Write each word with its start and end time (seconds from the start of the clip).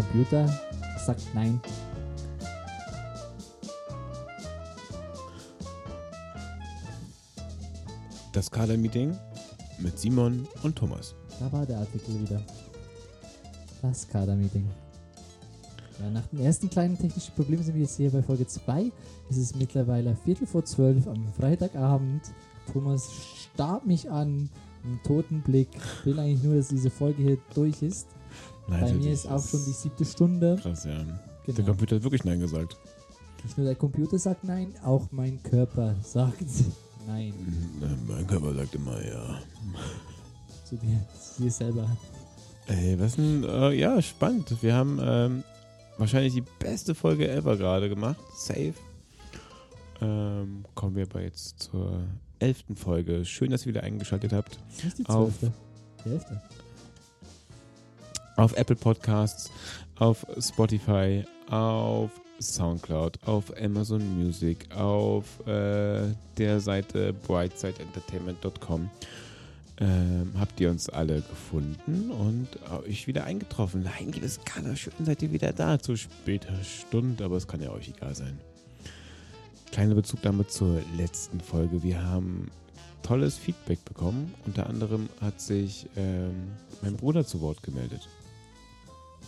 Computer 0.00 0.48
sagt 0.96 1.22
nein. 1.34 1.60
Das 8.32 8.50
Kader-Meeting 8.50 9.14
mit 9.78 9.98
Simon 9.98 10.48
und 10.62 10.76
Thomas. 10.76 11.14
Da 11.38 11.52
war 11.52 11.66
der 11.66 11.80
Artikel 11.80 12.18
wieder. 12.18 12.40
Das 13.82 14.08
Kader-Meeting. 14.08 14.66
Ja, 15.98 16.08
nach 16.08 16.26
dem 16.28 16.40
ersten 16.40 16.70
kleinen 16.70 16.96
technischen 16.96 17.34
Problem 17.34 17.62
sind 17.62 17.74
wir 17.74 17.82
jetzt 17.82 17.98
hier 17.98 18.10
bei 18.10 18.22
Folge 18.22 18.46
2. 18.46 18.90
Es 19.28 19.36
ist 19.36 19.56
mittlerweile 19.56 20.16
Viertel 20.24 20.46
vor 20.46 20.64
zwölf 20.64 21.06
am 21.08 21.30
Freitagabend. 21.34 22.22
Thomas 22.72 23.10
starrt 23.52 23.84
mich 23.86 24.10
an, 24.10 24.48
einen 24.82 25.00
toten 25.04 25.42
Blick. 25.42 25.68
Will 26.04 26.18
eigentlich 26.18 26.42
nur, 26.42 26.56
dass 26.56 26.68
diese 26.68 26.88
Folge 26.88 27.22
hier 27.22 27.38
durch 27.54 27.82
ist. 27.82 28.06
Nein, 28.68 28.80
bei 28.80 28.92
mir 28.94 29.12
ist 29.12 29.26
auch 29.26 29.44
schon 29.44 29.64
die 29.64 29.72
siebte 29.72 30.04
Stunde. 30.04 30.58
Krass, 30.62 30.84
ja. 30.84 31.02
Der 31.46 31.54
Genau. 31.54 31.68
Computer 31.68 31.96
hat 31.96 32.02
wirklich 32.02 32.24
Nein 32.24 32.40
gesagt. 32.40 32.76
Nicht 33.42 33.56
nur 33.56 33.66
der 33.66 33.74
Computer 33.74 34.18
sagt 34.18 34.44
nein, 34.44 34.74
auch 34.84 35.08
mein 35.12 35.42
Körper 35.42 35.96
sagt 36.02 36.42
nein. 37.06 37.32
Mein 38.06 38.26
Körper 38.26 38.54
sagt 38.54 38.74
immer 38.74 39.02
ja. 39.04 39.40
Zu 40.64 40.76
dir, 40.76 41.00
zu 41.34 41.42
dir 41.42 41.50
selber. 41.50 41.96
Ey, 42.68 43.00
was 43.00 43.16
denn? 43.16 43.42
Äh, 43.42 43.72
ja, 43.72 44.00
spannend. 44.02 44.62
Wir 44.62 44.74
haben 44.74 45.00
ähm, 45.02 45.42
wahrscheinlich 45.98 46.34
die 46.34 46.44
beste 46.60 46.94
Folge 46.94 47.28
ever 47.28 47.56
gerade 47.56 47.88
gemacht. 47.88 48.20
Safe. 48.36 48.74
Ähm, 50.00 50.64
kommen 50.74 50.94
wir 50.94 51.04
aber 51.10 51.22
jetzt 51.22 51.58
zur 51.60 52.04
elften 52.38 52.76
Folge. 52.76 53.24
Schön, 53.24 53.50
dass 53.50 53.62
ihr 53.66 53.70
wieder 53.70 53.82
eingeschaltet 53.82 54.32
habt. 54.32 54.58
Das 54.76 54.84
ist 54.84 54.98
die 54.98 55.04
zwölfte. 55.04 55.52
Die 56.04 56.10
elfte. 56.10 56.40
Auf 58.40 58.56
Apple 58.56 58.74
Podcasts, 58.74 59.50
auf 59.98 60.24
Spotify, 60.38 61.24
auf 61.50 62.10
Soundcloud, 62.40 63.18
auf 63.26 63.52
Amazon 63.60 64.00
Music, 64.18 64.74
auf 64.74 65.46
äh, 65.46 66.06
der 66.38 66.58
Seite 66.60 67.12
brightsideentertainment.com. 67.12 68.88
Ähm, 69.78 70.32
habt 70.38 70.58
ihr 70.58 70.70
uns 70.70 70.88
alle 70.88 71.16
gefunden 71.20 72.10
und 72.12 72.48
euch 72.88 73.06
wieder 73.06 73.24
eingetroffen. 73.24 73.82
Nein, 73.82 74.10
liebes 74.10 74.40
Kader, 74.42 74.74
schön 74.74 74.94
seid 75.04 75.20
ihr 75.20 75.32
wieder 75.32 75.52
da 75.52 75.78
zu 75.78 75.96
später 75.96 76.64
Stunde, 76.64 77.26
aber 77.26 77.36
es 77.36 77.46
kann 77.46 77.60
ja 77.60 77.70
euch 77.70 77.90
egal 77.90 78.14
sein. 78.14 78.38
Kleine 79.70 79.94
Bezugnahme 79.94 80.46
zur 80.46 80.80
letzten 80.96 81.40
Folge. 81.40 81.82
Wir 81.82 82.02
haben 82.02 82.50
tolles 83.02 83.36
Feedback 83.36 83.84
bekommen. 83.84 84.32
Unter 84.46 84.66
anderem 84.66 85.10
hat 85.20 85.42
sich 85.42 85.90
ähm, 85.94 86.52
mein 86.80 86.96
Bruder 86.96 87.26
zu 87.26 87.42
Wort 87.42 87.62
gemeldet. 87.62 88.08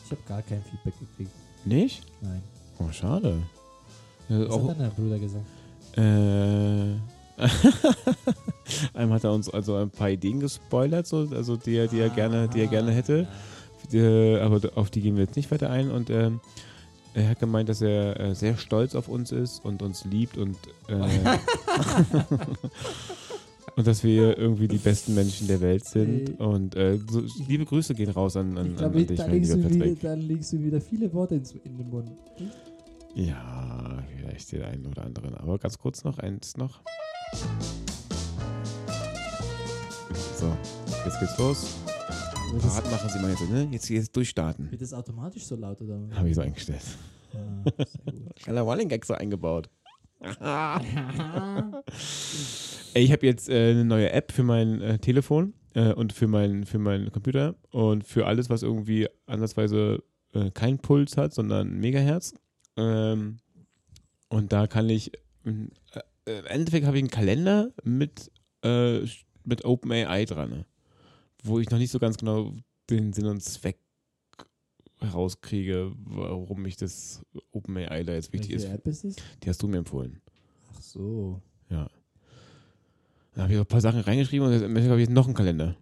Ich 0.05 0.11
habe 0.11 0.22
gar 0.28 0.42
kein 0.42 0.62
Feedback 0.62 0.95
gekriegt. 0.98 1.31
Nicht? 1.64 2.03
Nein. 2.20 2.42
Oh, 2.78 2.91
schade. 2.92 3.42
Ja, 4.28 4.41
Was 4.41 4.50
auch, 4.50 4.69
hat 4.69 4.81
dein 4.81 4.91
Bruder 4.92 5.19
gesagt? 5.19 5.45
äh, 5.97 6.97
Einmal 8.98 9.17
hat 9.17 9.25
er 9.25 9.33
uns 9.33 9.48
also 9.48 9.77
ein 9.77 9.91
paar 9.91 10.11
Ideen 10.11 10.41
gespoilert, 10.41 11.06
so, 11.06 11.28
also 11.33 11.56
die 11.56 11.77
er, 11.77 11.89
die 11.89 12.00
er 12.00 12.11
gerne, 12.11 12.48
die 12.48 12.61
er 12.61 12.67
gerne 12.67 12.92
hätte. 12.92 13.27
Die, 13.91 14.39
aber 14.41 14.61
auf 14.77 14.91
die 14.91 15.00
gehen 15.00 15.17
wir 15.17 15.25
jetzt 15.25 15.36
nicht 15.36 15.50
weiter 15.50 15.70
ein. 15.70 15.91
Und 15.91 16.08
ähm, 16.11 16.41
er 17.14 17.30
hat 17.30 17.41
gemeint, 17.41 17.69
dass 17.69 17.80
er 17.83 18.19
äh, 18.20 18.34
sehr 18.34 18.56
stolz 18.56 18.95
auf 18.95 19.08
uns 19.08 19.33
ist 19.33 19.64
und 19.64 19.83
uns 19.83 20.05
liebt 20.05 20.36
und 20.39 20.56
äh, 20.89 20.95
und 23.76 23.86
dass 23.86 24.04
wir 24.04 24.36
irgendwie 24.36 24.68
die 24.68 24.78
besten 24.78 25.14
Menschen 25.14 25.46
der 25.46 25.60
Welt 25.60 25.84
sind. 25.84 26.28
Ey. 26.30 26.34
Und 26.36 26.76
äh, 26.76 26.98
so, 27.10 27.22
liebe 27.46 27.64
Grüße 27.64 27.94
gehen 27.94 28.10
raus 28.10 28.36
an, 28.36 28.58
an, 28.58 28.66
Ich 28.66 28.72
an, 28.72 28.76
glaube, 28.76 28.98
an 28.98 29.06
dich, 29.06 29.16
da, 29.18 29.26
mein 29.26 29.32
legst 29.34 29.54
lieber 29.54 29.68
du 29.68 29.74
wieder, 29.74 29.84
Patrick. 29.84 30.00
da 30.00 30.14
legst 30.14 30.52
du 30.52 30.60
wieder 30.60 30.80
viele 30.80 31.12
Worte 31.12 31.34
ins, 31.36 31.52
in 31.52 31.76
den 31.78 31.88
Mund. 31.90 32.10
Ja, 33.14 34.02
vielleicht 34.16 34.52
den 34.52 34.62
einen 34.62 34.86
oder 34.86 35.05
anderen. 35.05 35.34
Aber 35.34 35.58
ganz 35.58 35.78
kurz 35.78 36.05
noch, 36.05 36.18
eins 36.18 36.56
noch. 36.56 36.80
So, 40.38 40.56
jetzt 41.05 41.20
geht's 41.20 41.38
los. 41.38 41.77
Parat 42.61 42.90
machen 42.90 43.11
Sie 43.11 43.18
mal 43.20 43.30
jetzt, 43.30 43.50
ne? 43.50 43.68
Jetzt, 43.70 43.88
jetzt 43.88 44.14
durchstarten. 44.14 44.70
wird 44.70 44.82
das 44.82 44.92
automatisch 44.92 45.46
so 45.46 45.56
laut 45.56 45.80
oder? 45.80 46.00
Habe 46.14 46.28
ich 46.28 46.34
so 46.34 46.42
eingestellt. 46.42 46.82
Ah, 47.32 47.62
sehr 47.64 48.12
gut. 48.12 48.36
Kleiner 48.36 48.62
Running 48.62 48.88
Gag 48.88 49.06
so 49.06 49.14
eingebaut. 49.14 49.70
Ey, 52.94 53.05
ich 53.05 53.12
habe 53.12 53.27
jetzt 53.27 53.48
äh, 53.48 53.70
eine 53.70 53.84
neue 53.84 54.12
App 54.12 54.30
für 54.30 54.44
mein 54.44 54.80
äh, 54.80 54.98
Telefon 54.98 55.55
äh, 55.74 55.92
und 55.92 56.12
für 56.12 56.28
meinen 56.28 56.64
für 56.64 56.78
meinen 56.78 57.10
Computer 57.10 57.56
und 57.70 58.05
für 58.05 58.27
alles, 58.27 58.48
was 58.48 58.62
irgendwie 58.62 59.08
ansatzweise 59.27 60.05
äh, 60.32 60.50
keinen 60.50 60.78
Puls 60.78 61.16
hat, 61.16 61.34
sondern 61.34 61.80
Megahertz. 61.80 62.34
Ähm, 62.77 63.38
und 64.28 64.52
da 64.52 64.68
kann 64.68 64.88
ich 64.88 65.11
ähm, 65.44 65.70
äh, 65.92 66.38
im 66.38 66.46
Endeffekt 66.46 66.86
habe 66.86 66.96
ich 66.96 67.02
einen 67.02 67.11
Kalender 67.11 67.72
mit 67.82 68.30
äh, 68.62 69.00
mit 69.44 69.64
OpenAI 69.64 70.24
dran, 70.24 70.50
ne? 70.50 70.66
wo 71.42 71.58
ich 71.58 71.68
noch 71.70 71.78
nicht 71.78 71.90
so 71.90 71.98
ganz 71.98 72.16
genau 72.16 72.55
den 72.90 73.12
Sinn 73.12 73.27
und 73.27 73.42
Zweck 73.42 73.78
herauskriege, 75.02 75.92
warum 76.05 76.63
mich 76.63 76.77
das 76.77 77.24
OpenAI 77.52 78.02
da 78.05 78.13
jetzt 78.14 78.33
wichtig 78.33 78.52
Welche 78.52 78.67
ist. 78.67 78.73
App 78.73 78.86
ist 78.86 79.05
es? 79.05 79.17
Die 79.42 79.48
hast 79.48 79.63
du 79.63 79.68
mir 79.68 79.79
empfohlen. 79.79 80.20
Ach 80.74 80.80
so. 80.83 81.40
Ja. 81.70 81.89
Da 83.35 83.42
habe 83.42 83.52
ich 83.52 83.58
auch 83.58 83.64
ein 83.64 83.67
paar 83.68 83.80
Sachen 83.80 84.01
reingeschrieben 84.01 84.46
und 84.46 84.52
jetzt 84.52 84.62
habe 84.64 84.79
ich 85.01 85.07
jetzt 85.08 85.14
noch 85.14 85.27
einen 85.27 85.35
Kalender. 85.35 85.77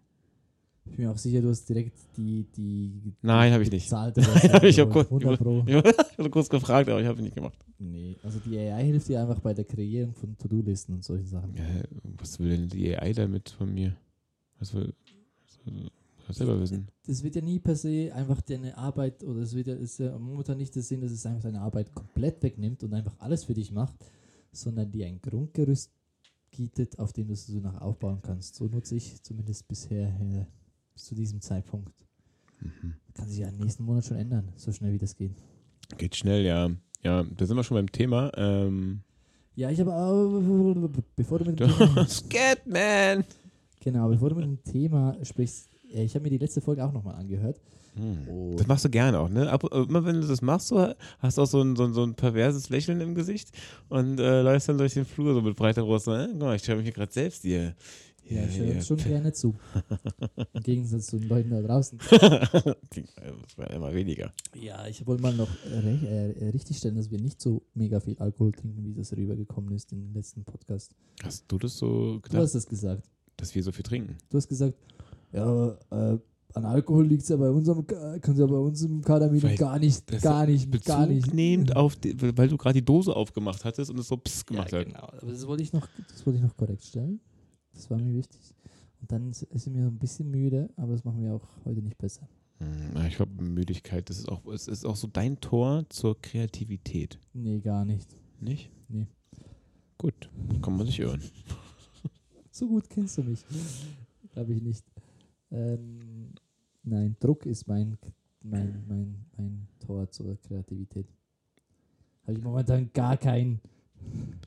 Ich 0.87 0.97
bin 0.97 1.05
mir 1.05 1.11
auch 1.13 1.19
sicher, 1.19 1.41
du 1.41 1.51
hast 1.51 1.69
direkt 1.69 1.97
die, 2.17 2.45
die 2.57 3.13
Nein, 3.23 3.53
habe 3.53 3.63
ich 3.63 3.71
nicht. 3.71 3.91
Nein, 3.93 4.13
hab 4.17 4.63
ich 4.65 4.81
auch 4.81 4.91
kurz- 4.91 5.07
100 5.11 5.39
Pro. 5.39 5.65
Ich 5.67 6.19
habe 6.25 6.31
kurz 6.31 6.49
gefragt, 6.49 6.89
aber 6.91 7.01
ich 7.01 7.07
habe 7.07 7.17
es 7.19 7.23
nicht 7.25 7.35
gemacht. 7.35 7.59
Nee, 7.79 8.15
also 8.23 8.39
die 8.41 8.59
AI 8.59 8.85
hilft 8.85 9.09
dir 9.09 9.21
einfach 9.23 9.41
bei 9.41 9.55
der 9.55 9.65
Kreierung 9.65 10.13
von 10.15 10.37
To-Do-Listen 10.37 10.95
und 10.97 11.05
solchen 11.05 11.27
Sachen. 11.27 11.55
Ja, 11.57 11.65
was 12.19 12.39
will 12.39 12.51
denn 12.51 12.69
die 12.69 12.95
AI 12.97 13.13
damit 13.15 13.51
von 13.51 13.73
mir? 13.73 13.97
Was 14.59 14.75
will. 14.75 14.93
Was 15.47 15.59
soll 16.33 16.47
selber 16.47 16.61
wissen? 16.61 16.89
Das 17.07 17.23
wird 17.23 17.37
ja 17.37 17.43
nie 17.43 17.59
per 17.59 17.77
se 17.77 18.11
einfach 18.15 18.41
deine 18.43 18.77
Arbeit, 18.77 19.23
oder 19.25 19.41
es 19.41 19.55
wird 19.55 19.67
ja, 19.69 19.75
ist 19.75 19.99
ja 19.99 20.19
momentan 20.19 20.57
nicht 20.59 20.75
der 20.75 20.83
Sinn, 20.83 21.01
dass 21.01 21.13
es 21.13 21.27
einfach 21.27 21.43
deine 21.43 21.61
Arbeit 21.61 21.95
komplett 21.95 22.43
wegnimmt 22.43 22.83
und 22.83 22.93
einfach 22.95 23.15
alles 23.19 23.45
für 23.45 23.55
dich 23.55 23.73
macht, 23.73 23.97
sondern 24.53 24.91
dir 24.91 25.07
ein 25.07 25.21
Grundgerüst 25.21 25.91
bietet, 26.51 26.99
auf 26.99 27.13
dem 27.13 27.29
du 27.29 27.35
es 27.35 27.47
so 27.47 27.59
nach 27.61 27.81
aufbauen 27.81 28.21
kannst. 28.23 28.57
So 28.57 28.67
nutze 28.67 28.97
ich 28.97 29.23
zumindest 29.23 29.69
bisher 29.69 30.09
äh, 30.09 30.45
bis 30.95 31.05
zu 31.05 31.15
diesem 31.15 31.41
Zeitpunkt. 31.41 31.95
Mhm. 32.61 32.95
Kann 33.15 33.29
sich 33.29 33.39
ja 33.39 33.49
im 33.49 33.59
nächsten 33.59 33.85
Monat 33.85 34.05
schon 34.05 34.17
ändern, 34.17 34.53
so 34.57 34.73
schnell 34.73 34.93
wie 34.93 34.99
das 34.99 35.17
geht. 35.17 35.37
Geht 35.97 36.17
schnell, 36.17 36.45
ja. 36.45 36.71
Ja, 37.03 37.25
da 37.25 37.47
sind 37.47 37.57
wir 37.57 37.65
schon 37.65 37.77
beim 37.77 37.91
Thema. 37.91 38.31
Ähm, 38.37 39.01
Ja, 39.55 39.71
ich 39.71 39.81
habe 39.81 39.95
auch, 39.95 40.41
bevor 41.17 41.39
du 41.39 41.45
mit 41.47 41.59
dem 41.59 41.69
Thema, 41.71 42.07
Scatman! 42.09 43.25
genau, 43.81 44.09
bevor 44.09 44.31
du 44.31 44.37
mit 44.37 44.45
dem 44.45 44.63
Thema 44.63 45.17
sprichst, 45.23 45.70
ich 45.93 46.15
habe 46.15 46.23
mir 46.25 46.31
die 46.31 46.39
letzte 46.39 46.61
Folge 46.61 46.85
auch 46.85 46.93
nochmal 46.93 47.17
angehört. 47.17 47.61
Hm. 47.95 48.57
Das 48.57 48.67
machst 48.67 48.85
du 48.85 48.91
gerne 48.91 49.19
auch, 49.19 49.29
ne? 49.29 49.51
Ab, 49.51 49.65
immer 49.73 50.05
wenn 50.05 50.21
du 50.21 50.27
das 50.27 50.43
machst, 50.43 50.69
so, 50.69 50.95
hast 51.19 51.39
du 51.39 51.43
auch 51.43 51.47
so 51.47 51.61
ein, 51.61 51.75
so, 51.75 51.85
ein, 51.85 51.93
so 51.93 52.05
ein 52.05 52.15
perverses 52.15 52.69
Lächeln 52.69 53.01
im 53.01 53.15
Gesicht 53.15 53.51
und 53.89 54.21
äh, 54.21 54.43
läufst 54.43 54.69
dann 54.69 54.79
durch 54.79 54.95
den 54.95 55.05
Flur 55.05 55.35
so 55.35 55.43
mit 55.43 55.57
breiter 55.57 55.83
Brust. 55.83 56.07
Äh? 56.09 56.29
Guck 56.31 56.41
mal, 56.41 56.57
ich 56.57 56.63
schaue 56.63 56.77
mich 56.77 56.85
hier 56.85 56.93
gerade 56.93 57.13
selbst 57.13 57.43
hier. 57.43 57.75
ja, 58.29 58.45
ich 58.45 58.59
höre 58.59 58.73
hier. 58.75 58.83
schon 58.83 58.97
gerne 58.99 59.33
zu. 59.33 59.57
Im 60.53 60.63
Gegensatz 60.63 61.07
zu 61.07 61.19
den 61.19 61.29
Leuten 61.29 61.51
da 61.51 61.63
draußen. 61.63 61.99
das 62.11 63.57
war 63.57 63.71
immer 63.71 63.93
weniger. 63.93 64.33
Ja, 64.55 64.87
ich 64.87 65.05
wollte 65.05 65.23
mal 65.23 65.35
noch 65.35 65.51
äh, 65.67 66.31
äh, 66.31 66.49
richtigstellen, 66.51 66.95
dass 66.97 67.11
wir 67.11 67.19
nicht 67.19 67.41
so 67.41 67.63
mega 67.75 67.99
viel 67.99 68.17
Alkohol 68.19 68.53
trinken, 68.53 68.85
wie 68.85 68.95
das 68.95 69.17
rübergekommen 69.17 69.75
ist 69.75 69.91
im 69.93 70.13
letzten 70.15 70.45
Podcast. 70.45 70.93
Hast 71.25 71.45
du 71.49 71.59
das 71.59 71.77
so 71.77 72.15
Du 72.15 72.21
gedacht, 72.21 72.43
hast 72.43 72.55
das 72.55 72.69
gesagt. 72.69 73.03
dass 73.37 73.53
wir 73.53 73.65
so 73.65 73.73
viel 73.73 73.83
trinken? 73.83 74.17
Du 74.31 74.37
hast 74.37 74.49
gesagt, 74.49 74.75
ja, 75.33 75.69
äh, 75.91 76.19
an 76.53 76.65
Alkohol 76.65 77.07
liegt 77.07 77.23
es 77.23 77.29
ja 77.29 77.37
bei 77.37 77.49
unserem, 77.49 77.87
können 77.87 78.21
sie 78.35 78.41
ja 78.43 78.47
bei 78.47 78.57
uns 78.57 78.83
im 78.83 79.03
Kadermeeting 79.03 79.57
gar 79.57 79.79
nicht, 79.79 80.05
gar 80.21 80.47
nicht, 80.47 80.69
Bezug 80.71 80.87
gar 80.87 81.07
nicht. 81.07 81.33
nehmend 81.33 81.77
auf, 81.77 81.95
die, 81.97 82.17
weil 82.37 82.49
du 82.49 82.57
gerade 82.57 82.81
die 82.81 82.85
Dose 82.85 83.15
aufgemacht 83.15 83.65
hattest 83.65 83.91
und 83.91 83.99
es 84.01 84.09
so 84.09 84.17
pss 84.17 84.41
ja, 84.41 84.47
gemacht 84.57 84.73
hat. 84.73 84.87
genau. 84.87 84.99
Aber 85.03 85.31
das 85.31 85.47
wollte 85.47 85.63
ich 85.63 85.73
noch, 85.73 85.87
das 86.09 86.27
wollte 86.27 86.39
ich 86.39 86.43
noch 86.43 86.57
korrekt 86.57 86.83
stellen. 86.83 87.21
Das 87.73 87.89
war 87.89 87.99
mir 87.99 88.15
wichtig. 88.15 88.41
Und 89.01 89.13
dann 89.13 89.31
ist 89.31 89.67
mir 89.69 89.83
so 89.85 89.89
ein 89.91 89.99
bisschen 89.99 90.29
müde, 90.31 90.69
aber 90.77 90.93
das 90.93 91.05
machen 91.05 91.23
wir 91.23 91.35
auch 91.35 91.47
heute 91.65 91.83
nicht 91.83 91.97
besser. 91.99 92.29
Hm, 92.59 93.07
Ich 93.07 93.15
glaube, 93.17 93.41
Müdigkeit, 93.43 94.11
das 94.11 94.19
ist 94.19 94.29
auch, 94.29 94.45
es 94.53 94.67
ist 94.67 94.85
auch 94.85 94.97
so 94.97 95.07
dein 95.07 95.41
Tor 95.41 95.85
zur 95.89 96.21
Kreativität. 96.21 97.19
Nee, 97.33 97.61
gar 97.61 97.85
nicht. 97.85 98.09
Nicht? 98.41 98.71
Nee. 98.89 99.07
Gut, 99.99 100.29
kann 100.63 100.77
man 100.77 100.87
sich 100.87 100.99
irren. 100.99 101.23
So 102.53 102.67
gut 102.67 102.91
kennst 102.91 103.17
du 103.17 103.23
mich. 103.23 103.45
Glaube 104.33 104.53
ich 104.53 104.61
nicht. 104.61 104.85
Ähm, 105.51 106.33
nein, 106.83 107.17
Druck 107.21 107.47
ist 107.47 107.67
mein, 107.67 107.99
mein, 108.43 108.85
mein, 108.89 109.27
mein 109.37 109.69
Tor 109.81 110.09
zur 110.11 110.37
Kreativität. 110.41 111.07
Habe 112.23 112.39
ich 112.39 112.43
momentan 112.43 112.91
gar 112.93 113.17
keinen. 113.17 113.61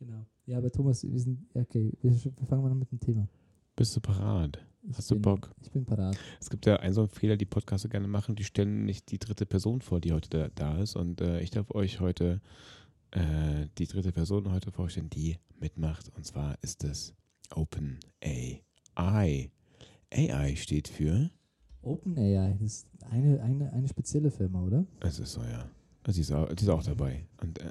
Genau. 0.00 0.26
Ja, 0.44 0.58
aber 0.58 0.70
Thomas, 0.70 1.02
wir 1.02 1.18
sind. 1.18 1.46
Okay, 1.54 1.92
wir, 2.02 2.12
fangen 2.46 2.62
mal 2.62 2.70
an 2.70 2.78
mit 2.78 2.90
dem 2.90 3.00
Thema. 3.00 3.26
Bist 3.74 3.96
du 3.96 4.00
parat? 4.00 4.58
Ich 4.82 4.98
Hast 4.98 5.10
du 5.10 5.14
bin, 5.14 5.22
Bock? 5.22 5.50
Ich 5.62 5.70
bin 5.70 5.84
parat. 5.86 6.16
Es 6.40 6.50
gibt 6.50 6.66
ja 6.66 6.76
einen 6.76 6.92
so 6.92 7.02
einen 7.02 7.08
Fehler, 7.08 7.36
die 7.36 7.46
Podcaster 7.46 7.88
gerne 7.88 8.06
machen, 8.06 8.34
die 8.34 8.44
stellen 8.44 8.84
nicht 8.84 9.10
die 9.10 9.18
dritte 9.18 9.46
Person 9.46 9.80
vor, 9.80 10.00
die 10.00 10.12
heute 10.12 10.28
da, 10.28 10.48
da 10.54 10.78
ist. 10.82 10.96
Und 10.96 11.22
äh, 11.22 11.40
ich 11.40 11.50
darf 11.50 11.70
euch 11.70 12.00
heute 12.00 12.42
äh, 13.12 13.66
die 13.78 13.86
dritte 13.86 14.12
Person 14.12 14.52
heute 14.52 14.70
vorstellen, 14.70 15.08
die 15.08 15.38
mitmacht. 15.58 16.10
Und 16.14 16.26
zwar 16.26 16.62
ist 16.62 16.84
es 16.84 17.14
OpenAI. 17.54 18.62
AI 18.96 20.56
steht 20.56 20.88
für, 20.88 21.30
OpenAI, 21.82 22.56
das 22.60 22.62
ist 22.62 22.86
eine, 23.10 23.40
eine, 23.42 23.72
eine 23.72 23.88
spezielle 23.88 24.30
Firma, 24.30 24.62
oder? 24.62 24.86
es 25.00 25.18
ist 25.18 25.32
so, 25.32 25.42
ja. 25.42 25.68
Sie 26.08 26.20
ist 26.20 26.32
auch, 26.32 26.48
sie 26.50 26.64
ist 26.64 26.68
auch 26.68 26.82
dabei. 26.82 27.26
Und 27.40 27.58
äh, 27.60 27.70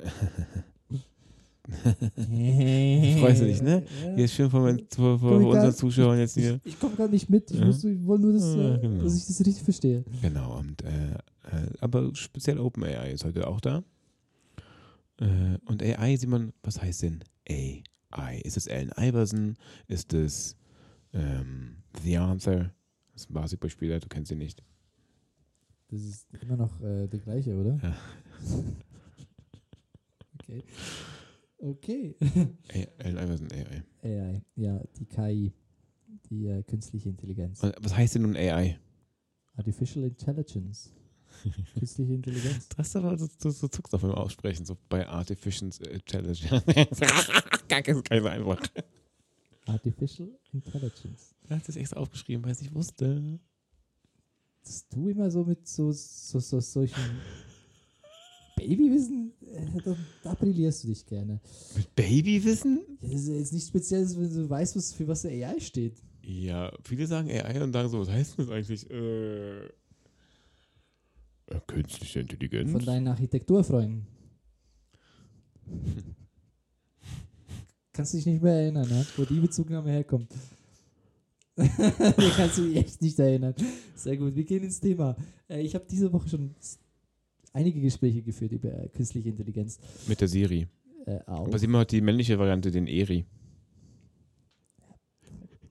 Freust 3.19 3.41
du 3.41 3.45
dich, 3.45 3.61
ne? 3.61 3.83
Ja. 4.03 4.15
hier 4.15 4.25
ist 4.25 4.33
schön 4.33 4.49
von, 4.49 4.63
meinen- 4.63 4.79
von, 4.93 5.17
Komm, 5.17 5.19
von 5.19 5.41
ich 5.41 5.47
unseren 5.47 5.73
Zuschauern 5.73 6.19
jetzt 6.19 6.33
hier. 6.33 6.59
Ich, 6.63 6.73
ich 6.73 6.79
komme 6.79 6.95
gar 6.95 7.07
nicht 7.07 7.29
mit. 7.29 7.49
Ich, 7.51 7.57
Ja. 7.59 7.65
wollte 8.05 8.23
nur, 8.23 8.33
dass, 8.33 8.55
Ja, 8.55 8.77
genau. 8.77 9.03
dass 9.03 9.15
ich 9.15 9.25
das 9.27 9.39
richtig 9.45 9.63
verstehe. 9.63 10.03
Genau, 10.21 10.57
und 10.59 10.81
äh, 10.83 11.11
äh, 11.13 11.17
aber 11.79 12.13
speziell 12.15 12.59
OpenAI 12.59 13.11
ist 13.11 13.23
heute 13.23 13.47
auch 13.47 13.61
da. 13.61 13.83
Äh, 15.21 15.57
und 15.65 15.81
AI, 15.81 16.15
Simon, 16.17 16.51
was 16.63 16.81
heißt 16.81 17.03
denn 17.03 17.23
AI? 17.49 18.39
Ist 18.43 18.57
es 18.57 18.67
Allen 18.67 18.91
Iverson? 18.97 19.55
Ist 19.87 20.13
es 20.13 20.55
ähm, 21.13 21.83
The 22.03 22.17
Answer? 22.17 22.73
Das 23.13 23.23
ist 23.23 23.29
ein 23.29 23.33
Basketballspieler, 23.33 23.99
du 23.99 24.07
kennst 24.07 24.31
ihn 24.31 24.39
nicht. 24.39 24.63
Das 25.89 26.01
ist 26.01 26.27
immer 26.41 26.57
noch 26.57 26.81
äh, 26.81 27.07
der 27.07 27.19
gleiche, 27.19 27.55
oder? 27.55 27.79
Ja. 27.81 27.95
okay. 30.39 30.63
Okay. 31.59 32.15
Allen 32.97 33.17
Iverson, 33.17 33.47
AI. 33.51 33.83
AI, 34.03 34.41
ja, 34.55 34.81
die 34.97 35.05
KI, 35.05 35.53
die 36.29 36.47
äh, 36.47 36.63
künstliche 36.63 37.09
Intelligenz. 37.09 37.61
Was 37.79 37.95
heißt 37.95 38.15
denn 38.15 38.23
nun 38.23 38.35
AI? 38.35 38.79
Artificial 39.55 40.03
Intelligence. 40.03 40.91
künstliche 41.77 42.13
Intelligenz. 42.13 42.67
Du, 42.69 42.77
hast 42.77 42.95
aber, 42.95 43.15
du, 43.15 43.27
du, 43.27 43.51
du 43.51 43.67
zuckst 43.67 43.93
auf 43.93 44.01
beim 44.01 44.11
Aussprechen, 44.11 44.65
so 44.65 44.77
bei 44.89 45.07
Artificial 45.07 45.71
Intelligence. 45.89 46.63
Gar 47.69 47.81
kein, 47.81 48.03
kein 48.03 48.27
einfach. 48.27 48.59
Artificial 49.65 50.29
Intelligence. 50.51 51.35
Du 51.47 51.55
hast 51.55 51.67
das 51.67 51.75
extra 51.75 51.99
aufgeschrieben, 51.99 52.43
weil 52.43 52.51
ich 52.51 52.57
es 52.57 52.61
nicht 52.63 52.73
wusste. 52.73 53.39
Dass 54.63 54.87
du 54.87 55.09
immer 55.09 55.29
so 55.29 55.43
mit 55.43 55.67
so, 55.67 55.91
so, 55.91 56.39
so 56.39 56.59
solchen 56.59 57.21
Babywissen, 58.55 59.33
äh, 59.41 59.81
da, 59.83 59.95
da 60.23 60.33
brillierst 60.35 60.83
du 60.83 60.87
dich 60.87 61.05
gerne. 61.05 61.41
Mit 61.75 61.95
Babywissen? 61.95 62.81
Das 63.01 63.11
ist 63.11 63.27
jetzt 63.27 63.53
nicht 63.53 63.67
speziell, 63.67 64.07
wenn 64.15 64.33
du 64.33 64.49
weißt, 64.49 64.75
was, 64.75 64.93
für 64.93 65.07
was 65.07 65.25
AI 65.25 65.59
steht. 65.59 66.01
Ja, 66.21 66.71
viele 66.83 67.05
sagen 67.07 67.29
AI 67.29 67.61
und 67.61 67.73
sagen 67.73 67.89
so, 67.89 67.99
was 67.99 68.09
heißt 68.09 68.37
denn 68.37 68.45
das 68.45 68.55
eigentlich? 68.55 68.89
Äh, 68.89 69.65
äh, 69.65 71.59
künstliche 71.67 72.21
Intelligenz. 72.21 72.71
Von 72.71 72.85
deinen 72.85 73.07
Architekturfreunden. 73.07 74.07
Kannst 77.93 78.13
du 78.13 78.17
dich 78.17 78.25
nicht 78.25 78.41
mehr 78.41 78.55
erinnern, 78.55 78.89
ne? 78.89 79.05
wo 79.15 79.23
die 79.23 79.39
Bezugnahme 79.39 79.91
herkommt. 79.91 80.33
Kannst 81.55 82.57
du 82.57 82.67
dich 82.67 82.77
echt 82.77 83.01
nicht 83.01 83.19
erinnern. 83.19 83.53
Sehr 83.95 84.17
gut, 84.17 84.35
wir 84.35 84.43
gehen 84.43 84.63
ins 84.63 84.79
Thema. 84.79 85.15
Äh, 85.47 85.61
ich 85.61 85.75
habe 85.75 85.85
diese 85.87 86.11
Woche 86.11 86.27
schon 86.27 86.55
einige 87.53 87.79
Gespräche 87.79 88.23
geführt 88.23 88.51
über 88.51 88.71
künstliche 88.89 89.29
Intelligenz. 89.29 89.79
Mit 90.07 90.19
der 90.19 90.27
Siri. 90.27 90.67
Äh, 91.05 91.19
auch. 91.27 91.45
Aber 91.45 91.59
Simon 91.59 91.81
hat 91.81 91.91
die 91.91 92.01
männliche 92.01 92.39
Variante, 92.39 92.71
den 92.71 92.87
Eri. 92.87 93.25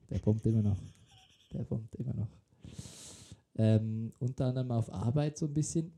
Der 0.09 0.19
bombt 0.19 0.45
immer 0.45 0.61
noch. 0.61 0.77
Der 1.51 1.63
bombt 1.63 1.93
immer 1.95 2.13
noch. 2.13 2.29
Ähm, 3.55 4.13
unter 4.19 4.45
anderem 4.45 4.71
auf 4.71 4.91
Arbeit 4.93 5.37
so 5.37 5.47
ein 5.47 5.53
bisschen. 5.53 5.91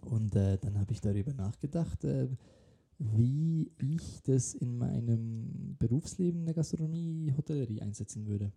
Und 0.00 0.34
äh, 0.34 0.58
dann 0.58 0.78
habe 0.78 0.92
ich 0.92 1.00
darüber 1.00 1.32
nachgedacht, 1.32 2.02
äh, 2.04 2.28
wie 2.98 3.70
ich 3.78 4.22
das 4.22 4.54
in 4.54 4.76
meinem 4.76 5.76
Berufsleben 5.78 6.40
in 6.40 6.46
der 6.46 6.54
Gastronomie, 6.54 7.32
Hotellerie 7.36 7.80
einsetzen 7.80 8.26
würde. 8.26 8.52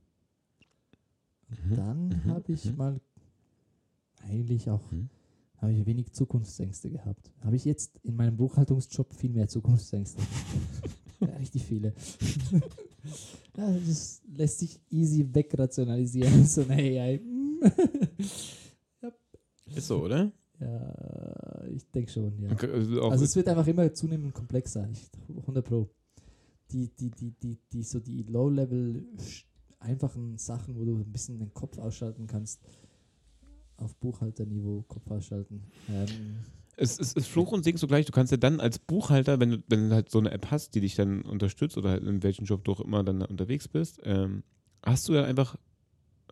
Mhm. 1.50 1.76
Dann 1.76 2.08
mhm, 2.08 2.26
habe 2.26 2.52
ich 2.52 2.66
mhm. 2.66 2.78
mal 2.78 3.02
eigentlich 4.24 4.70
auch 4.70 4.92
Mhm. 4.92 5.10
habe 5.58 5.74
ich 5.74 5.86
wenig 5.86 6.12
Zukunftsängste 6.12 6.90
gehabt. 6.90 7.32
Habe 7.42 7.56
ich 7.56 7.66
jetzt 7.66 8.00
in 8.04 8.16
meinem 8.16 8.36
Buchhaltungsjob 8.36 9.14
viel 9.14 9.32
mehr 9.32 9.48
Zukunftsängste. 9.48 10.22
ja, 11.20 11.28
richtig 11.38 11.64
viele. 11.64 11.94
ja, 13.58 13.80
das 13.86 14.22
lässt 14.36 14.60
sich 14.60 14.80
easy 14.90 15.28
wegrationalisieren, 15.32 16.46
so 16.48 16.64
eine 16.64 16.76
AI. 16.76 17.22
Ist 19.76 19.88
so, 19.88 20.04
oder? 20.04 20.32
Ja, 20.62 21.64
ich 21.76 21.90
denke 21.92 22.12
schon, 22.12 22.40
ja. 22.40 22.50
Also 22.50 23.02
Also 23.10 23.26
es 23.26 23.36
wird 23.36 23.48
einfach 23.48 23.68
immer 23.68 23.92
zunehmend 23.94 24.34
komplexer, 24.34 24.88
ich, 24.92 25.10
100 25.38 25.66
Pro. 25.66 25.90
Die, 26.72 26.90
die, 26.90 27.10
die, 27.10 27.32
die, 27.32 27.58
die, 27.74 27.84
so 27.84 28.00
die 28.00 28.24
Low-Level 28.24 29.04
einfachen 29.80 30.38
Sachen, 30.38 30.76
wo 30.78 30.86
du 30.86 30.98
ein 30.98 31.12
bisschen 31.12 31.40
den 31.40 31.54
Kopf 31.54 31.78
ausschalten 31.80 32.28
kannst, 32.28 32.62
auf 33.78 33.96
Buchhalterniveau 33.96 34.84
Kopf 34.88 35.10
ausschalten. 35.10 35.64
Ähm, 35.90 36.38
es, 36.78 37.00
es 37.00 37.14
ist 37.14 37.28
Fluch 37.28 37.52
und 37.52 37.64
Segen 37.64 37.78
zugleich. 37.78 38.06
Du 38.06 38.12
kannst 38.12 38.32
ja 38.32 38.38
dann 38.38 38.60
als 38.60 38.80
Buchhalter, 38.80 39.40
wenn 39.40 39.52
du, 39.52 39.64
wenn 39.68 39.90
du 39.90 39.96
halt 39.96 40.10
so 40.10 40.20
eine 40.20 40.32
App 40.32 40.52
hast, 40.52 40.76
die 40.76 40.82
dich 40.82 40.96
dann 40.96 41.24
unterstützt 41.24 41.78
oder 41.78 41.90
halt 41.90 42.04
in 42.04 42.24
welchem 42.24 42.46
Job 42.46 42.64
du 42.64 42.72
auch 42.72 42.80
immer 42.80 43.04
dann 43.04 43.24
unterwegs 43.24 43.68
bist, 43.68 44.00
ähm, 44.04 44.44
hast 44.84 45.10
du 45.10 45.14
ja 45.14 45.24
einfach 45.24 45.58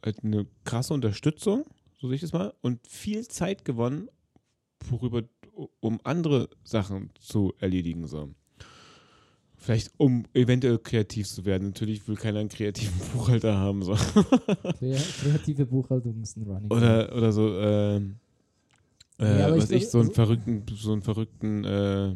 halt 0.03 0.23
eine 0.23 0.45
krasse 0.63 0.93
Unterstützung, 0.93 1.65
so 1.99 2.07
sehe 2.07 2.15
ich 2.15 2.21
das 2.21 2.31
mal, 2.31 2.53
und 2.61 2.87
viel 2.87 3.27
Zeit 3.27 3.65
gewonnen, 3.65 4.09
worüber, 4.89 5.23
um 5.79 5.99
andere 6.03 6.49
Sachen 6.63 7.09
zu 7.19 7.53
erledigen. 7.59 8.07
So. 8.07 8.29
Vielleicht 9.55 9.91
um 9.97 10.23
eventuell 10.33 10.77
kreativ 10.79 11.27
zu 11.27 11.43
werden. 11.43 11.67
Natürlich 11.69 12.07
will 12.07 12.15
keiner 12.15 12.39
einen 12.39 12.49
kreativen 12.49 12.97
Buchhalter 13.13 13.57
haben. 13.57 13.83
So. 13.83 13.93
krea- 13.93 15.21
kreative 15.21 15.65
Buchhaltung 15.65 16.21
ist 16.21 16.37
ein 16.37 16.43
Running. 16.43 16.71
Oder, 16.71 17.13
oder 17.15 17.31
so, 17.33 17.59
ähm, 17.59 18.15
äh, 19.19 19.39
Ja, 19.39 19.49
ich 19.55 19.61
was 19.63 19.71
ich, 19.71 19.81
glaube, 19.81 19.91
so 19.91 19.99
einen 19.99 20.11
verrückten, 20.11 20.63
so 20.75 20.93
einen 20.93 21.01
verrückten 21.01 21.63
äh, 21.65 22.15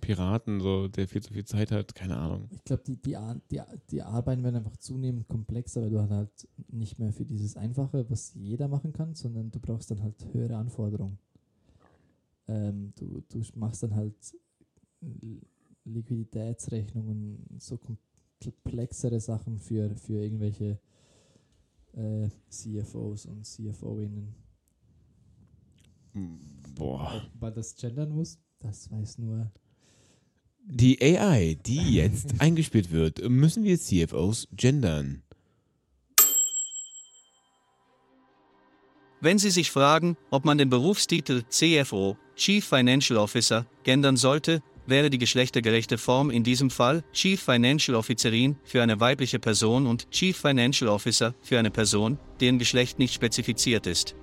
Piraten, 0.00 0.60
so, 0.60 0.88
der 0.88 1.06
viel 1.06 1.22
zu 1.22 1.32
viel 1.34 1.44
Zeit 1.44 1.70
hat, 1.70 1.94
keine 1.94 2.16
Ahnung. 2.16 2.48
Ich 2.50 2.64
glaube, 2.64 2.82
die, 2.86 2.96
die, 2.96 3.16
Ar- 3.18 3.40
die, 3.50 3.60
die 3.90 4.02
Arbeiten 4.02 4.42
werden 4.42 4.56
einfach 4.56 4.76
zunehmend 4.78 5.28
komplexer, 5.28 5.82
weil 5.82 5.90
du 5.90 6.00
halt 6.00 6.48
nicht 6.68 6.98
mehr 6.98 7.12
für 7.12 7.26
dieses 7.26 7.56
Einfache, 7.56 8.06
was 8.08 8.32
jeder 8.34 8.66
machen 8.68 8.92
kann, 8.94 9.14
sondern 9.14 9.50
du 9.50 9.60
brauchst 9.60 9.90
dann 9.90 10.02
halt 10.02 10.16
höhere 10.32 10.56
Anforderungen. 10.56 11.18
Ähm, 12.48 12.92
du, 12.96 13.22
du 13.28 13.42
machst 13.54 13.82
dann 13.82 13.94
halt 13.94 14.14
Liquiditätsrechnungen, 15.84 17.44
so 17.58 17.78
komplexere 17.78 19.20
Sachen 19.20 19.58
für, 19.58 19.94
für 19.96 20.22
irgendwelche 20.22 20.78
äh, 21.94 22.28
CFOs 22.48 23.26
und 23.26 23.46
CFOinnen. 23.46 24.34
Boah. 26.74 27.22
Ob 27.34 27.40
man 27.40 27.54
das 27.54 27.74
gendern 27.74 28.10
muss, 28.10 28.38
das 28.58 28.90
weiß 28.90 29.18
nur 29.18 29.50
Die 30.64 31.00
AI, 31.00 31.58
die 31.66 31.94
jetzt 31.94 32.34
eingespielt 32.40 32.90
wird, 32.90 33.28
müssen 33.28 33.64
wir 33.64 33.78
CFOs 33.78 34.48
gendern. 34.52 35.22
Wenn 39.24 39.38
Sie 39.38 39.50
sich 39.50 39.70
fragen, 39.70 40.16
ob 40.32 40.44
man 40.44 40.58
den 40.58 40.68
Berufstitel 40.68 41.44
CFO, 41.48 42.16
Chief 42.34 42.66
Financial 42.66 43.16
Officer, 43.16 43.66
gendern 43.84 44.16
sollte, 44.16 44.64
wäre 44.84 45.10
die 45.10 45.18
geschlechtergerechte 45.18 45.96
Form 45.96 46.28
in 46.28 46.42
diesem 46.42 46.70
Fall 46.70 47.04
Chief 47.12 47.40
Financial 47.40 47.96
Officerin 47.96 48.56
für 48.64 48.82
eine 48.82 48.98
weibliche 48.98 49.38
Person 49.38 49.86
und 49.86 50.10
Chief 50.10 50.36
Financial 50.36 50.90
Officer 50.90 51.36
für 51.40 51.56
eine 51.56 51.70
Person, 51.70 52.18
deren 52.40 52.58
Geschlecht 52.58 52.98
nicht 52.98 53.14
spezifiziert 53.14 53.86
ist. 53.86 54.16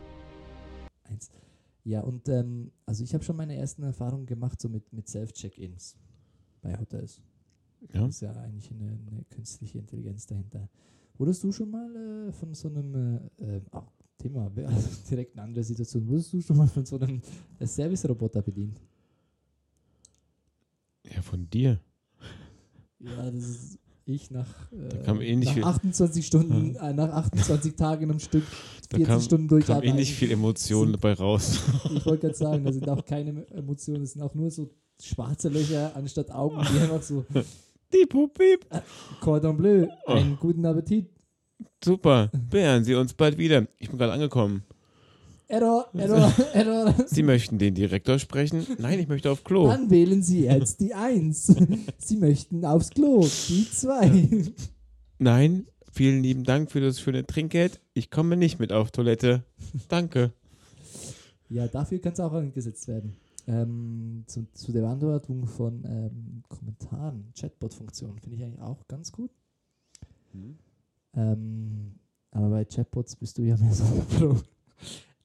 Ja, 1.86 2.02
und 2.02 2.28
ähm, 2.28 2.74
also 2.86 3.06
ich 3.06 3.14
habe 3.14 3.24
schon 3.24 3.38
meine 3.38 3.56
ersten 3.56 3.84
Erfahrungen 3.84 4.26
gemacht, 4.26 4.60
so 4.60 4.68
mit, 4.68 4.92
mit 4.92 5.08
Self-Check-Ins 5.08 5.96
bei 6.62 6.78
Hotels. 6.78 7.22
Ja? 7.94 8.02
Das 8.02 8.16
ist 8.16 8.22
ja 8.22 8.34
eigentlich 8.34 8.70
eine, 8.70 9.00
eine 9.08 9.24
künstliche 9.30 9.78
Intelligenz 9.78 10.28
dahinter. 10.28 10.68
Wurdest 11.18 11.42
du 11.42 11.54
schon 11.54 11.72
mal 11.72 11.96
äh, 12.28 12.34
von 12.34 12.54
so 12.54 12.68
einem, 12.68 13.30
äh, 13.40 13.56
äh, 13.56 13.62
auch 13.72 13.94
Thema, 14.20 14.52
also 14.68 14.88
direkt 15.10 15.34
eine 15.34 15.44
andere 15.44 15.64
Situation, 15.64 16.08
wurdest 16.08 16.34
du 16.34 16.42
schon 16.42 16.58
mal 16.58 16.68
von 16.68 16.86
so 16.86 17.00
einem 17.00 17.22
äh, 17.60 17.66
Service-Roboter 17.66 18.42
bedient? 18.42 18.80
Ja, 21.04 21.22
von 21.22 21.50
dir. 21.50 21.80
Ja, 23.00 23.32
das 23.32 23.44
ist 23.44 23.80
ich 24.06 24.32
nach, 24.32 24.48
äh, 24.72 25.24
eh 25.24 25.36
nach 25.36 25.54
viel- 25.54 25.64
28 25.64 26.26
Stunden, 26.26 26.76
äh, 26.76 26.94
nach 26.94 27.10
28 27.10 27.76
Tagen 27.76 28.10
am 28.10 28.20
Stück, 28.20 28.44
Da 28.90 28.98
40 28.98 29.06
kam, 29.08 29.22
Stunden 29.22 29.60
kam 29.62 29.84
eh 29.84 29.94
nicht 29.94 30.14
viel 30.16 30.32
Emotionen 30.32 30.94
dabei 30.94 31.14
raus. 31.14 31.60
Ich 31.94 32.04
wollte 32.08 32.22
gerade 32.28 32.36
sagen, 32.36 32.66
da 32.66 32.72
sind 32.74 32.90
auch 32.90 33.06
keine 33.06 33.46
Emotionen, 33.52 34.02
es 34.04 34.14
sind 34.14 34.24
auch 34.24 34.34
nur 34.34 34.50
so 34.50 34.72
schwarze 35.00 35.50
Löcher 35.50 35.96
anstatt 35.96 36.32
Augen, 36.32 36.58
die 36.74 36.80
einfach 36.80 37.04
so 37.04 37.24
Piep, 37.92 38.10
piep. 38.34 38.66
Cordon 39.22 39.58
Bleu, 39.58 39.88
Oh. 40.08 40.12
einen 40.14 40.38
guten 40.38 40.66
Appetit. 40.66 41.08
Super. 41.84 42.30
Beehren 42.50 42.84
Sie 42.84 42.96
uns 42.96 43.14
bald 43.14 43.38
wieder. 43.38 43.68
Ich 43.78 43.90
bin 43.90 43.98
gerade 43.98 44.14
angekommen. 44.14 44.64
Error, 45.48 45.88
Error, 45.94 46.32
Error. 46.54 46.94
Sie 47.08 47.24
möchten 47.24 47.58
den 47.58 47.74
Direktor 47.74 48.20
sprechen? 48.20 48.68
Nein, 48.78 49.00
ich 49.00 49.08
möchte 49.08 49.32
auf 49.32 49.44
Klo. 49.44 49.68
Dann 49.68 49.90
wählen 49.90 50.22
Sie 50.22 50.44
jetzt 50.44 50.80
die 50.80 50.94
1. 50.94 51.56
Sie 51.98 52.18
möchten 52.18 52.64
aufs 52.66 52.92
Klo, 52.92 53.28
die 53.48 53.68
2. 53.68 54.52
Nein, 55.18 55.66
vielen 55.92 56.22
lieben 56.22 56.44
Dank 56.44 56.70
für 56.70 56.82
das 56.82 57.02
schöne 57.02 57.26
Trinkgeld. 57.26 57.82
Ich 57.96 58.12
komme 58.12 58.38
nicht 58.38 58.60
mit 58.60 58.72
auf 58.72 58.92
Toilette. 58.92 59.44
Danke. 59.88 60.34
Ja, 61.50 61.68
dafür 61.68 62.00
kann 62.00 62.14
es 62.14 62.20
auch 62.20 62.34
eingesetzt 62.34 62.88
werden. 62.88 63.16
Ähm, 63.48 64.26
zu, 64.28 64.46
zu 64.54 64.72
der 64.72 64.82
Beantwortung 64.82 65.48
von 65.48 65.84
ähm, 65.84 66.44
Kommentaren, 66.48 67.34
Chatbot-Funktion, 67.36 68.20
finde 68.20 68.36
ich 68.36 68.44
eigentlich 68.44 68.62
auch 68.62 68.88
ganz 68.88 69.12
gut. 69.12 69.32
Ähm, 71.16 71.96
aber 72.32 72.50
bei 72.50 72.66
Chatbots 72.66 73.16
bist 73.16 73.38
du 73.38 73.44
ja 73.44 73.58
mehr 73.58 73.74
so 73.74 73.84
ein 73.84 74.06
Pro. 74.18 74.38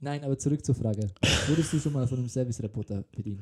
Nein, 0.00 0.22
aber 0.24 0.38
zurück 0.38 0.64
zur 0.64 0.74
Frage. 0.74 1.08
Wurdest 1.48 1.72
du 1.72 1.78
schon 1.78 1.92
mal 1.92 2.06
von 2.06 2.18
einem 2.18 2.28
Service-Reporter 2.28 3.04
bedient? 3.14 3.40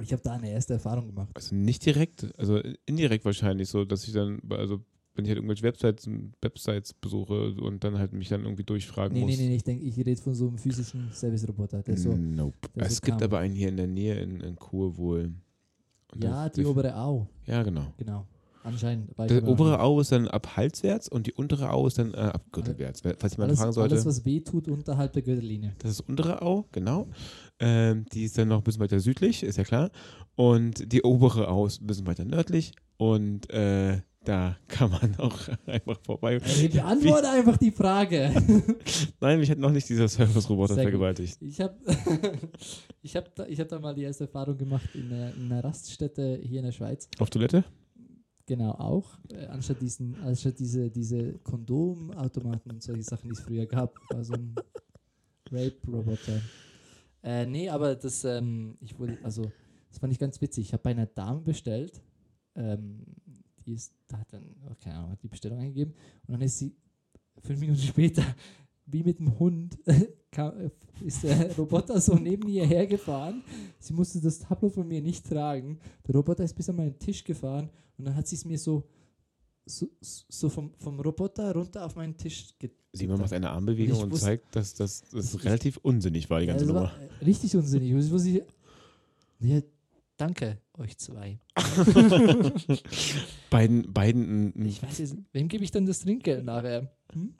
Ich 0.00 0.12
habe 0.12 0.22
da 0.22 0.32
eine 0.32 0.50
erste 0.50 0.74
Erfahrung 0.74 1.06
gemacht. 1.08 1.30
Also 1.34 1.54
nicht 1.54 1.84
direkt, 1.84 2.26
also 2.38 2.60
indirekt 2.86 3.24
wahrscheinlich 3.24 3.68
so, 3.68 3.84
dass 3.84 4.06
ich 4.06 4.14
dann, 4.14 4.40
also 4.50 4.80
wenn 5.14 5.24
ich 5.24 5.28
halt 5.30 5.38
irgendwelche 5.38 5.64
Websites, 5.64 6.08
Websites 6.40 6.94
besuche 6.94 7.52
und 7.60 7.82
dann 7.84 7.98
halt 7.98 8.12
mich 8.12 8.28
dann 8.28 8.44
irgendwie 8.44 8.62
durchfragen 8.64 9.12
Nee, 9.14 9.24
muss. 9.26 9.36
nee, 9.36 9.48
nee, 9.48 9.56
ich 9.56 9.64
denke, 9.64 9.84
ich 9.84 9.96
rede 9.96 10.16
von 10.16 10.34
so 10.34 10.48
einem 10.48 10.58
physischen 10.58 11.10
Service-Roboter, 11.12 11.82
so, 11.96 12.16
nope. 12.16 12.68
der 12.74 12.84
so 12.84 12.92
Es 12.92 13.02
gibt 13.02 13.18
kam. 13.18 13.24
aber 13.26 13.38
einen 13.40 13.54
hier 13.54 13.68
in 13.68 13.76
der 13.76 13.88
Nähe 13.88 14.14
in, 14.20 14.40
in 14.40 14.56
Kur 14.56 14.96
wohl. 14.96 15.32
Und 16.12 16.24
ja, 16.24 16.48
die 16.48 16.64
obere 16.64 16.96
Au, 16.96 17.26
Ja, 17.46 17.62
genau. 17.62 17.92
genau. 17.98 18.26
Anscheinend. 18.62 19.10
ich 19.10 19.42
noch 19.42 19.48
obere. 19.48 19.80
Au 19.80 20.00
ist 20.00 20.12
dann 20.12 20.28
ab 20.28 20.56
halswärts 20.56 21.08
und 21.08 21.26
die 21.26 21.32
untere 21.32 21.70
Au 21.70 21.86
ist 21.86 21.98
dann 21.98 22.12
äh, 22.12 22.18
ab 22.18 22.44
Gürtelwärts. 22.52 23.00
Falls 23.00 23.32
jemand 23.32 23.50
alles, 23.50 23.58
fragen 23.60 23.72
sollte. 23.72 23.94
alles, 23.94 24.06
was 24.06 24.24
weh 24.24 24.40
tut, 24.40 24.68
unterhalb 24.68 25.12
der 25.12 25.22
Gürtellinie. 25.22 25.74
Das 25.78 25.92
ist 25.92 26.00
untere 26.00 26.42
Au, 26.42 26.66
genau. 26.72 27.08
Ähm, 27.58 28.04
die 28.12 28.24
ist 28.24 28.36
dann 28.36 28.48
noch 28.48 28.58
ein 28.58 28.64
bisschen 28.64 28.80
weiter 28.80 29.00
südlich, 29.00 29.42
ist 29.42 29.56
ja 29.56 29.64
klar. 29.64 29.90
Und 30.34 30.92
die 30.92 31.02
obere 31.02 31.48
Au 31.48 31.66
ist 31.66 31.80
ein 31.80 31.86
bisschen 31.86 32.06
weiter 32.06 32.24
nördlich. 32.24 32.72
Und 32.98 33.50
äh, 33.50 34.02
da 34.24 34.56
kann 34.68 34.90
man 34.90 35.16
auch 35.16 35.38
einfach 35.66 35.98
vorbei. 36.02 36.38
Ey, 36.60 36.68
beantworte 36.68 37.30
einfach 37.30 37.56
die 37.56 37.70
Frage. 37.70 38.30
Nein, 39.20 39.38
mich 39.38 39.50
hat 39.50 39.58
noch 39.58 39.70
nicht 39.70 39.88
dieser 39.88 40.08
Service-Roboter 40.08 40.74
vergewaltigt. 40.74 41.38
Ich 41.40 41.60
habe 41.60 41.76
ich 43.02 43.16
hab 43.16 43.34
da, 43.34 43.46
ich 43.46 43.58
hab 43.58 43.68
da 43.68 43.78
mal 43.78 43.94
die 43.94 44.02
erste 44.02 44.24
Erfahrung 44.24 44.58
gemacht 44.58 44.88
in 44.94 45.12
einer, 45.12 45.34
in 45.34 45.50
einer 45.50 45.64
Raststätte 45.64 46.38
hier 46.42 46.58
in 46.58 46.66
der 46.66 46.72
Schweiz. 46.72 47.08
Auf 47.18 47.30
Toilette? 47.30 47.64
Genau, 48.50 48.72
auch. 48.72 49.16
Äh, 49.28 49.46
anstatt, 49.46 49.80
diesen, 49.80 50.16
anstatt 50.24 50.58
diese, 50.58 50.90
diese 50.90 51.34
Kondomautomaten 51.38 52.72
und 52.72 52.82
solche 52.82 53.04
Sachen, 53.04 53.28
die 53.28 53.34
es 53.34 53.42
früher 53.42 53.64
gab, 53.64 53.94
war 54.10 54.24
so 54.24 54.32
ein 54.32 54.56
Rape-Roboter. 55.52 56.40
Äh, 57.22 57.46
nee, 57.46 57.68
aber 57.68 57.94
das, 57.94 58.24
ähm, 58.24 58.76
ich 58.80 58.98
wurde, 58.98 59.16
also, 59.22 59.52
das 59.88 60.00
fand 60.00 60.12
ich 60.12 60.18
ganz 60.18 60.40
witzig. 60.40 60.66
Ich 60.66 60.72
habe 60.72 60.82
bei 60.82 60.90
einer 60.90 61.06
Dame 61.06 61.42
bestellt, 61.42 62.02
ähm, 62.56 63.06
die 63.64 63.74
ist, 63.74 63.94
da 64.08 64.18
hat 64.18 64.32
dann, 64.32 64.56
oh, 64.68 64.74
keine 64.82 64.96
Ahnung, 64.96 65.12
hat 65.12 65.22
die 65.22 65.28
Bestellung 65.28 65.60
eingegeben 65.60 65.94
und 66.26 66.32
dann 66.32 66.40
ist 66.40 66.58
sie 66.58 66.74
fünf 67.44 67.60
Minuten 67.60 67.78
später, 67.78 68.24
wie 68.90 69.02
mit 69.02 69.18
dem 69.18 69.38
Hund, 69.38 69.78
kam, 70.32 70.52
äh, 70.60 70.70
ist 71.04 71.22
der 71.22 71.54
Roboter 71.56 72.00
so 72.00 72.14
neben 72.14 72.48
ihr 72.48 72.66
hergefahren. 72.66 73.42
Sie 73.78 73.92
musste 73.92 74.20
das 74.20 74.38
Tableau 74.40 74.68
von 74.68 74.86
mir 74.86 75.00
nicht 75.00 75.28
tragen. 75.28 75.78
Der 76.06 76.14
Roboter 76.14 76.44
ist 76.44 76.54
bis 76.54 76.68
an 76.68 76.76
meinen 76.76 76.98
Tisch 76.98 77.24
gefahren 77.24 77.70
und 77.98 78.04
dann 78.04 78.14
hat 78.14 78.26
sie 78.28 78.36
es 78.36 78.44
mir 78.44 78.58
so, 78.58 78.84
so, 79.66 79.88
so 80.00 80.48
vom, 80.48 80.72
vom 80.78 81.00
Roboter 81.00 81.52
runter 81.54 81.84
auf 81.86 81.96
meinen 81.96 82.16
Tisch 82.16 82.54
getan. 82.58 82.76
Simon 82.92 83.20
macht 83.20 83.32
eine 83.32 83.48
Armbewegung 83.50 83.96
Ich 83.96 84.02
und 84.02 84.10
wusste- 84.10 84.26
zeigt, 84.26 84.56
dass 84.56 84.74
das, 84.74 85.04
Ich- 85.14 85.44
relativ 85.44 85.76
unsinnig 85.78 86.28
war, 86.28 86.40
die 86.40 86.46
ganze 86.46 86.64
Also, 86.64 86.74
Nummer. 86.74 86.92
äh, 87.20 87.24
richtig 87.24 87.54
unsinnig. 87.56 87.94
Wo 88.10 88.18
sie, 88.18 88.42
ja, 89.38 89.60
danke, 90.16 90.58
euch 90.76 90.98
zwei. 90.98 91.38
beiden, 93.50 93.92
beiden, 93.92 94.52
mm, 94.54 94.66
Ich 94.66 94.82
weiß 94.82 94.98
jetzt, 94.98 95.16
wem 95.32 95.48
gebe 95.48 95.64
ich 95.64 95.70
denn 95.70 95.86
das 95.86 96.00
Trinkgeld 96.00 96.44
nachher? 96.44 96.90
Hm? 97.12 97.34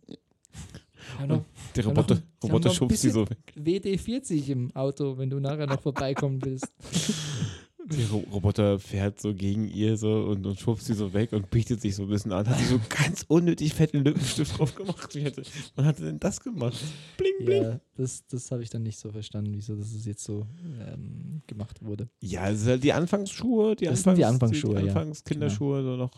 Noch 1.27 1.45
der 1.77 1.85
Roboter, 1.87 2.15
noch- 2.17 2.23
Roboter 2.45 2.71
schubst 2.71 3.03
sie 3.03 3.11
so 3.11 3.29
weg. 3.29 3.39
WD-40 3.57 4.49
im 4.49 4.75
Auto, 4.77 5.17
wenn 5.19 5.31
du 5.31 5.39
nachher 5.41 5.67
noch 5.67 5.81
vorbeikommen 5.81 6.41
willst. 6.45 6.67
Der 7.93 8.09
Ro 8.09 8.19
Roboter 8.33 8.79
fährt 8.79 9.21
so 9.21 9.35
gegen 9.35 9.67
ihr 9.67 9.97
so 9.97 10.27
und, 10.27 10.47
und 10.47 10.61
schubst 10.61 10.87
sie 10.87 10.95
so 10.95 11.13
weg 11.13 11.33
und 11.33 11.51
bietet 11.51 11.81
sich 11.81 11.97
so 11.97 12.05
ein 12.05 12.09
bisschen 12.09 12.31
an. 12.31 12.49
Hat 12.49 12.57
sie 12.61 12.67
so 12.67 12.79
ganz 12.89 13.25
unnötig 13.27 13.75
fetten 13.75 14.05
Lippenstift 14.05 14.57
drauf 14.61 14.77
gemacht. 14.77 15.13
Wie 15.17 15.23
hätte, 15.23 15.43
wann 15.75 15.87
hat 15.87 15.99
er 15.99 16.05
denn 16.07 16.21
das 16.21 16.39
gemacht? 16.41 16.79
Bling, 17.17 17.45
bling. 17.47 17.63
Ja, 17.65 17.81
das, 17.97 18.25
das 18.29 18.53
habe 18.53 18.63
ich 18.63 18.71
dann 18.71 18.85
nicht 18.85 18.97
so 19.01 19.11
verstanden, 19.11 19.55
wieso 19.57 19.75
das 19.75 19.89
jetzt 20.07 20.23
so 20.23 20.47
ähm, 20.87 21.43
gemacht 21.49 21.83
wurde. 21.85 22.09
Ja, 22.21 22.49
es 22.51 22.61
ist 22.61 22.69
halt 22.69 22.85
die 22.85 22.93
Anfangsschuhe, 22.93 23.75
die, 23.75 23.87
Das 23.87 24.03
sind 24.05 24.17
die 24.19 24.25
Anfangs- 24.25 24.35
Anfangsschuhe, 24.35 24.75
die 24.83 24.87
ja. 24.87 24.93
Anfangskinderschuhe 24.93 25.83
so 25.83 25.97
noch. 25.97 26.13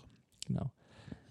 Genau. 0.47 0.71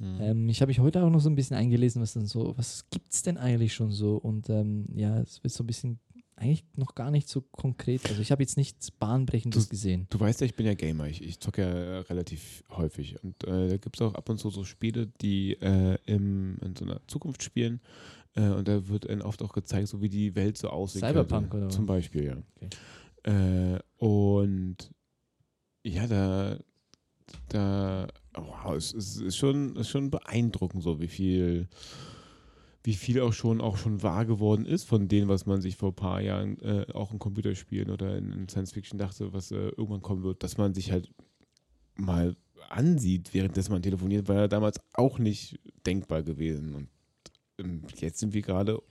Hm. 0.02 0.18
Ähm, 0.22 0.50
ich 0.50 0.62
habe 0.62 0.70
mich 0.70 0.80
heute 0.80 1.04
auch 1.04 1.10
noch 1.10 1.20
so 1.22 1.30
ein 1.30 1.36
bisschen 1.36 1.56
eingelesen, 1.56 2.02
was 2.02 2.14
dann 2.14 2.26
so, 2.26 2.58
was 2.58 2.90
gibt 2.90 3.14
es 3.14 3.22
denn 3.22 3.38
eigentlich 3.38 3.74
schon 3.74 3.92
so? 3.92 4.18
Und 4.18 4.50
ähm, 4.50 4.88
ja, 4.96 5.20
es 5.22 5.44
wird 5.44 5.54
so 5.54 5.64
ein 5.64 5.68
bisschen, 5.68 6.00
eigentlich 6.36 6.66
noch 6.76 6.96
gar 6.96 7.12
nicht 7.12 7.30
so 7.30 7.42
konkret. 7.42 8.10
Also 8.10 8.20
ich 8.20 8.32
habe 8.32 8.42
jetzt 8.42 8.58
nichts 8.58 8.90
Bahnbrechendes 8.90 9.66
Du- 9.66 9.70
gesehen. 9.70 10.08
Du 10.10 10.20
weißt 10.20 10.42
ja, 10.42 10.46
ich 10.48 10.56
bin 10.56 10.66
ja 10.66 10.74
Gamer. 10.74 11.08
Ich, 11.08 11.22
ich 11.22 11.40
zocke 11.40 11.62
ja 11.62 11.70
äh, 11.70 11.98
relativ 12.00 12.64
häufig. 12.72 13.24
Und 13.24 13.44
äh, 13.44 13.70
da 13.70 13.78
gibt 13.78 13.98
es 13.98 14.02
auch 14.02 14.16
ab 14.16 14.28
und 14.28 14.40
zu 14.40 14.50
so 14.50 14.64
Spiele, 14.64 15.06
die 15.22 15.54
äh, 15.62 15.98
im, 16.08 16.58
in 16.64 16.76
so 16.76 16.86
einer 16.86 17.00
Zukunft 17.08 17.44
spielen. 17.44 17.80
Äh, 18.34 18.50
und 18.50 18.68
da 18.68 18.88
wird 18.88 19.08
dann 19.08 19.22
oft 19.22 19.44
auch 19.44 19.54
gezeigt, 19.54 19.90
so 19.90 20.02
wie 20.02 20.10
die 20.10 20.34
Welt 20.36 20.58
so 20.58 20.70
aussieht. 20.70 21.02
Cyberpunk 21.02 21.54
oder 21.54 21.68
was? 21.68 21.76
Zum 21.76 21.86
Beispiel, 21.86 22.24
ja. 22.24 22.38
Okay. 22.56 22.70
Äh, 23.76 23.80
und 24.04 24.78
ja, 25.84 26.08
da, 26.08 26.58
da 27.50 28.08
wow, 28.34 28.76
es, 28.76 28.94
ist 28.94 29.38
schon, 29.38 29.76
ist 29.76 29.90
schon 29.90 30.10
beeindruckend, 30.10 30.84
so 30.84 31.00
wie 31.00 31.08
viel, 31.08 31.68
wie 32.84 32.94
viel 32.94 33.22
auch 33.22 33.34
schon 33.34 33.62
auch 33.62 33.78
schon 33.78 34.02
wahr 34.04 34.26
geworden 34.26 34.66
ist 34.66 34.86
von 34.86 35.08
dem, 35.08 35.28
was 35.28 35.46
man 35.46 35.62
sich 35.62 35.76
vor 35.76 35.90
ein 35.90 35.96
paar 35.96 36.22
Jahren 36.22 36.60
äh, 36.62 36.86
auch 36.94 37.12
in 37.12 37.20
Computerspielen 37.20 37.90
oder 37.90 38.18
in, 38.18 38.32
in 38.32 38.50
Science 38.50 38.72
Fiction 38.72 38.98
dachte, 38.98 39.34
was 39.34 39.52
äh, 39.52 39.56
irgendwann 39.56 40.02
kommen 40.02 40.24
wird, 40.24 40.44
dass 40.44 40.58
man 40.58 40.74
sich 40.74 40.92
halt 40.92 41.10
mal 41.96 42.36
ansieht, 42.70 43.34
währenddessen 43.34 43.74
man 43.74 43.82
telefoniert, 43.82 44.28
war 44.28 44.38
ja 44.38 44.48
damals 44.48 44.80
auch 44.94 45.20
nicht 45.20 45.60
denkbar 45.86 46.24
gewesen. 46.24 46.74
Und 46.74 46.90
ähm, 47.58 47.84
jetzt 48.00 48.20
sind 48.20 48.34
wir 48.34 48.42
gerade, 48.42 48.82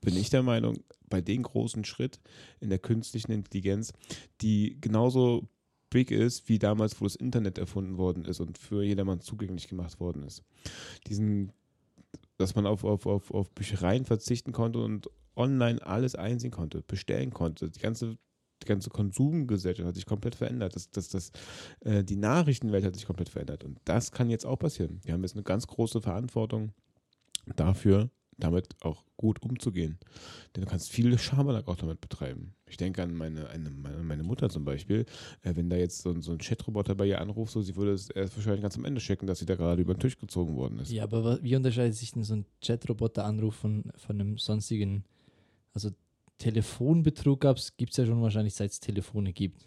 bin 0.00 0.16
ich 0.16 0.30
der 0.30 0.42
Meinung, 0.42 0.78
bei 1.08 1.20
dem 1.20 1.42
großen 1.42 1.84
Schritt 1.84 2.20
in 2.60 2.68
der 2.68 2.78
künstlichen 2.78 3.32
Intelligenz, 3.32 3.92
die 4.40 4.76
genauso 4.80 5.48
big 5.90 6.10
ist, 6.10 6.48
wie 6.48 6.58
damals, 6.58 7.00
wo 7.00 7.04
das 7.04 7.16
Internet 7.16 7.58
erfunden 7.58 7.98
worden 7.98 8.24
ist 8.24 8.40
und 8.40 8.56
für 8.56 8.82
jedermann 8.82 9.20
zugänglich 9.20 9.68
gemacht 9.68 10.00
worden 10.00 10.22
ist. 10.22 10.42
Diesen, 11.06 11.52
dass 12.38 12.54
man 12.54 12.66
auf, 12.66 12.84
auf, 12.84 13.06
auf, 13.06 13.30
auf 13.32 13.50
Büchereien 13.50 14.04
verzichten 14.04 14.52
konnte 14.52 14.78
und 14.78 15.10
online 15.36 15.84
alles 15.84 16.14
einsehen 16.14 16.50
konnte, 16.50 16.82
bestellen 16.82 17.32
konnte. 17.32 17.70
Die 17.70 17.80
ganze, 17.80 18.16
die 18.62 18.66
ganze 18.66 18.90
Konsumgesellschaft 18.90 19.86
hat 19.86 19.94
sich 19.94 20.06
komplett 20.06 20.34
verändert. 20.34 20.76
Das, 20.76 20.90
das, 20.90 21.08
das, 21.08 21.32
äh, 21.80 22.04
die 22.04 22.16
Nachrichtenwelt 22.16 22.84
hat 22.84 22.94
sich 22.94 23.06
komplett 23.06 23.28
verändert. 23.28 23.64
Und 23.64 23.78
das 23.84 24.12
kann 24.12 24.30
jetzt 24.30 24.46
auch 24.46 24.58
passieren. 24.58 25.00
Wir 25.02 25.14
haben 25.14 25.22
jetzt 25.22 25.34
eine 25.34 25.42
ganz 25.42 25.66
große 25.66 26.00
Verantwortung 26.00 26.72
dafür, 27.56 28.10
damit 28.40 28.68
auch 28.80 29.04
gut 29.16 29.42
umzugehen. 29.42 29.98
Denn 30.56 30.64
du 30.64 30.68
kannst 30.68 30.90
viel 30.90 31.16
Schabernack 31.18 31.68
auch 31.68 31.76
damit 31.76 32.00
betreiben. 32.00 32.54
Ich 32.68 32.76
denke 32.76 33.02
an 33.02 33.14
meine, 33.14 33.48
eine, 33.50 33.70
meine, 33.70 34.22
Mutter 34.22 34.48
zum 34.48 34.64
Beispiel. 34.64 35.04
Äh, 35.42 35.54
wenn 35.56 35.70
da 35.70 35.76
jetzt 35.76 36.02
so, 36.02 36.10
ein- 36.10 36.22
so 36.22 36.32
ein 36.32 36.38
Chatroboter 36.38 36.94
bei 36.94 37.06
ihr 37.06 37.20
anruft, 37.20 37.52
so, 37.52 37.62
sie 37.62 37.76
würde 37.76 37.92
es 37.92 38.10
erst 38.10 38.36
wahrscheinlich 38.36 38.62
ganz 38.62 38.76
am 38.76 38.84
Ende 38.84 39.00
checken, 39.00 39.26
dass 39.26 39.38
sie 39.38 39.46
da 39.46 39.54
gerade 39.56 39.82
über 39.82 39.94
den 39.94 40.00
Tisch 40.00 40.18
gezogen 40.18 40.56
worden 40.56 40.78
ist. 40.80 40.90
Ja, 40.90 41.04
aber 41.04 41.24
wa- 41.24 41.38
wie 41.42 41.54
unterscheidet 41.56 41.94
sich 41.94 42.12
denn 42.12 42.24
so 42.24 42.34
ein 42.34 42.46
Chat-Roboter-Anruf 42.60 43.54
von, 43.54 43.84
von 43.96 44.20
einem 44.20 44.38
sonstigen, 44.38 45.04
also 45.74 45.90
Telefonbetrug 46.38 47.40
gibt 47.76 47.90
es 47.92 47.96
ja 47.98 48.06
schon 48.06 48.22
wahrscheinlich, 48.22 48.54
seit 48.54 48.70
es 48.70 48.80
Telefone 48.80 49.32
gibt. 49.32 49.60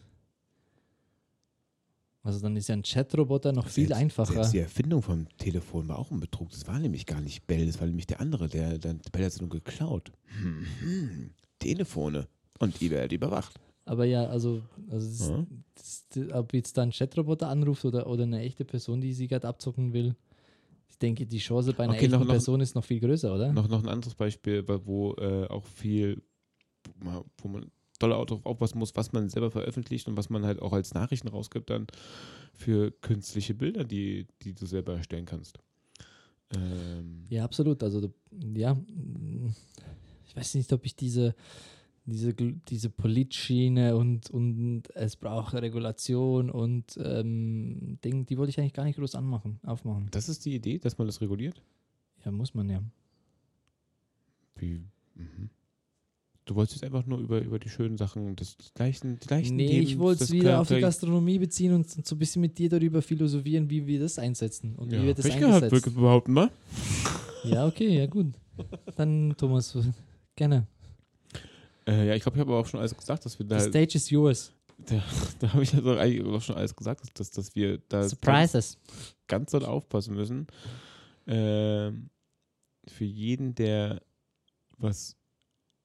Also 2.25 2.39
dann 2.39 2.55
ist 2.55 2.69
ja 2.69 2.75
ein 2.75 2.83
Chat-Roboter 2.83 3.51
noch 3.51 3.67
viel 3.67 3.87
Selbst- 3.87 3.99
einfacher. 4.01 4.33
Selbst 4.33 4.53
die 4.53 4.59
Erfindung 4.59 5.01
vom 5.01 5.27
Telefon 5.37 5.87
war 5.89 5.99
auch 5.99 6.09
ein 6.09 6.21
Betrug. 6.21 6.49
Das 6.51 6.65
war 6.67 6.79
nämlich 6.79 7.05
gar 7.05 7.19
nicht 7.19 7.45
Bell, 7.47 7.65
das 7.67 7.79
war 7.81 7.87
nämlich 7.87 8.07
der 8.07 8.21
andere. 8.21 8.47
Der, 8.47 8.77
der 8.77 8.93
Bell 9.11 9.25
hat 9.25 9.33
es 9.33 9.41
nur 9.41 9.49
geklaut. 9.49 10.11
Hm, 10.41 10.65
hm. 10.79 11.29
Telefone. 11.59 12.27
Und 12.59 12.79
die 12.79 12.89
werden 12.91 13.11
überwacht. 13.13 13.59
Aber 13.85 14.05
ja, 14.05 14.25
also, 14.27 14.61
also 14.89 15.07
das, 15.09 15.29
Ja. 15.29 15.45
das, 15.75 16.33
ob 16.33 16.53
jetzt 16.53 16.77
da 16.77 16.83
ein 16.83 16.91
Chatroboter 16.91 17.49
anruft 17.49 17.83
oder, 17.83 18.07
oder 18.07 18.23
eine 18.23 18.39
echte 18.39 18.63
Person, 18.63 19.01
die 19.01 19.11
sie 19.13 19.27
gerade 19.27 19.45
abzocken 19.47 19.91
will, 19.91 20.15
ich 20.89 20.97
denke, 20.99 21.25
die 21.25 21.39
Chance 21.39 21.73
bei 21.73 21.83
einer 21.83 21.93
Okay, 21.93 22.05
echten 22.05 22.19
noch- 22.19 22.25
Person 22.27 22.61
ist 22.61 22.75
noch 22.75 22.85
viel 22.85 23.01
größer, 23.01 23.35
oder? 23.35 23.51
Noch, 23.51 23.67
noch 23.67 23.83
ein 23.83 23.89
anderes 23.89 24.15
Beispiel, 24.15 24.63
wo 24.85 25.13
äh, 25.15 25.47
auch 25.47 25.65
viel, 25.65 26.21
wo 27.41 27.47
man 27.49 27.69
doll 27.99 28.13
auch 28.13 28.25
darauf 28.25 28.45
aufpassen 28.45 28.79
muss, 28.79 28.95
was 28.95 29.13
man 29.13 29.29
selber 29.29 29.51
veröffentlicht 29.51 30.07
und 30.07 30.17
was 30.17 30.29
man 30.29 30.45
halt 30.45 30.61
auch 30.61 30.73
als 30.73 30.93
Nachrichten 30.93 31.27
rausgibt 31.27 31.69
dann 31.69 31.87
für 32.53 32.91
künstliche 32.91 33.53
Bilder, 33.53 33.83
die, 33.83 34.27
die 34.41 34.53
du 34.53 34.65
selber 34.65 34.95
erstellen 34.95 35.25
kannst. 35.25 35.59
Ähm, 36.55 37.25
Ja, 37.29 37.43
absolut. 37.43 37.83
Also, 37.83 38.11
ja, 38.55 38.77
ich 40.27 40.35
weiß 40.35 40.55
nicht, 40.55 40.71
ob 40.73 40.85
ich 40.85 40.95
diese, 40.95 41.35
diese, 42.05 42.33
diese 42.33 42.89
Politschiene 42.89 43.95
und, 43.95 44.29
und 44.29 44.83
es 44.95 45.15
braucht 45.15 45.53
Regulation 45.53 46.49
und 46.49 46.97
ähm, 47.01 47.97
Ding, 48.03 48.25
die 48.25 48.37
wollte 48.37 48.49
ich 48.49 48.59
eigentlich 48.59 48.73
gar 48.73 48.83
nicht 48.83 48.97
groß 48.97 49.15
anmachen, 49.15 49.59
aufmachen. 49.63 50.07
Das 50.11 50.29
ist 50.29 50.45
die 50.45 50.55
Idee, 50.55 50.79
dass 50.79 50.97
man 50.97 51.07
das 51.07 51.21
reguliert? 51.21 51.61
Ja, 52.25 52.31
muss 52.31 52.53
man 52.53 52.69
ja. 52.69 52.81
Wie? 54.55 54.81
Mhm. 55.15 55.49
Du 56.45 56.55
wolltest 56.55 56.81
jetzt 56.81 56.83
einfach 56.83 57.05
nur 57.05 57.19
über, 57.19 57.39
über 57.39 57.57
die 57.57 57.69
schönen 57.69 57.97
Sachen 57.97 58.35
des 58.35 58.57
gleichen, 58.75 59.17
die 59.19 59.27
gleichen 59.27 59.55
Nee, 59.55 59.67
Themen 59.67 59.83
ich 59.83 59.97
wollte 59.97 60.25
es 60.25 60.31
wieder 60.31 60.59
auf 60.59 60.67
die 60.67 60.81
Gastronomie 60.81 61.39
beziehen 61.39 61.73
und, 61.73 61.89
so 61.89 62.15
ein 62.15 62.19
bisschen 62.19 62.41
mit 62.41 62.57
dir 62.57 62.69
darüber 62.69 63.01
philosophieren, 63.01 63.69
wie 63.69 63.87
wir 63.87 64.01
das 64.01 64.19
einsetzen 64.19 64.75
und 64.75 64.91
Ja, 64.91 65.01
wie 65.01 65.07
wir 65.07 65.13
das 65.13 65.25
ich 65.25 65.37
gehabt, 65.37 65.53
eingesetzt. 65.53 65.71
würde 65.71 65.89
ich 65.89 65.95
behaupten, 65.95 66.33
mal. 66.33 66.51
Ja, 67.45 67.65
okay, 67.65 67.97
ja 67.97 68.07
gut. 68.07 68.33
Dann, 68.95 69.33
Thomas, 69.37 69.77
gerne. 70.35 70.67
Äh, 71.87 72.07
ja, 72.07 72.15
ich 72.15 72.23
glaube, 72.23 72.37
ich 72.37 72.41
habe 72.41 72.51
aber 72.51 72.59
auch 72.59 72.67
schon 72.67 72.79
alles 72.79 72.95
gesagt, 72.95 73.25
dass 73.25 73.39
wir 73.39 73.45
da, 73.45 73.59
The 73.59 73.69
stage 73.69 73.95
is 73.95 74.09
yours. 74.09 74.51
da 75.39 75.47
habe 75.53 75.63
ich 75.63 75.73
also 75.73 75.95
eigentlich 75.95 76.25
auch 76.25 76.41
schon 76.41 76.55
alles 76.55 76.75
gesagt, 76.75 77.19
dass, 77.19 77.31
dass, 77.31 77.55
wir 77.55 77.79
da 77.89 77.99
ganz, 77.99 78.09
Surprises. 78.11 78.77
ganz 79.27 79.51
doll 79.51 79.65
aufpassen 79.65 80.15
müssen. 80.15 80.47
Ähm, 81.25 82.09
für 82.87 83.05
jeden, 83.05 83.55
der 83.55 84.01
was 84.77 85.15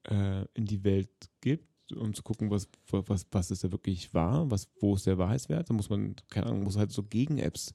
äh, 0.03 0.45
in 0.53 0.65
die 0.65 0.83
Welt 0.83 1.09
gibt, 1.41 1.93
um 1.93 2.13
zu 2.13 2.23
gucken, 2.23 2.49
was, 2.49 2.69
was, 2.89 3.25
was 3.31 3.51
ist 3.51 3.63
da 3.63 3.71
wirklich 3.71 4.13
wahr, 4.13 4.49
was, 4.51 4.69
wo 4.79 4.95
ist 4.95 5.07
der 5.07 5.17
Wahrheitswert, 5.17 5.69
da 5.69 5.73
muss 5.73 5.89
man, 5.89 6.15
keine 6.29 6.47
Ahnung, 6.47 6.63
muss 6.63 6.77
halt 6.77 6.91
so 6.91 7.03
Gegen-Apps 7.03 7.73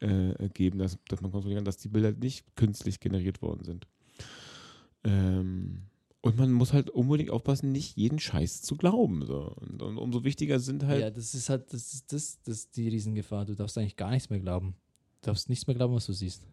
äh, 0.00 0.48
geben, 0.48 0.78
dass, 0.78 0.98
dass 1.08 1.20
man 1.20 1.30
kontrollieren 1.30 1.58
kann, 1.58 1.64
dass 1.64 1.78
die 1.78 1.88
Bilder 1.88 2.12
nicht 2.12 2.56
künstlich 2.56 3.00
generiert 3.00 3.42
worden 3.42 3.64
sind. 3.64 3.86
Ähm, 5.04 5.82
und 6.20 6.38
man 6.38 6.52
muss 6.52 6.72
halt 6.72 6.88
unbedingt 6.88 7.30
aufpassen, 7.30 7.72
nicht 7.72 7.96
jeden 7.96 8.20
Scheiß 8.20 8.62
zu 8.62 8.76
glauben. 8.76 9.26
So. 9.26 9.56
Und, 9.60 9.82
und 9.82 9.98
umso 9.98 10.22
wichtiger 10.22 10.60
sind 10.60 10.84
halt 10.84 11.00
Ja, 11.00 11.10
das 11.10 11.34
ist 11.34 11.48
halt, 11.48 11.72
das 11.72 11.92
ist 11.92 12.12
das, 12.12 12.40
das 12.42 12.70
die 12.70 12.88
Riesengefahr. 12.88 13.44
Du 13.44 13.56
darfst 13.56 13.76
eigentlich 13.76 13.96
gar 13.96 14.10
nichts 14.10 14.30
mehr 14.30 14.38
glauben. 14.38 14.76
Du 15.20 15.26
darfst 15.26 15.48
nichts 15.48 15.66
mehr 15.66 15.74
glauben, 15.74 15.94
was 15.94 16.06
du 16.06 16.12
siehst. 16.12 16.46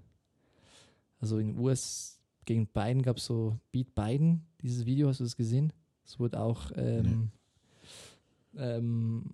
Also 1.19 1.37
in 1.37 1.57
US 1.59 2.18
gegen 2.49 2.65
Biden 2.65 3.03
gab 3.03 3.17
es 3.17 3.25
so 3.25 3.59
Beat 3.71 3.93
Biden, 3.93 4.43
dieses 4.63 4.87
Video, 4.87 5.07
hast 5.07 5.19
du 5.19 5.23
das 5.23 5.37
gesehen? 5.37 5.71
Es 6.03 6.19
wurde 6.19 6.39
auch 6.39 6.71
ähm, 6.75 7.29
ähm, 8.57 9.25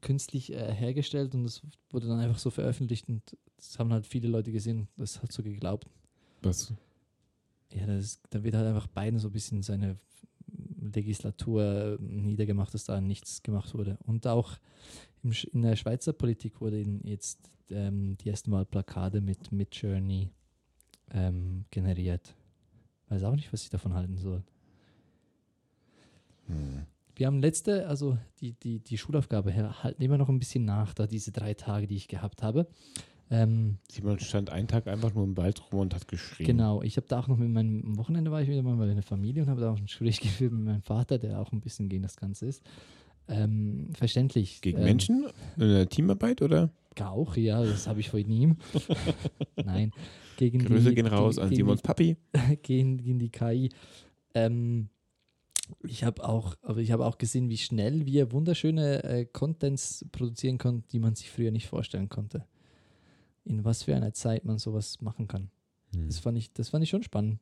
künstlich 0.00 0.52
äh, 0.52 0.72
hergestellt 0.72 1.34
und 1.34 1.44
es 1.44 1.62
wurde 1.90 2.06
dann 2.06 2.20
einfach 2.20 2.38
so 2.38 2.50
veröffentlicht 2.50 3.08
und 3.08 3.22
das 3.56 3.76
haben 3.80 3.92
halt 3.92 4.06
viele 4.06 4.28
Leute 4.28 4.52
gesehen 4.52 4.78
und 4.78 4.88
das 4.96 5.20
hat 5.20 5.32
so 5.32 5.42
geglaubt. 5.42 5.88
was. 6.42 6.72
Ja, 7.72 7.86
das 7.86 8.20
da 8.30 8.44
wird 8.44 8.54
halt 8.54 8.68
einfach 8.68 8.86
Biden 8.86 9.18
so 9.18 9.30
ein 9.30 9.32
bisschen 9.32 9.62
seine 9.62 9.98
Legislatur 10.94 11.98
niedergemacht, 12.00 12.72
dass 12.72 12.84
da 12.84 13.00
nichts 13.00 13.42
gemacht 13.42 13.74
wurde. 13.74 13.98
Und 14.06 14.28
auch 14.28 14.58
in 15.24 15.62
der 15.62 15.74
Schweizer 15.74 16.12
Politik 16.12 16.60
wurden 16.60 17.00
jetzt 17.02 17.50
ähm, 17.70 18.16
die 18.18 18.28
ersten 18.28 18.52
Mal 18.52 18.64
Plakate 18.64 19.20
mit 19.20 19.50
Midjourney 19.50 20.30
ähm, 21.10 21.64
generiert. 21.72 22.36
Weiß 23.14 23.22
auch 23.22 23.36
nicht, 23.36 23.52
was 23.52 23.62
ich 23.62 23.70
davon 23.70 23.94
halten 23.94 24.16
soll. 24.16 24.42
Hm. 26.46 26.82
Wir 27.14 27.28
haben 27.28 27.40
letzte, 27.40 27.86
also 27.86 28.18
die, 28.40 28.54
die, 28.54 28.80
die 28.80 28.98
Schulaufgabe 28.98 29.52
her- 29.52 29.84
halten 29.84 30.02
immer 30.02 30.18
noch 30.18 30.28
ein 30.28 30.40
bisschen 30.40 30.64
nach, 30.64 30.94
da 30.94 31.06
diese 31.06 31.30
drei 31.30 31.54
Tage, 31.54 31.86
die 31.86 31.94
ich 31.94 32.08
gehabt 32.08 32.42
habe. 32.42 32.66
Ähm, 33.30 33.78
Simon 33.90 34.18
stand 34.18 34.50
einen 34.50 34.66
Tag 34.66 34.88
einfach 34.88 35.14
nur 35.14 35.22
im 35.22 35.36
Wald 35.36 35.62
rum 35.72 35.80
und 35.80 35.94
hat 35.94 36.08
geschrien. 36.08 36.46
Genau, 36.46 36.82
ich 36.82 36.96
habe 36.96 37.06
da 37.06 37.20
auch 37.20 37.28
noch 37.28 37.38
mit 37.38 37.50
meinem 37.50 37.84
am 37.84 37.98
Wochenende 37.98 38.32
war 38.32 38.42
ich 38.42 38.48
wieder 38.48 38.62
mal 38.62 38.76
bei 38.76 38.90
einer 38.90 39.02
Familie 39.02 39.44
und 39.44 39.48
habe 39.48 39.60
da 39.60 39.70
auch 39.70 39.76
ein 39.76 39.84
Gespräch 39.84 40.20
geführt 40.20 40.52
mit 40.52 40.64
meinem 40.64 40.82
Vater, 40.82 41.18
der 41.18 41.40
auch 41.40 41.52
ein 41.52 41.60
bisschen 41.60 41.88
gegen 41.88 42.02
das 42.02 42.16
Ganze 42.16 42.46
ist. 42.46 42.64
Ähm, 43.28 43.90
verständlich. 43.94 44.60
Gegen 44.60 44.78
ähm, 44.78 44.84
Menschen? 44.84 45.26
In 45.56 45.68
der 45.68 45.88
Teamarbeit 45.88 46.42
oder? 46.42 46.70
Auch, 47.02 47.36
ja, 47.36 47.62
das 47.62 47.86
habe 47.86 48.00
ich 48.00 48.10
von 48.10 48.20
ihm. 48.20 48.56
Nein, 49.64 49.92
gegen 50.36 50.58
Grüße 50.58 50.90
die, 50.90 50.94
gehen 50.94 51.06
raus 51.06 51.36
gegen, 51.36 51.46
an 51.46 51.54
Simons 51.54 51.82
Papi. 51.82 52.16
Gegen, 52.62 52.98
gegen 52.98 53.18
die 53.18 53.30
KI. 53.30 53.70
Ähm, 54.34 54.88
ich 55.82 56.04
habe 56.04 56.26
auch, 56.28 56.56
aber 56.62 56.80
ich 56.80 56.92
habe 56.92 57.06
auch 57.06 57.18
gesehen, 57.18 57.48
wie 57.48 57.56
schnell 57.56 58.04
wir 58.06 58.32
wunderschöne 58.32 59.02
äh, 59.04 59.24
Contents 59.24 60.04
produzieren 60.12 60.58
konnten, 60.58 60.86
die 60.90 60.98
man 60.98 61.14
sich 61.14 61.30
früher 61.30 61.50
nicht 61.50 61.68
vorstellen 61.68 62.08
konnte. 62.08 62.46
In 63.44 63.64
was 63.64 63.82
für 63.82 63.94
einer 63.94 64.12
Zeit 64.12 64.44
man 64.44 64.58
sowas 64.58 65.00
machen 65.00 65.26
kann. 65.26 65.50
Hm. 65.94 66.06
Das 66.06 66.18
fand 66.18 66.38
ich, 66.38 66.52
das 66.52 66.70
fand 66.70 66.82
ich 66.82 66.90
schon 66.90 67.02
spannend. 67.02 67.38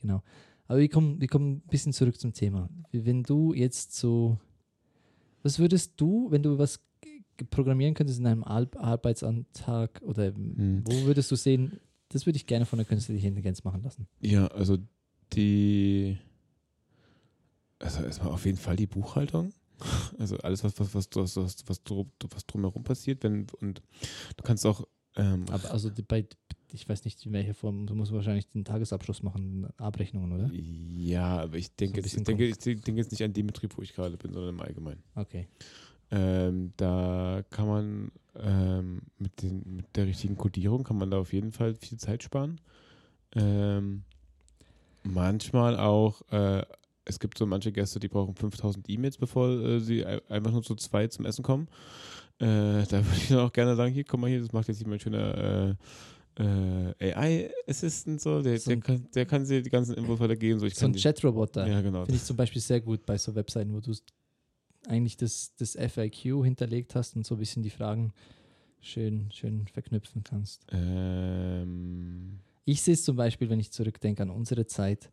Genau. 0.00 0.22
Aber 0.66 0.78
wir 0.78 0.88
kommen, 0.88 1.20
wir 1.20 1.28
kommen 1.28 1.56
ein 1.56 1.68
bisschen 1.68 1.92
zurück 1.92 2.20
zum 2.20 2.32
Thema. 2.32 2.68
Wenn 2.92 3.22
du 3.22 3.54
jetzt 3.54 3.94
so, 3.94 4.38
was 5.42 5.58
würdest 5.58 5.94
du, 5.96 6.30
wenn 6.30 6.42
du 6.42 6.58
was 6.58 6.80
programmieren 7.50 7.94
könntest 7.94 8.18
in 8.18 8.26
einem 8.26 8.44
Ar 8.44 8.66
Arbeitsantrag 8.76 10.00
oder 10.02 10.34
Hm. 10.34 10.82
wo 10.84 11.06
würdest 11.06 11.30
du 11.30 11.36
sehen, 11.36 11.80
das 12.08 12.26
würde 12.26 12.36
ich 12.36 12.46
gerne 12.46 12.66
von 12.66 12.78
der 12.78 12.86
künstlichen 12.86 13.26
Intelligenz 13.26 13.64
machen 13.64 13.82
lassen. 13.82 14.08
Ja, 14.20 14.46
also 14.48 14.78
die. 15.32 16.18
Also 17.78 18.02
erstmal 18.02 18.32
auf 18.32 18.44
jeden 18.44 18.58
Fall 18.58 18.76
die 18.76 18.86
Buchhaltung. 18.86 19.52
Also 20.18 20.36
alles, 20.38 20.64
was, 20.64 20.78
was, 20.78 20.94
was, 20.94 21.08
was, 21.14 21.36
was, 21.36 21.56
was, 21.68 21.84
drum, 21.84 22.10
was 22.30 22.44
drumherum 22.46 22.82
passiert, 22.82 23.22
wenn, 23.22 23.46
und 23.60 23.80
du 24.36 24.42
kannst 24.42 24.66
auch 24.66 24.84
ähm, 25.18 25.44
Aber 25.50 25.72
also 25.72 25.90
bei, 26.06 26.26
ich 26.72 26.88
weiß 26.88 27.04
nicht, 27.04 27.24
in 27.26 27.32
welcher 27.32 27.54
Form, 27.54 27.86
du 27.86 27.94
musst 27.94 28.12
wahrscheinlich 28.12 28.48
den 28.48 28.64
Tagesabschluss 28.64 29.22
machen, 29.22 29.66
Abrechnungen, 29.76 30.32
oder? 30.32 30.50
ja, 30.52 31.38
aber 31.42 31.56
ich 31.56 31.74
denke, 31.74 31.96
jetzt, 31.96 32.04
bisschen 32.04 32.20
ich 32.20 32.26
denke, 32.26 32.46
ich 32.46 32.58
denke 32.58 33.00
jetzt 33.00 33.10
nicht 33.10 33.22
an 33.22 33.32
den 33.32 33.46
Betrieb, 33.46 33.76
wo 33.76 33.82
ich 33.82 33.94
gerade 33.94 34.16
bin, 34.16 34.32
sondern 34.32 34.54
im 34.54 34.60
Allgemeinen. 34.60 35.02
Okay. 35.14 35.48
Ähm, 36.10 36.72
da 36.76 37.42
kann 37.50 37.66
man 37.68 38.12
ähm, 38.36 39.02
mit, 39.18 39.42
den, 39.42 39.62
mit 39.76 39.86
der 39.96 40.06
richtigen 40.06 40.36
Codierung 40.36 40.84
kann 40.84 40.96
man 40.96 41.10
da 41.10 41.18
auf 41.18 41.32
jeden 41.32 41.52
Fall 41.52 41.74
viel 41.74 41.98
Zeit 41.98 42.22
sparen. 42.22 42.60
Ähm, 43.34 44.04
manchmal 45.02 45.78
auch, 45.78 46.22
äh, 46.30 46.62
es 47.04 47.18
gibt 47.18 47.38
so 47.38 47.46
manche 47.46 47.72
Gäste, 47.72 48.00
die 48.00 48.08
brauchen 48.08 48.34
5000 48.34 48.88
E-Mails, 48.88 49.16
bevor 49.16 49.48
äh, 49.50 49.80
sie 49.80 50.04
ei- 50.04 50.20
einfach 50.28 50.52
nur 50.52 50.62
zu 50.62 50.74
zweit 50.76 51.12
zum 51.12 51.24
Essen 51.26 51.42
kommen. 51.42 51.68
Äh, 52.38 52.84
da 52.88 52.92
würde 53.04 53.16
ich 53.16 53.28
dann 53.28 53.38
auch 53.38 53.52
gerne 53.52 53.76
sagen, 53.76 53.92
hier, 53.92 54.04
komm 54.04 54.20
mal 54.22 54.30
hier, 54.30 54.40
das 54.40 54.52
macht 54.52 54.68
jetzt 54.68 54.80
jemand 54.80 55.02
schöner 55.02 55.76
äh, 56.38 56.42
äh, 57.00 57.12
AI-Assistant, 57.14 58.20
so, 58.20 58.42
der, 58.42 58.58
So 58.58 58.70
der, 58.70 58.80
kann, 58.80 59.06
der 59.14 59.26
kann 59.26 59.44
dir 59.44 59.62
die 59.62 59.70
ganzen 59.70 59.94
Infos 59.94 60.20
weitergeben. 60.20 60.60
So, 60.60 60.66
ich 60.66 60.74
So 60.74 60.86
ein 60.86 60.92
Chat-Roboter. 60.94 61.66
Ja, 61.66 61.80
genau. 61.80 62.04
Finde 62.04 62.16
ich 62.16 62.24
zum 62.24 62.36
Beispiel 62.36 62.62
sehr 62.62 62.80
gut 62.80 63.04
bei 63.04 63.18
so 63.18 63.34
Webseiten, 63.34 63.72
wo 63.74 63.80
du 63.80 63.92
eigentlich 64.88 65.16
das, 65.16 65.54
das 65.56 65.76
FAQ 65.76 66.44
hinterlegt 66.44 66.94
hast 66.94 67.16
und 67.16 67.26
so 67.26 67.34
ein 67.34 67.38
bisschen 67.38 67.62
die 67.62 67.70
Fragen 67.70 68.12
schön, 68.80 69.30
schön 69.32 69.66
verknüpfen 69.68 70.24
kannst. 70.24 70.66
Ähm, 70.70 72.40
Ich 72.64 72.82
sehe 72.82 72.94
es 72.94 73.04
zum 73.04 73.16
Beispiel, 73.16 73.50
wenn 73.50 73.60
ich 73.60 73.70
zurückdenke 73.70 74.22
an 74.22 74.30
unsere 74.30 74.66
Zeit, 74.66 75.10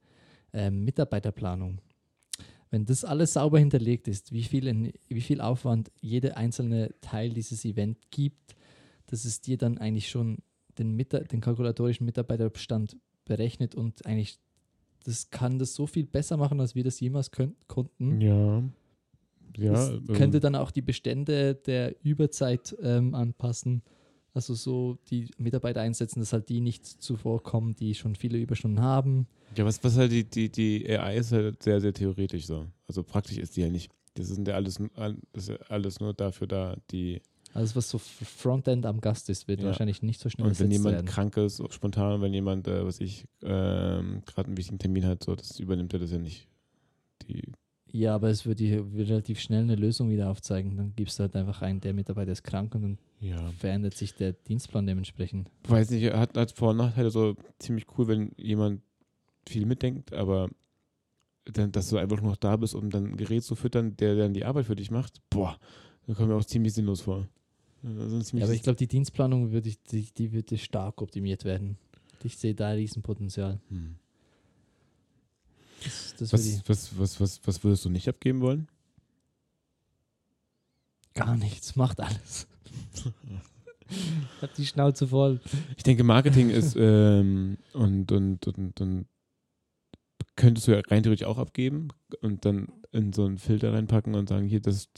ähm, 0.54 0.86
Mitarbeiterplanung. 0.86 1.80
Wenn 2.72 2.86
das 2.86 3.06
alles 3.06 3.34
sauber 3.34 3.60
hinterlegt 3.60 4.08
ist, 4.08 4.32
wie 4.32 4.44
viel, 4.44 4.68
in, 4.68 4.92
wie 5.08 5.22
viel 5.22 5.40
Aufwand 5.40 5.92
jeder 6.02 6.38
einzelne 6.38 6.94
Teil 7.02 7.30
dieses 7.32 7.64
Event 7.64 7.98
gibt, 8.12 8.56
dass 9.08 9.24
es 9.26 9.42
dir 9.42 9.58
dann 9.58 9.78
eigentlich 9.78 10.10
schon 10.10 10.40
den, 10.78 10.96
Mita 10.96 11.20
den 11.20 11.42
kalkulatorischen 11.42 12.06
Mitarbeiterbestand 12.06 12.98
berechnet 13.24 13.76
und 13.76 14.06
eigentlich 14.06 14.40
das 15.06 15.30
kann 15.30 15.60
das 15.60 15.76
so 15.76 15.86
viel 15.86 16.06
besser 16.06 16.36
machen, 16.36 16.60
als 16.60 16.74
wir 16.74 16.84
das 16.84 17.00
jemals 17.00 17.30
konnten. 17.68 18.20
ja. 18.22 18.64
Ja, 19.58 19.72
Das 19.72 19.92
ähm, 19.92 20.08
könnte 20.08 20.40
dann 20.40 20.56
auch 20.56 20.72
die 20.72 20.82
Bestände 20.82 21.56
der 21.56 21.96
Überzeit 22.04 22.76
ähm, 22.82 23.16
anpassen. 23.16 23.82
Also 24.34 24.54
so 24.54 24.98
die 25.10 25.30
Mitarbeiter 25.38 25.80
einsetzen, 25.82 26.20
dass 26.20 26.34
halt 26.34 26.50
die 26.50 26.60
nicht 26.60 26.86
zuvorkommen, 26.86 27.74
die 27.76 27.96
schon 27.96 28.16
viele 28.16 28.38
Überstunden 28.38 28.82
haben. 28.82 29.28
Ja, 29.56 29.64
was, 29.64 29.82
was 29.82 29.96
halt 29.98 30.12
die, 30.12 30.26
die, 30.26 30.50
die 30.52 30.90
AI 30.90 31.18
ist 31.18 31.32
halt 31.32 31.64
sehr, 31.64 31.80
sehr 31.80 31.94
theoretisch 31.94 32.46
so. 32.46 32.66
Also 32.88 33.02
praktisch 33.04 33.38
ist 33.38 33.56
die 33.56 33.62
ja 33.62 33.70
nicht. 33.70 33.92
Das 34.16 34.28
sind 34.28 34.48
ja 34.48 34.56
alles, 34.56 34.80
ist 35.34 35.50
ja 35.50 35.56
alles 35.70 36.00
nur 36.02 36.14
dafür 36.14 36.48
da, 36.48 36.76
die. 36.92 37.22
Alles, 37.54 37.74
was 37.78 37.90
so 37.90 37.98
Frontend 37.98 38.86
am 38.86 39.00
Gast 39.00 39.30
ist, 39.30 39.48
wird 39.48 39.62
Ja. 39.62 39.68
wahrscheinlich 39.68 40.02
nicht 40.02 40.20
so 40.20 40.28
schnell 40.28 40.48
Und 40.48 40.60
wenn 40.60 40.72
jemand 40.72 40.96
werden. 40.96 41.06
krank 41.06 41.38
ist, 41.38 41.62
spontan, 41.74 42.22
wenn 42.22 42.34
jemand, 42.34 42.68
äh, 42.68 42.86
was 42.86 43.00
ich, 43.00 43.26
ähm, 43.42 44.22
gerade 44.26 44.48
einen 44.48 44.58
wichtigen 44.58 44.80
Termin 44.80 45.06
hat, 45.06 45.24
so, 45.24 45.34
das 45.36 45.58
übernimmt 45.62 45.94
er 45.94 46.00
das 46.00 46.12
ja 46.12 46.18
nicht. 46.18 46.50
Die, 47.28 47.44
Ja, 47.96 48.14
aber 48.14 48.28
es 48.28 48.46
wird 48.46 48.60
dir 48.60 48.86
relativ 48.94 49.40
schnell 49.40 49.62
eine 49.62 49.76
Lösung 49.76 50.10
wieder 50.10 50.30
aufzeigen. 50.30 50.76
Dann 50.76 50.92
gibst 50.98 51.18
du 51.18 51.24
halt 51.24 51.36
einfach 51.38 51.62
ein, 51.62 51.80
der 51.80 51.94
Mitarbeiter 51.94 52.34
ist 52.34 52.44
krank 52.44 52.76
und 52.76 52.82
dann 52.82 52.98
ja. 53.22 53.52
verändert 53.54 53.96
sich 53.96 54.14
der 54.14 54.34
Dienstplan 54.34 54.86
dementsprechend. 54.86 55.50
Weiß 55.66 55.92
nicht, 55.92 56.12
hat, 56.12 56.36
hat 56.36 56.52
Vor- 56.52 56.72
und 56.72 56.78
Nachteile 56.78 57.10
so 57.10 57.38
ziemlich 57.58 57.86
cool, 57.98 58.10
wenn 58.10 58.32
jemand 58.36 58.82
viel 59.48 59.66
mitdenkt, 59.66 60.12
aber 60.12 60.50
dann, 61.46 61.72
dass 61.72 61.88
du 61.88 61.98
einfach 61.98 62.20
nur 62.20 62.32
noch 62.32 62.38
da 62.38 62.58
bist, 62.58 62.76
um 62.76 62.90
dann 62.90 63.12
ein 63.12 63.18
Gerät 63.18 63.46
zu 63.46 63.56
füttern, 63.56 63.96
der 63.96 64.18
dann 64.18 64.34
die 64.34 64.44
Arbeit 64.44 64.66
für 64.66 64.76
dich 64.76 64.92
macht, 64.92 65.22
boah, 65.30 65.58
da 66.06 66.16
kommt 66.16 66.28
mir 66.28 66.36
auch 66.36 66.44
ziemlich 66.44 66.74
sinnlos 66.74 67.00
vor. 67.00 67.30
Also 67.82 68.20
ziemlich 68.20 68.42
Ja, 68.42 68.48
aber 68.48 68.56
ich 68.56 68.64
glaube, 68.64 68.78
die 68.78 68.88
Dienstplanung 68.88 69.54
würde 69.54 69.70
ich, 69.70 69.82
die, 69.84 70.06
die 70.18 70.34
würde 70.34 70.58
stark 70.58 71.02
optimiert 71.02 71.46
werden. 71.46 71.78
Ich 72.24 72.36
sehe 72.36 72.56
da 72.56 72.72
Riesenpotenzial. 72.72 73.62
Hm. 73.70 73.96
Das, 75.86 76.30
das 76.32 76.46
ich 76.46 76.68
Was, 76.68 76.98
was, 76.98 77.00
was, 77.00 77.22
was, 77.22 77.48
was 77.48 77.64
würdest 77.64 77.86
du 77.86 77.90
nicht 77.90 78.10
abgeben 78.10 78.42
wollen? 78.42 78.68
gar 81.16 81.36
nichts, 81.36 81.76
macht 81.76 82.00
alles. 82.00 82.48
Hat 84.42 84.58
die 84.58 84.66
Schnauze 84.66 85.08
voll. 85.08 85.40
Ich 85.78 85.84
denke, 85.84 86.04
Marketing 86.04 86.50
ist 86.50 86.76
ähm, 86.80 87.58
und, 87.74 88.12
und, 88.12 88.48
und, 88.48 88.82
und 88.82 89.08
könntest 90.36 90.68
du 90.68 90.74
ja 90.74 90.82
rein 90.88 91.02
theoretisch 91.02 91.26
auch 91.26 91.38
abgeben 91.38 91.88
und 92.22 92.46
dann 92.46 92.68
in 92.92 93.14
so 93.14 93.26
einen 93.26 93.38
Filter 93.38 93.74
reinpacken 93.74 94.16
und 94.16 94.30
sagen, 94.30 94.48
hier, 94.48 94.60
das 94.60 94.90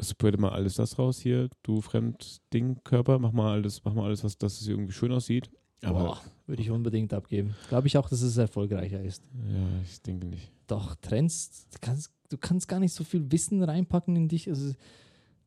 spread 0.00 0.38
mal 0.38 0.50
alles 0.50 0.74
das 0.74 0.98
raus 0.98 1.18
hier, 1.18 1.48
du 1.62 1.80
Fremdding, 1.80 2.80
Körper, 2.84 3.18
mach 3.18 3.32
mal 3.32 3.52
alles, 3.52 3.84
mach 3.84 3.94
mal 3.94 4.06
alles, 4.06 4.24
was 4.24 4.38
dass 4.38 4.60
es 4.60 4.68
irgendwie 4.68 4.92
schön 4.92 5.12
aussieht. 5.12 5.50
Aber 5.82 6.20
würde 6.46 6.62
ich 6.62 6.70
unbedingt 6.70 7.12
abgeben. 7.12 7.54
Glaube 7.68 7.86
ich 7.86 7.96
auch, 7.98 8.08
dass 8.08 8.22
es 8.22 8.36
erfolgreicher 8.36 9.02
ist. 9.02 9.22
ja, 9.48 9.80
ich 9.82 10.02
denke 10.02 10.26
nicht. 10.26 10.50
Doch, 10.66 10.94
Trends, 10.96 11.66
du 11.72 11.78
kannst, 11.80 12.12
du 12.30 12.36
kannst 12.36 12.68
gar 12.68 12.80
nicht 12.80 12.92
so 12.92 13.04
viel 13.04 13.30
Wissen 13.30 13.62
reinpacken 13.62 14.16
in 14.16 14.28
dich. 14.28 14.48
Also 14.48 14.74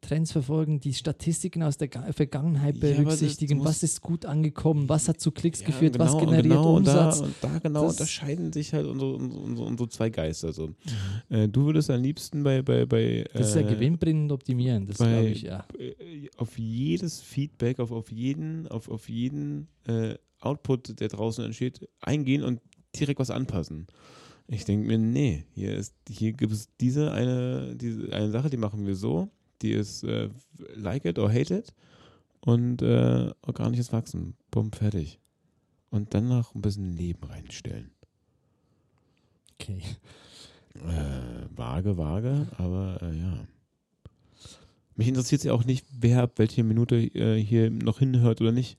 Trends 0.02 0.32
verfolgen, 0.32 0.80
die 0.80 0.94
Statistiken 0.94 1.62
aus 1.64 1.78
der 1.78 1.88
Ga 1.88 2.12
Vergangenheit 2.12 2.76
Ja, 2.78 2.82
berücksichtigen, 2.96 3.60
muss- 3.60 3.68
was 3.68 3.84
ist 3.84 4.02
gut 4.02 4.26
angekommen, 4.26 4.90
was 4.90 5.08
hat 5.08 5.20
zu 5.22 5.32
Klicks 5.32 5.60
Ja, 5.62 5.68
geführt, 5.68 5.94
genau, 5.94 6.06
was 6.06 6.18
generiert 6.18 6.44
genau, 6.44 6.76
Umsatz. 6.78 7.20
Und 7.22 7.36
da, 7.42 7.48
und 7.48 7.54
da 7.56 7.60
genau 7.60 7.84
Das- 7.84 7.92
unterscheiden 7.94 8.52
sich 8.52 8.74
halt 8.74 8.88
unsere, 8.88 9.14
unsere, 9.16 9.68
unsere, 9.68 9.90
zwei 9.90 10.10
Geister. 10.10 10.52
So. 10.54 10.72
Äh, 11.30 11.48
du 11.48 11.66
würdest 11.66 11.90
am 11.92 12.02
liebsten 12.02 12.44
bei, 12.44 12.62
bei, 12.62 12.86
bei 12.86 13.26
Das 13.34 13.50
ist 13.50 13.56
ja 13.56 13.62
äh, 13.62 13.74
gewinnbringend 13.74 14.32
optimieren, 14.32 14.88
das 14.88 14.98
glaube 14.98 15.28
ich, 15.28 15.44
ja. 15.44 15.66
äh, 15.78 16.30
auf 16.38 16.58
jedes 16.58 17.22
Feedback, 17.22 17.80
auf, 17.80 17.92
auf 17.92 18.12
jeden, 18.12 18.68
auf, 18.68 18.90
auf 18.90 19.08
jeden 19.08 19.68
äh, 19.88 20.16
Output, 20.40 21.00
der 21.00 21.08
draußen 21.10 21.46
entsteht, 21.46 21.88
eingehen 22.02 22.44
und 22.44 22.60
direkt 23.00 23.20
was 23.20 23.30
anpassen. 23.30 23.88
Ich 24.48 24.66
denke 24.66 24.88
mir, 24.88 24.98
nee, 24.98 25.46
hier, 25.54 25.76
ist, 25.78 25.94
hier 26.10 26.34
gibt 26.34 26.52
es 26.52 26.68
diese 26.82 27.12
eine, 27.12 27.76
diese 27.76 28.12
eine 28.12 28.32
Sache, 28.32 28.50
die 28.50 28.58
machen 28.58 28.86
wir 28.86 28.96
so, 28.96 29.30
die 29.62 29.72
ist 29.72 30.04
äh, 30.04 30.30
like 30.76 31.06
it 31.06 31.20
or 31.20 31.32
hate 31.32 31.54
it 31.56 31.74
und 32.42 32.82
äh, 32.82 33.32
organisches 33.42 33.92
Wachsen, 33.92 34.36
bumm, 34.50 34.72
fertig. 34.72 35.20
Und 35.90 36.14
dann 36.14 36.28
noch 36.30 36.56
ein 36.56 36.62
bisschen 36.62 36.96
Leben 36.96 37.24
reinstellen. 37.24 37.92
Okay. 39.54 39.82
Äh, 40.74 41.48
vage, 41.56 41.98
vage, 41.98 42.48
aber 42.58 42.98
äh, 43.02 43.18
ja. 43.18 43.46
Mich 44.96 45.08
interessiert 45.08 45.44
ja 45.44 45.54
auch 45.54 45.66
nicht, 45.66 45.86
wer 45.92 46.24
ab 46.24 46.34
welche 46.38 46.64
Minute 46.64 46.96
äh, 46.96 47.42
hier 47.42 47.70
noch 47.70 48.00
hinhört 48.00 48.42
oder 48.42 48.52
nicht. 48.52 48.78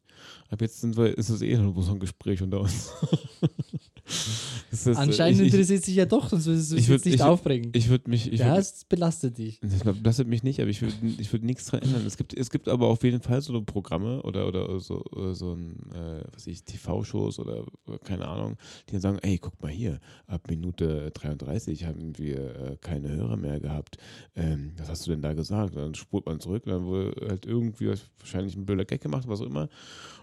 Ab 0.49 0.61
jetzt 0.61 0.81
sind 0.81 0.97
wir, 0.97 1.17
ist 1.17 1.29
es 1.29 1.43
eh 1.43 1.57
nur 1.57 1.83
so 1.83 1.93
ein 1.93 2.01
Gespräch 2.01 2.43
unter 2.43 2.61
uns. 2.61 2.93
Ist, 4.73 4.87
äh, 4.87 4.95
Anscheinend 4.97 5.41
ich, 5.41 5.47
interessiert 5.53 5.85
sich 5.85 5.95
ja 5.97 6.07
doch, 6.07 6.31
sonst 6.31 6.47
würdest 6.47 6.73
du 6.73 6.77
es 6.77 6.89
würd- 6.89 7.05
nicht 7.05 7.17
ich- 7.17 7.23
aufbringen. 7.23 7.71
ich 7.75 7.89
würde 7.91 8.09
mich, 8.09 8.33
ich 8.33 8.41
ja, 8.41 8.57
es 8.57 8.85
belastet 8.87 9.37
dich. 9.37 9.61
das 9.61 9.81
belastet 9.97 10.29
mich 10.29 10.43
nicht, 10.43 10.61
aber 10.61 10.71
ich 10.71 10.81
würde 10.81 10.95
ich 11.19 11.31
würd 11.31 11.43
nichts 11.45 11.67
dran 11.67 11.83
ändern. 11.83 12.07
Es 12.07 12.17
gibt, 12.17 12.33
es 12.33 12.49
gibt 12.51 12.69
aber 12.69 12.87
auf 12.87 13.03
jeden 13.05 13.21
Fall 13.21 13.43
so 13.43 13.61
Programme 13.63 14.23
oder, 14.23 14.49
oder 14.49 14.81
so, 14.81 15.05
oder 15.13 15.35
so 15.35 15.53
ein, 15.55 15.77
äh, 15.95 16.25
was 16.33 16.47
ich, 16.47 16.65
TV-Shows 16.65 17.39
oder 17.39 17.65
oder 17.87 17.99
keine 17.99 18.27
Ahnung, 18.29 18.57
die 18.89 18.93
dann 18.93 19.01
sagen, 19.03 19.19
ey, 19.21 19.37
guck 19.39 19.61
mal 19.63 19.71
hier, 19.71 20.01
ab 20.27 20.49
Minute 20.49 21.11
33 21.13 21.85
haben 21.85 22.17
wir 22.19 22.39
äh, 22.39 22.77
keine 22.81 23.11
Hörer 23.11 23.37
mehr 23.37 23.61
gehabt. 23.61 23.99
Ähm, 24.35 24.73
was 24.79 24.89
hast 24.89 25.07
du 25.07 25.11
denn 25.11 25.21
da 25.21 25.35
gesagt? 25.35 25.77
Und 25.77 25.83
dann 25.83 25.95
spurt 25.95 26.25
man 26.25 26.41
zurück, 26.41 26.63
dann 26.65 26.87
wurde 26.87 27.15
halt 27.29 27.45
irgendwie 27.45 27.93
wahrscheinlich 28.19 28.57
ein 28.57 28.65
blöder 28.65 28.87
Gag 28.87 29.03
gemacht, 29.03 29.25
was 29.29 29.43
auch 29.43 29.47
immer. 29.47 29.69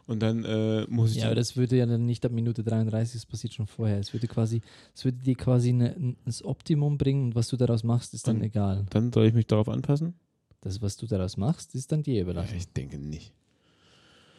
Und 0.07 0.23
dann 0.23 0.43
äh, 0.43 0.87
muss 0.89 1.11
ich 1.11 1.17
Ja, 1.17 1.25
aber 1.27 1.35
das 1.35 1.55
würde 1.55 1.77
ja 1.77 1.85
dann 1.85 2.07
nicht 2.07 2.25
ab 2.25 2.31
Minute 2.31 2.63
33, 2.63 3.13
das 3.21 3.25
passiert 3.27 3.53
schon 3.53 3.67
vorher. 3.67 3.78
Es 3.87 4.11
würde 4.13 4.27
quasi, 4.27 4.61
es 4.93 5.05
würde 5.05 5.17
dir 5.19 5.35
quasi 5.35 5.69
eine, 5.69 5.95
ein- 5.95 6.17
das 6.25 6.43
Optimum 6.43 6.97
bringen 6.97 7.25
und 7.25 7.35
was 7.35 7.47
du 7.47 7.57
daraus 7.57 7.83
machst, 7.83 8.13
ist 8.13 8.27
dann 8.27 8.37
Und- 8.37 8.43
egal. 8.43 8.85
dann 8.89 9.11
soll 9.13 9.25
ich 9.27 9.33
mich 9.33 9.47
darauf 9.47 9.69
anpassen? 9.69 10.13
Das, 10.61 10.81
was 10.81 10.97
du 10.97 11.07
daraus 11.07 11.37
machst, 11.37 11.73
ist 11.75 11.91
dann 11.91 12.03
dir 12.03 12.21
überlassen. 12.21 12.55
Ich 12.57 12.67
denke 12.73 12.97
nicht. 12.97 13.33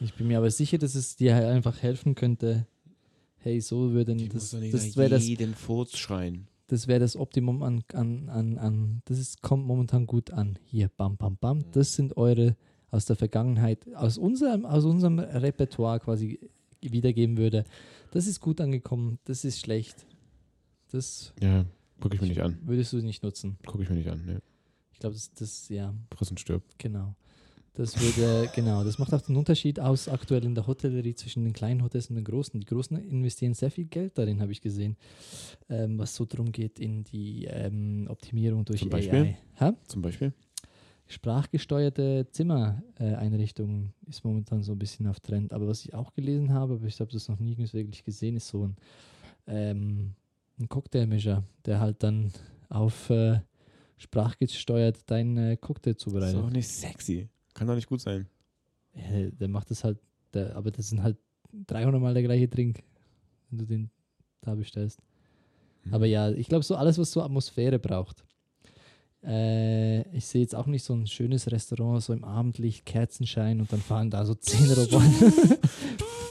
Ich 0.00 0.14
bin 0.14 0.29
mir 0.29 0.38
aber 0.38 0.50
sicher, 0.50 0.79
dass 0.79 0.94
es 0.94 1.16
dir 1.16 1.35
halt 1.35 1.46
einfach 1.46 1.83
helfen 1.83 2.14
könnte. 2.14 2.66
Hey, 3.38 3.61
so 3.61 3.92
würden 3.92 4.18
Ich 4.18 4.29
das, 4.29 4.50
das 4.50 4.96
wäre 4.96 5.09
das, 5.11 5.26
jeden 5.26 5.55
Furz 5.55 5.96
schreien. 5.96 6.46
das 6.66 6.87
wäre 6.88 7.00
das 7.00 7.16
Optimum 7.16 7.62
an, 7.62 7.83
an, 7.94 8.29
an, 8.29 8.59
an 8.59 9.03
das 9.07 9.18
ist, 9.18 9.40
kommt 9.42 9.66
momentan 9.66 10.07
gut 10.07 10.31
an. 10.31 10.59
Hier, 10.64 10.90
bam, 10.96 11.16
bam, 11.16 11.37
bam. 11.37 11.64
Das 11.72 11.94
sind 11.94 12.16
eure 12.18 12.57
aus 12.90 13.07
der 13.07 13.16
Vergangenheit, 13.16 13.87
aus 13.94 14.18
unserem, 14.18 14.66
aus 14.66 14.85
unserem 14.85 15.18
Repertoire 15.20 16.00
quasi 16.00 16.38
wiedergeben 16.83 17.37
würde. 17.37 17.64
Das 18.12 18.27
ist 18.27 18.40
gut 18.40 18.61
angekommen, 18.61 19.19
das 19.25 19.45
ist 19.45 19.61
schlecht. 19.61 20.07
Das 20.90 21.33
Ja, 21.40 21.64
gucke 22.01 22.16
ich 22.16 22.21
mir 22.21 22.29
nicht 22.29 22.40
an. 22.40 22.59
würdest 22.64 22.93
du 22.93 22.99
nicht 22.99 23.23
nutzen. 23.23 23.57
Gucke 23.66 23.83
ich 23.85 23.90
mir 23.90 23.97
nicht 23.97 24.09
an. 24.11 24.25
Ne? 24.25 24.40
Ich 24.93 24.99
glaube, 24.99 25.14
das, 25.14 25.33
das, 25.33 25.69
ja, 25.69 25.95
Friss 26.14 26.31
und 26.31 26.40
stirb. 26.40 26.62
genau. 26.79 27.14
Das 27.75 27.99
würde, 28.01 28.51
genau, 28.55 28.83
das 28.83 28.99
macht 28.99 29.14
auch 29.14 29.21
den 29.21 29.37
Unterschied 29.37 29.79
aus 29.79 30.09
aktuell 30.09 30.45
in 30.45 30.57
der 30.57 30.66
Hotellerie 30.66 31.14
zwischen 31.14 31.45
den 31.45 31.53
kleinen 31.53 31.83
Hotels 31.85 32.11
und 32.11 32.16
den 32.16 32.25
großen. 32.25 32.59
Die 32.59 32.66
großen 32.66 32.97
investieren 33.09 33.55
sehr 33.55 33.71
viel 33.71 33.85
Geld 33.85 34.19
darin, 34.19 34.40
habe 34.40 34.51
ich 34.51 34.61
gesehen, 34.61 34.97
ähm, 35.69 35.97
was 35.97 36.14
so 36.16 36.25
darum 36.25 36.51
geht 36.51 36.81
in 36.81 37.05
die 37.05 37.45
ähm, 37.45 38.07
Optimierung 38.11 38.64
durch 38.64 38.81
Zum 38.81 38.90
Beispiel? 38.90 39.21
AI. 39.21 39.38
Hä? 39.55 39.73
Zum 39.87 40.03
Beispiel. 40.03 40.33
Sprachgesteuerte 41.11 42.29
Zimmereinrichtungen 42.31 43.92
ist 44.07 44.25
momentan 44.25 44.62
so 44.62 44.73
ein 44.73 44.79
bisschen 44.79 45.09
auf 45.09 45.18
Trend. 45.18 45.53
Aber 45.53 45.66
was 45.66 45.85
ich 45.85 45.92
auch 45.92 46.12
gelesen 46.12 46.53
habe, 46.53 46.75
aber 46.75 46.87
ich 46.87 47.01
habe 47.01 47.11
das 47.11 47.29
noch 47.29 47.40
nie 47.40 47.57
wirklich 47.59 48.05
gesehen, 48.05 48.37
ist 48.37 48.46
so 48.46 48.68
ein, 48.68 48.77
ähm, 49.49 50.14
ein 50.61 50.68
Cocktailmischer, 50.68 51.42
der 51.66 51.81
halt 51.81 52.03
dann 52.05 52.33
auf 52.68 53.11
äh, 53.11 53.40
sprachgesteuert 53.99 55.11
deinen 55.11 55.37
äh, 55.37 55.57
Cocktail 55.57 55.94
Das 55.94 56.03
ist 56.03 56.05
zubereitet. 56.05 56.40
auch 56.40 56.51
nicht 56.51 56.68
sexy. 56.68 57.29
Kann 57.55 57.66
doch 57.66 57.75
nicht 57.75 57.88
gut 57.88 58.01
sein. 58.01 58.29
Ja, 58.94 59.31
der 59.31 59.49
macht 59.49 59.68
das 59.73 59.83
halt, 59.83 59.99
der, 60.33 60.55
aber 60.55 60.70
das 60.70 60.90
sind 60.90 61.03
halt 61.03 61.16
300 61.66 62.01
Mal 62.01 62.14
der 62.14 62.23
gleiche 62.23 62.46
Drink, 62.46 62.85
wenn 63.51 63.59
du 63.59 63.66
den 63.66 63.90
da 64.42 64.55
bestellst. 64.55 65.01
Hm. 65.83 65.94
Aber 65.94 66.07
ja, 66.07 66.31
ich 66.31 66.49
glaube, 66.49 66.62
so 66.64 66.77
alles, 66.77 66.99
was 66.99 67.11
so 67.11 67.20
Atmosphäre 67.20 67.81
braucht. 67.81 68.25
Äh, 69.22 70.00
ich 70.16 70.24
sehe 70.26 70.40
jetzt 70.40 70.54
auch 70.54 70.66
nicht 70.66 70.83
so 70.83 70.94
ein 70.94 71.06
schönes 71.06 71.50
Restaurant, 71.52 72.02
so 72.02 72.12
im 72.12 72.24
Abendlicht, 72.24 72.87
Kerzenschein 72.87 73.61
und 73.61 73.70
dann 73.72 73.80
fahren 73.83 74.09
da 74.11 74.24
so 74.24 74.35
zehn 74.35 74.70
Roboter. 74.72 75.00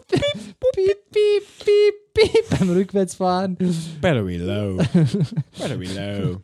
piep, 0.07 1.11
piep, 1.11 1.43
piep, 1.59 1.93
piep, 2.13 2.59
beim 2.59 2.69
Rückwärtsfahren. 2.71 3.57
Battery 4.01 4.37
low. 4.37 4.77
Battery 5.57 5.87
low. 5.87 6.41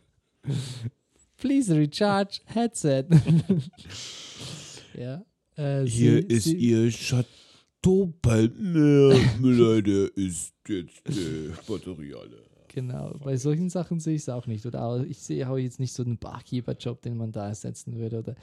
Please 1.37 1.73
recharge 1.75 2.39
headset. 2.45 3.05
ja. 4.97 5.23
Äh, 5.57 5.85
Hier 5.85 6.21
sie- 6.21 6.27
ist 6.27 6.43
sie- 6.43 6.55
Ihr 6.57 6.91
Chateau 6.91 8.13
Palmer. 8.21 9.15
Müller, 9.39 9.81
der 9.81 10.15
ist 10.15 10.53
jetzt 10.67 11.01
äh, 11.09 11.49
Batterie 11.67 12.13
alle. 12.13 12.43
Genau, 12.75 13.13
bei 13.23 13.37
solchen 13.37 13.69
Sachen 13.69 14.01
sehe 14.01 14.15
ich 14.15 14.23
es 14.23 14.29
auch 14.29 14.47
nicht. 14.47 14.65
Oder 14.65 15.05
ich 15.07 15.19
sehe 15.19 15.49
auch 15.49 15.57
jetzt 15.57 15.79
nicht 15.79 15.93
so 15.93 16.03
einen 16.03 16.17
Barkeeper-Job, 16.17 17.01
den 17.01 17.15
man 17.15 17.31
da 17.31 17.47
ersetzen 17.47 17.95
würde. 17.95 18.19
Oder 18.19 18.35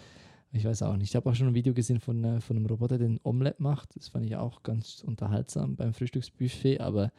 ich 0.52 0.64
weiß 0.64 0.84
auch 0.84 0.96
nicht. 0.96 1.10
Ich 1.10 1.16
habe 1.16 1.28
auch 1.28 1.34
schon 1.34 1.48
ein 1.48 1.54
Video 1.54 1.74
gesehen 1.74 2.00
von, 2.00 2.24
äh, 2.24 2.40
von 2.40 2.56
einem 2.56 2.64
Roboter, 2.64 2.96
der 2.96 3.10
ein 3.10 3.20
Omelette 3.24 3.62
macht. 3.62 3.94
Das 3.94 4.08
fand 4.08 4.24
ich 4.24 4.34
auch 4.36 4.62
ganz 4.62 5.04
unterhaltsam 5.06 5.76
beim 5.76 5.92
Frühstücksbuffet. 5.92 6.80
Aber 6.80 7.12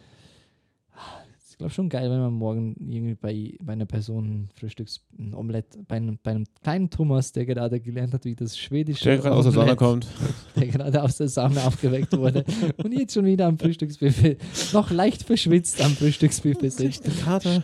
ah, 0.95 1.23
glaube 1.63 1.73
schon 1.73 1.89
geil, 1.89 2.09
wenn 2.11 2.19
man 2.19 2.33
morgen 2.33 2.75
irgendwie 2.79 3.15
bei, 3.15 3.53
bei 3.61 3.73
einer 3.73 3.85
Person 3.85 4.25
ein 4.25 4.49
Frühstücks 4.55 5.01
ein 5.17 5.33
Omelette, 5.33 5.79
bei 5.87 5.95
einem, 5.97 6.19
bei 6.21 6.31
einem 6.31 6.45
kleinen 6.61 6.89
Thomas, 6.89 7.31
der 7.31 7.45
gerade 7.45 7.79
gelernt 7.79 8.13
hat, 8.13 8.25
wie 8.25 8.35
das 8.35 8.57
schwedische 8.57 9.05
Der 9.05 9.17
gerade 9.17 9.35
aus 9.35 9.45
der 9.45 9.53
Sauna 9.53 9.75
kommt. 9.75 10.07
der 10.55 10.67
gerade 10.67 11.01
aus 11.01 11.17
der 11.17 11.29
Sauna 11.29 11.65
aufgeweckt 11.65 12.15
wurde 12.17 12.43
und 12.83 12.91
jetzt 12.91 13.13
schon 13.13 13.25
wieder 13.25 13.47
am 13.47 13.57
Frühstücksbuffet, 13.57 14.37
noch 14.73 14.91
leicht 14.91 15.23
verschwitzt 15.23 15.81
am 15.81 15.91
Frühstücksbuffet 15.93 16.69
sitzt, 16.69 17.09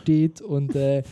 steht 0.02 0.42
und 0.42 0.76
äh, 0.76 1.04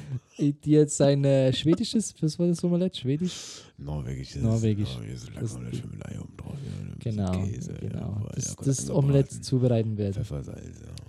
jetzt 0.63 0.97
sein 0.97 1.23
äh, 1.25 1.51
schwedisches, 1.51 2.13
was 2.21 2.37
war 2.39 2.47
das 2.47 2.63
Omelette? 2.63 2.97
Schwedisch? 2.99 3.63
Norwegisch. 3.77 4.35
Norwegisch. 4.37 4.95
Norwegisch. 4.95 5.23
ist 5.23 5.29
Das- 5.41 5.53
lecker 5.55 5.65
und 5.67 5.75
Schimmelei 5.75 6.19
oben 6.21 6.37
drauf. 6.37 6.53
ja, 6.63 6.85
ein 6.91 6.97
bisschen 6.97 7.17
Genau, 7.17 7.31
Käse, 7.43 7.73
genau. 7.79 7.99
jawohl, 7.99 8.29
das 8.35 8.45
ja, 8.47 8.53
das 8.63 8.79
angebraten. 8.79 8.91
Omelette 9.05 9.41
zubereiten 9.41 9.97
wird. 9.97 10.15
Pfeffersalz, 10.15 10.79
ja. 10.81 11.06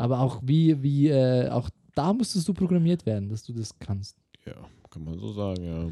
Aber 0.00 0.20
auch 0.20 0.40
wie, 0.42 0.82
wie, 0.82 1.08
äh, 1.08 1.50
auch 1.50 1.68
da 1.94 2.14
musstest 2.14 2.48
du 2.48 2.54
programmiert 2.54 3.04
werden, 3.04 3.28
dass 3.28 3.42
du 3.44 3.52
das 3.52 3.78
kannst. 3.78 4.16
Ja, 4.46 4.54
kann 4.88 5.04
man 5.04 5.18
so 5.18 5.30
sagen, 5.32 5.62
ja. 5.62 5.90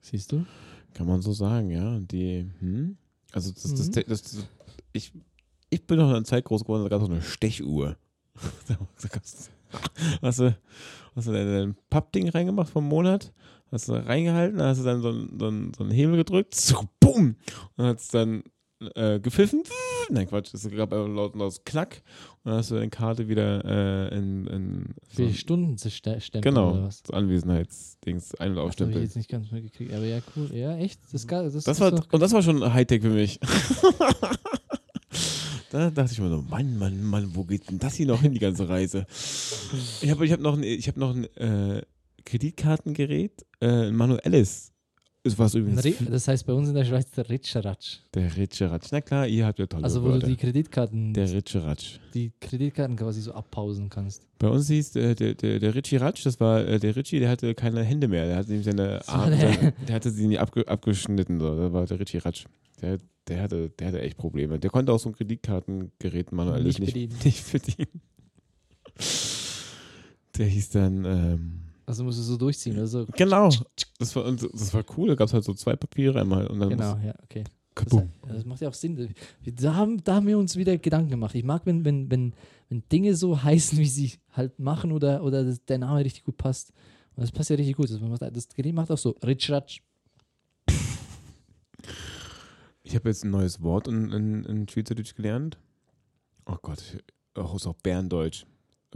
Siehst 0.00 0.30
du? 0.30 0.46
Kann 0.94 1.08
man 1.08 1.20
so 1.22 1.32
sagen, 1.32 1.70
ja. 1.70 1.98
Die, 1.98 2.48
hm? 2.60 2.96
Also 3.32 3.50
das, 3.50 3.62
das, 3.74 3.88
Mhm. 3.88 4.04
das, 4.06 4.22
das, 4.22 4.46
ich, 4.92 5.12
ich 5.70 5.84
bin 5.86 5.98
noch 5.98 6.08
in 6.10 6.14
einer 6.16 6.24
Zeit 6.24 6.44
groß 6.44 6.62
geworden, 6.62 6.84
da 6.84 6.88
gab 6.88 7.00
es 7.02 7.08
so 7.08 7.12
eine 7.12 7.20
Stechuhr. 7.22 7.96
hast 10.22 10.38
du, 10.38 10.56
hast 11.16 11.26
du 11.26 11.32
dein, 11.32 11.46
dein 11.48 11.76
Pappding 11.90 12.28
reingemacht 12.28 12.70
vom 12.70 12.86
Monat, 12.86 13.32
hast 13.72 13.88
du 13.88 13.94
reingehalten, 13.94 14.62
hast 14.62 14.78
du 14.80 14.84
dann 14.84 15.02
so 15.02 15.08
einen, 15.08 15.36
so 15.38 15.46
einen, 15.48 15.74
so 15.74 15.82
einen 15.82 15.92
Hebel 15.92 16.16
gedrückt, 16.16 16.54
so, 16.54 16.88
bumm! 17.00 17.34
Und 17.76 17.84
hat 17.84 17.98
es 17.98 18.08
dann 18.08 18.44
äh, 18.94 19.18
gepfiffen. 19.20 19.62
Nein, 20.10 20.26
Quatsch, 20.28 20.54
es 20.54 20.68
gab 20.70 20.92
ein 20.92 21.14
laut, 21.14 21.34
lautes 21.36 21.62
Knack 21.64 22.02
und 22.44 22.50
dann 22.50 22.58
hast 22.58 22.70
du 22.70 22.76
deine 22.76 22.88
Karte 22.90 23.28
wieder 23.28 23.64
äh, 23.64 24.16
in, 24.16 24.46
in 24.46 24.94
Für 25.08 25.28
so, 25.28 25.34
Stunden 25.34 25.76
zu 25.76 25.90
ste- 25.90 26.20
stempeln 26.20 26.54
genau, 26.54 26.70
oder 26.72 26.84
was? 26.84 27.02
so 27.06 27.12
Anwesenheitsdings 27.12 28.34
ein- 28.36 28.50
und 28.50 28.56
Das 28.56 28.60
habe 28.60 28.60
ich 28.60 28.68
aufstempeln. 28.68 29.02
jetzt 29.04 29.16
nicht 29.16 29.28
ganz 29.30 29.50
mitgekriegt, 29.50 29.92
aber 29.92 30.04
ja, 30.06 30.20
cool. 30.36 30.50
Ja, 30.54 30.76
echt? 30.76 31.00
Das, 31.12 31.26
das, 31.26 31.64
Das 31.64 31.66
ist 31.76 31.80
war, 31.80 31.92
und 31.92 32.20
das 32.20 32.32
war 32.32 32.42
schon 32.42 32.72
Hightech 32.72 33.02
für 33.02 33.10
mich. 33.10 33.38
da 35.70 35.90
dachte 35.90 36.12
ich 36.12 36.20
mir 36.20 36.30
so, 36.30 36.42
Mann, 36.42 36.78
Mann, 36.78 37.02
Mann, 37.04 37.30
wo 37.34 37.44
geht 37.44 37.68
denn 37.70 37.78
das 37.78 37.94
hier 37.94 38.06
noch 38.06 38.22
hin, 38.22 38.32
die 38.32 38.38
ganze 38.38 38.68
Reise? 38.68 39.06
Ich 40.00 40.10
habe 40.10 40.24
ich 40.24 40.32
hab 40.32 40.40
noch 40.40 40.56
ein, 40.56 40.62
ich 40.62 40.88
hab 40.88 40.96
noch 40.96 41.14
ein 41.14 41.24
äh, 41.36 41.82
Kreditkartengerät, 42.24 43.44
äh, 43.60 43.88
ein 43.88 43.96
manuelles. 43.96 44.72
Es 45.28 45.38
war 45.38 45.48
so 45.48 45.58
ein 45.58 45.62
übrigens 45.68 45.84
Ri- 45.84 46.10
das 46.10 46.26
heißt 46.28 46.46
bei 46.46 46.52
uns 46.52 46.68
in 46.68 46.74
der 46.74 46.84
Schweiz 46.84 47.10
der 47.12 47.28
Ritscheratsch. 47.28 47.98
der 48.14 48.36
Ritscheratsch. 48.36 48.88
Na 48.92 49.00
klar, 49.00 49.26
ihr 49.28 49.46
habt 49.46 49.58
ja 49.58 49.66
tolle 49.66 49.84
Also 49.84 50.02
wo 50.02 50.06
du 50.06 50.12
Wörter. 50.14 50.26
die 50.26 50.36
Kreditkarten, 50.36 51.14
der 51.14 51.30
Ritscheratsch. 51.32 51.98
die 52.14 52.32
Kreditkarten 52.40 52.96
quasi 52.96 53.20
so 53.20 53.32
abpausen 53.32 53.88
kannst. 53.88 54.26
Bei 54.38 54.48
uns 54.48 54.68
hieß 54.68 54.96
äh, 54.96 55.14
der, 55.14 55.34
der, 55.34 55.58
der 55.58 55.74
Ritchie 55.74 55.96
Ratsch, 55.96 56.24
das 56.26 56.40
war 56.40 56.66
äh, 56.66 56.78
der 56.78 56.96
Ritchie, 56.96 57.20
der 57.20 57.28
hatte 57.30 57.54
keine 57.54 57.82
Hände 57.82 58.08
mehr. 58.08 58.26
Der 58.26 58.36
hatte 58.36 58.48
nämlich 58.50 58.66
seine 58.66 58.98
Das 58.98 59.08
Arme, 59.08 59.36
der- 59.36 59.52
seine, 59.54 59.72
der 59.88 59.94
hatte 59.94 60.10
sie 60.10 60.26
nie 60.26 60.38
abge, 60.38 60.66
abgeschnitten. 60.66 61.38
So. 61.40 61.56
Das 61.56 61.72
war 61.72 61.86
der 61.86 62.00
Ritchie 62.00 62.18
Ratsch. 62.18 62.44
Der, 62.80 62.98
der, 63.26 63.42
hatte, 63.42 63.70
der 63.78 63.88
hatte 63.88 64.00
echt 64.00 64.16
Probleme. 64.16 64.58
Der 64.58 64.70
konnte 64.70 64.92
auch 64.92 64.98
so 65.00 65.08
ein 65.08 65.14
Kreditkartengerät 65.14 66.32
manuelles 66.32 66.78
Nicht 66.78 66.80
nicht, 66.80 66.94
bedienen. 66.94 67.18
nicht 67.24 67.52
bedienen. 67.52 68.00
Der 70.36 70.46
hieß 70.46 70.70
dann, 70.70 71.04
ähm, 71.04 71.60
Also 71.88 72.04
musst 72.04 72.18
du 72.18 72.22
so 72.22 72.36
durchziehen 72.36 72.76
oder 72.76 72.86
so. 72.86 73.06
genau, 73.16 73.48
das 73.98 74.14
war, 74.14 74.26
und 74.26 74.42
das 74.42 74.74
war 74.74 74.84
cool. 74.98 75.08
Da 75.08 75.14
gab 75.14 75.28
es 75.28 75.32
halt 75.32 75.44
so 75.44 75.54
zwei 75.54 75.74
Papiere 75.74 76.20
einmal 76.20 76.46
und 76.46 76.60
dann 76.60 76.68
Genau, 76.68 76.98
ja, 76.98 77.14
okay. 77.22 77.44
Das, 77.74 78.02
das 78.26 78.44
macht 78.44 78.60
ja 78.60 78.68
auch 78.68 78.74
Sinn. 78.74 79.14
Da 79.42 79.74
haben, 79.74 80.04
da 80.04 80.16
haben 80.16 80.26
wir 80.26 80.36
uns 80.36 80.56
wieder 80.56 80.76
Gedanken 80.76 81.08
gemacht. 81.08 81.34
Ich 81.34 81.44
mag, 81.44 81.62
wenn, 81.64 81.86
wenn, 81.86 82.10
wenn, 82.10 82.34
wenn 82.68 82.82
Dinge 82.92 83.14
so 83.14 83.42
heißen, 83.42 83.78
wie 83.78 83.86
sie 83.86 84.12
halt 84.32 84.58
machen 84.58 84.92
oder, 84.92 85.24
oder 85.24 85.44
das, 85.44 85.64
der 85.64 85.78
Name 85.78 86.00
richtig 86.04 86.24
gut 86.24 86.36
passt. 86.36 86.74
Und 87.16 87.22
das 87.22 87.32
passt 87.32 87.48
ja 87.48 87.56
richtig 87.56 87.76
gut. 87.76 87.90
Das, 87.90 88.00
macht, 88.00 88.20
das 88.20 88.48
Gerät 88.48 88.74
macht 88.74 88.90
auch 88.90 88.98
so 88.98 89.16
Ritschratsch. 89.24 89.80
Ich 92.82 92.94
habe 92.94 93.08
jetzt 93.08 93.24
ein 93.24 93.30
neues 93.30 93.62
Wort 93.62 93.88
in, 93.88 94.12
in, 94.12 94.44
in 94.44 94.68
Schweizerdeutsch 94.68 95.14
gelernt. 95.14 95.58
Oh 96.44 96.56
Gott, 96.60 96.98
auch 97.34 97.54
ist 97.54 97.66
auch 97.66 97.76
Berndeutsch. 97.82 98.44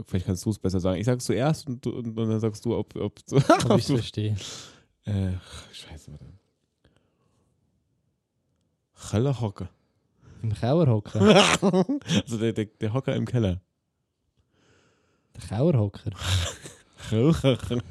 Vielleicht 0.05 0.25
kannst 0.25 0.45
du 0.45 0.49
es 0.49 0.59
besser 0.59 0.79
sagen. 0.79 0.99
Ich 0.99 1.05
sag's 1.05 1.25
zuerst 1.25 1.67
und, 1.67 1.85
und, 1.85 2.17
und 2.17 2.29
dann 2.29 2.39
sagst 2.39 2.65
du, 2.65 2.75
ob, 2.75 2.95
ob, 2.95 3.19
Ob 3.31 3.65
ob 3.69 3.79
ich 3.79 3.85
du. 3.87 3.95
verstehe. 3.95 4.35
Äh, 5.05 5.33
scheiße, 5.71 6.11
warte. 6.11 6.25
Keller 9.09 9.39
Hocker. 9.39 9.69
Im 10.41 10.53
Kauerhocker. 10.53 11.21
also 12.25 12.37
der, 12.37 12.53
der, 12.53 12.65
der 12.65 12.93
Hocker 12.93 13.15
im 13.15 13.25
Keller. 13.25 13.61
Der 15.35 15.47
Kauerhocker. 15.49 16.11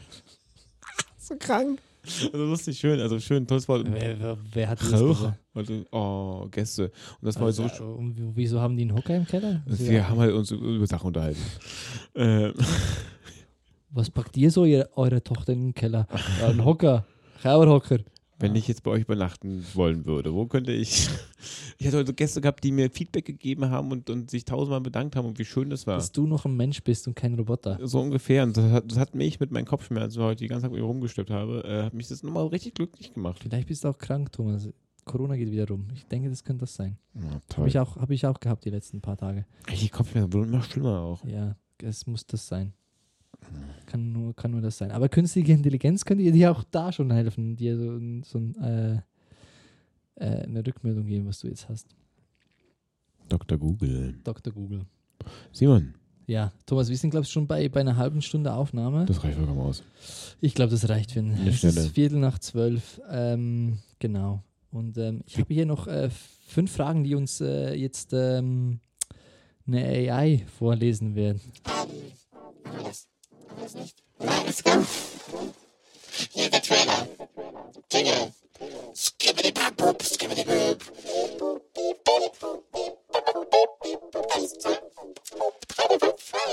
so 1.18 1.36
krank. 1.38 1.80
Also 2.32 2.44
lustig, 2.44 2.78
schön, 2.78 3.00
also 3.00 3.18
schön, 3.20 3.46
tolles 3.46 3.68
Wort. 3.68 3.86
Wer, 3.88 4.18
wer, 4.18 4.38
wer 4.52 4.68
hat 4.68 4.80
das 4.80 4.90
gesagt? 4.90 5.38
Also, 5.54 5.84
oh, 5.92 6.48
Gäste. 6.50 6.84
Und 7.20 7.26
das 7.26 7.36
war 7.36 7.44
halt 7.44 7.54
so. 7.54 7.62
Also, 7.62 7.84
und 7.84 8.16
wieso 8.34 8.60
haben 8.60 8.76
die 8.76 8.82
einen 8.82 8.94
Hocker 8.94 9.14
im 9.16 9.26
Keller? 9.26 9.62
Wir 9.66 10.08
haben 10.08 10.18
halt 10.18 10.32
uns 10.32 10.50
über 10.50 10.86
Sachen 10.86 11.06
unterhalten. 11.08 11.40
Ähm, 12.14 12.52
Was 13.90 14.10
packt 14.10 14.36
ihr 14.36 14.50
so, 14.50 14.64
ihr, 14.64 14.88
eure 14.96 15.22
Tochter 15.22 15.52
in 15.52 15.66
den 15.68 15.74
Keller? 15.74 16.06
Ja, 16.40 16.48
ein 16.48 16.64
Hocker. 16.64 17.06
Kauerhocker. 17.42 17.98
Wenn 18.42 18.54
ich 18.56 18.68
jetzt 18.68 18.82
bei 18.82 18.90
euch 18.90 19.02
übernachten 19.02 19.64
wollen 19.74 20.04
würde, 20.06 20.34
wo 20.34 20.46
könnte 20.46 20.72
ich. 20.72 21.08
Ich 21.78 21.88
hatte 21.88 21.96
heute 21.96 22.14
Gäste 22.14 22.40
gehabt, 22.40 22.62
die 22.62 22.70
mir 22.70 22.88
Feedback 22.92 23.24
gegeben 23.24 23.68
haben 23.68 23.90
und, 23.90 24.08
und 24.08 24.30
sich 24.30 24.44
tausendmal 24.44 24.80
bedankt 24.80 25.16
haben 25.16 25.26
und 25.26 25.40
wie 25.40 25.44
schön 25.44 25.68
das 25.70 25.84
war. 25.88 25.96
Dass 25.96 26.12
du 26.12 26.28
noch 26.28 26.44
ein 26.44 26.56
Mensch 26.56 26.80
bist 26.84 27.08
und 27.08 27.16
kein 27.16 27.34
Roboter. 27.34 27.80
so 27.82 28.00
ungefähr. 28.00 28.44
Und 28.44 28.56
das 28.56 28.70
hat, 28.70 28.88
das 28.92 28.98
hat 28.98 29.16
mich 29.16 29.40
mit 29.40 29.50
meinen 29.50 29.64
Kopfschmerzen, 29.64 30.12
die 30.12 30.20
ich 30.20 30.24
heute 30.24 30.38
die 30.44 30.46
ganze 30.46 30.70
Zeit 30.70 30.80
rumgesteppt 30.80 31.30
habe, 31.30 31.64
äh, 31.64 31.82
hat 31.86 31.94
mich 31.94 32.06
das 32.06 32.22
nochmal 32.22 32.46
richtig 32.46 32.74
glücklich 32.74 33.12
gemacht. 33.12 33.40
Vielleicht 33.42 33.66
bist 33.66 33.82
du 33.82 33.88
auch 33.88 33.98
krank, 33.98 34.30
Thomas. 34.30 34.68
Corona 35.04 35.34
geht 35.34 35.50
wieder 35.50 35.66
rum. 35.66 35.88
Ich 35.94 36.06
denke, 36.06 36.30
das 36.30 36.44
könnte 36.44 36.60
das 36.60 36.74
sein. 36.76 36.96
Ja, 37.14 37.40
Habe 37.56 37.66
ich, 37.68 37.76
auch- 37.80 37.96
hab 37.96 38.10
ich 38.10 38.24
auch 38.26 38.38
gehabt 38.38 38.64
die 38.64 38.70
letzten 38.70 39.00
paar 39.00 39.16
Tage. 39.16 39.44
Richtig 39.68 39.90
Kopfschmerzen, 39.90 40.32
wurde 40.32 40.46
immer 40.48 40.62
schlimmer 40.62 41.00
auch. 41.00 41.24
Ja, 41.24 41.56
es 41.82 42.06
muss 42.06 42.24
das 42.28 42.46
sein. 42.46 42.72
Kann 43.86 44.12
nur, 44.12 44.34
kann 44.34 44.50
nur 44.52 44.60
das 44.62 44.78
sein. 44.78 44.90
Aber 44.90 45.08
künstliche 45.08 45.52
Intelligenz 45.52 46.04
könnte 46.04 46.30
dir 46.30 46.50
auch 46.50 46.64
da 46.70 46.92
schon 46.92 47.10
helfen, 47.10 47.56
dir 47.56 47.76
so, 47.76 47.98
so 48.24 48.38
ein, 48.38 48.54
äh, 48.62 48.94
äh, 50.16 50.42
eine 50.44 50.66
Rückmeldung 50.66 51.06
geben, 51.06 51.26
was 51.26 51.40
du 51.40 51.48
jetzt 51.48 51.68
hast. 51.68 51.88
Dr. 53.28 53.58
Google. 53.58 54.14
Dr. 54.24 54.52
Google. 54.52 54.82
Simon, 55.52 55.94
Ja, 56.26 56.52
Thomas, 56.66 56.88
wir 56.88 56.96
sind, 56.96 57.10
glaube 57.10 57.24
ich, 57.24 57.30
schon 57.32 57.46
bei, 57.46 57.68
bei 57.68 57.80
einer 57.80 57.96
halben 57.96 58.22
Stunde 58.22 58.52
Aufnahme. 58.52 59.04
das 59.06 59.22
reicht 59.22 59.36
vollkommen 59.36 59.60
aus. 59.60 59.82
Ich 60.40 60.54
glaube, 60.54 60.70
das 60.70 60.88
reicht 60.88 61.12
für 61.12 61.20
ein 61.20 61.36
Viertel 61.94 62.18
nach 62.18 62.38
zwölf. 62.38 63.00
Ähm, 63.10 63.78
genau. 63.98 64.42
Und 64.70 64.96
ähm, 64.96 65.20
ich 65.26 65.38
habe 65.38 65.52
hier 65.52 65.66
noch 65.66 65.86
äh, 65.86 66.08
fünf 66.46 66.72
Fragen, 66.72 67.04
die 67.04 67.14
uns 67.14 67.40
äh, 67.42 67.74
jetzt 67.74 68.12
ähm, 68.14 68.80
eine 69.66 69.84
AI 69.84 70.44
vorlesen 70.58 71.14
wird. 73.56 73.92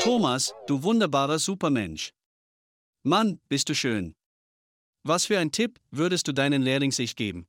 Thomas, 0.03 0.53
du 0.67 0.81
wunderbarer 0.83 1.39
Supermensch. 1.39 2.13
Mann, 3.03 3.39
bist 3.47 3.69
du 3.69 3.75
schön. 3.75 4.15
Was 5.03 5.25
für 5.25 5.39
ein 5.39 5.51
Tipp 5.51 5.79
würdest 5.91 6.27
du 6.27 6.33
deinen 6.33 6.61
Lehrlingsicht 6.61 7.17
geben? 7.17 7.47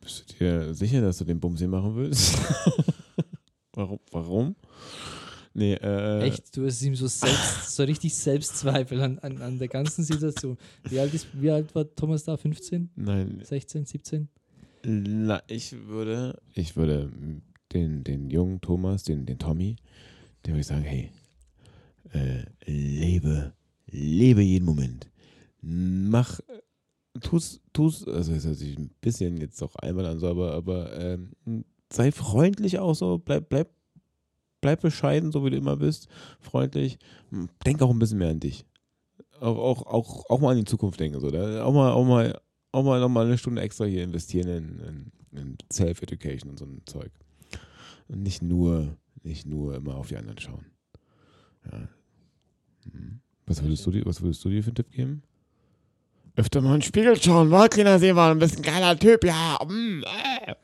Bist 0.00 0.30
du 0.30 0.34
dir 0.34 0.74
sicher, 0.74 1.00
dass 1.02 1.18
du 1.18 1.24
den 1.24 1.40
Bums 1.40 1.58
hier 1.58 1.68
machen 1.68 1.94
willst? 1.96 2.38
warum? 3.72 4.00
Warum? 4.10 4.56
Nee, 5.52 5.74
äh. 5.74 6.20
Echt, 6.20 6.56
du 6.56 6.64
hast 6.64 6.80
ihm 6.82 6.94
so 6.94 7.06
selbst, 7.08 7.70
so 7.76 7.82
richtig 7.82 8.14
Selbstzweifel 8.14 9.00
an, 9.00 9.18
an, 9.18 9.42
an 9.42 9.58
der 9.58 9.68
ganzen 9.68 10.04
Situation. 10.04 10.56
Wie 10.84 11.00
alt, 11.00 11.12
ist, 11.12 11.26
wie 11.32 11.50
alt 11.50 11.74
war 11.74 11.92
Thomas 11.94 12.24
da? 12.24 12.36
15? 12.36 12.90
Nein, 12.94 13.40
16, 13.42 13.84
17? 13.84 14.28
Na, 14.84 15.42
ich 15.48 15.72
würde, 15.86 16.40
ich 16.54 16.76
würde 16.76 17.10
den, 17.72 18.04
den 18.04 18.30
jungen 18.30 18.60
Thomas, 18.60 19.02
den, 19.02 19.26
den 19.26 19.38
Tommy, 19.38 19.76
der 20.44 20.54
würde 20.54 20.60
ich 20.60 20.66
sagen, 20.66 20.82
hey, 20.82 21.10
äh, 22.12 22.44
lebe, 22.64 23.52
lebe 23.86 24.42
jeden 24.42 24.64
Moment. 24.64 25.10
Mach, 25.60 26.40
tu's, 27.20 27.60
tu's, 27.72 28.06
also 28.06 28.32
es 28.32 28.46
hört 28.46 28.56
sich 28.56 28.78
ein 28.78 28.90
bisschen 29.00 29.36
jetzt 29.36 29.62
auch 29.62 29.74
einmal 29.76 30.06
an, 30.06 30.18
so, 30.18 30.28
aber, 30.28 30.54
aber 30.54 30.98
ähm, 30.98 31.64
sei 31.92 32.12
freundlich 32.12 32.78
auch 32.78 32.94
so, 32.94 33.18
bleib, 33.18 33.48
bleib, 33.48 33.68
bleib 34.60 34.80
bescheiden, 34.82 35.32
so 35.32 35.44
wie 35.44 35.50
du 35.50 35.56
immer 35.56 35.76
bist, 35.76 36.08
freundlich. 36.40 36.98
Denk 37.64 37.82
auch 37.82 37.90
ein 37.90 37.98
bisschen 37.98 38.18
mehr 38.18 38.30
an 38.30 38.40
dich. 38.40 38.64
Auch, 39.40 39.56
auch, 39.56 39.86
auch, 39.86 40.30
auch 40.30 40.40
mal 40.40 40.50
an 40.50 40.58
die 40.58 40.64
Zukunft 40.64 41.00
denken, 41.00 41.20
so, 41.20 41.30
da, 41.30 41.64
auch 41.64 41.72
mal, 41.72 41.92
auch 41.92 42.04
mal, 42.04 42.38
auch 42.72 42.84
mal 42.84 43.00
noch 43.00 43.08
mal 43.08 43.26
eine 43.26 43.38
Stunde 43.38 43.62
extra 43.62 43.84
hier 43.84 44.04
investieren 44.04 44.48
in, 44.48 45.12
in, 45.32 45.38
in 45.38 45.58
Self-Education 45.72 46.50
und 46.50 46.58
so 46.58 46.66
ein 46.66 46.82
Zeug. 46.84 47.10
Und 48.08 48.22
nicht 48.22 48.42
nur, 48.42 48.96
nicht 49.22 49.46
nur 49.46 49.76
immer 49.76 49.96
auf 49.96 50.08
die 50.08 50.16
anderen 50.16 50.38
schauen. 50.38 50.66
Ja. 51.70 51.88
Hm. 52.92 53.20
Was 53.46 53.62
würdest, 53.62 53.86
du 53.86 53.90
dir, 53.90 54.04
was 54.04 54.20
würdest 54.20 54.44
du 54.44 54.48
dir 54.48 54.62
für 54.62 54.68
einen 54.68 54.76
Tipp 54.76 54.90
geben? 54.92 55.22
Öfter 56.36 56.60
mal 56.60 56.74
in 56.74 56.80
den 56.80 56.82
Spiegel 56.82 57.20
schauen, 57.20 57.50
Kleiner 57.68 57.98
sehen 57.98 58.16
war 58.16 58.30
ein 58.30 58.38
bisschen 58.38 58.62
geiler 58.62 58.98
Typ, 58.98 59.24
ja. 59.24 59.58
Mm, 59.66 60.02
äh. 60.04 60.54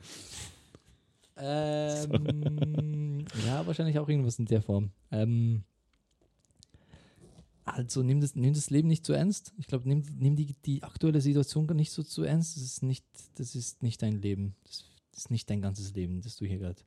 Ähm, 1.39 3.25
ja, 3.45 3.65
wahrscheinlich 3.65 3.99
auch 3.99 4.09
irgendwas 4.09 4.39
in 4.39 4.45
der 4.45 4.61
Form. 4.61 4.91
Ähm, 5.11 5.63
also 7.65 8.01
nimm 8.01 8.21
das, 8.21 8.35
nimm 8.35 8.53
das 8.53 8.69
Leben 8.69 8.87
nicht 8.87 9.05
zu 9.05 9.13
ernst. 9.13 9.53
Ich 9.57 9.67
glaube, 9.67 9.87
nimm, 9.87 10.03
nimm 10.17 10.35
die, 10.35 10.55
die 10.65 10.83
aktuelle 10.83 11.19
Situation 11.19 11.67
gar 11.67 11.75
nicht 11.75 11.91
so 11.91 12.01
zu 12.01 12.23
ernst. 12.23 12.55
Das 12.55 12.63
ist 12.63 12.81
nicht, 12.81 13.05
das 13.35 13.55
ist 13.55 13.83
nicht 13.83 14.01
dein 14.01 14.21
Leben. 14.21 14.55
Das, 14.63 14.85
das 15.11 15.19
ist 15.25 15.31
nicht 15.31 15.49
dein 15.49 15.61
ganzes 15.61 15.93
Leben, 15.93 16.21
das 16.21 16.37
du 16.37 16.45
hier 16.45 16.59
gerade. 16.59 16.79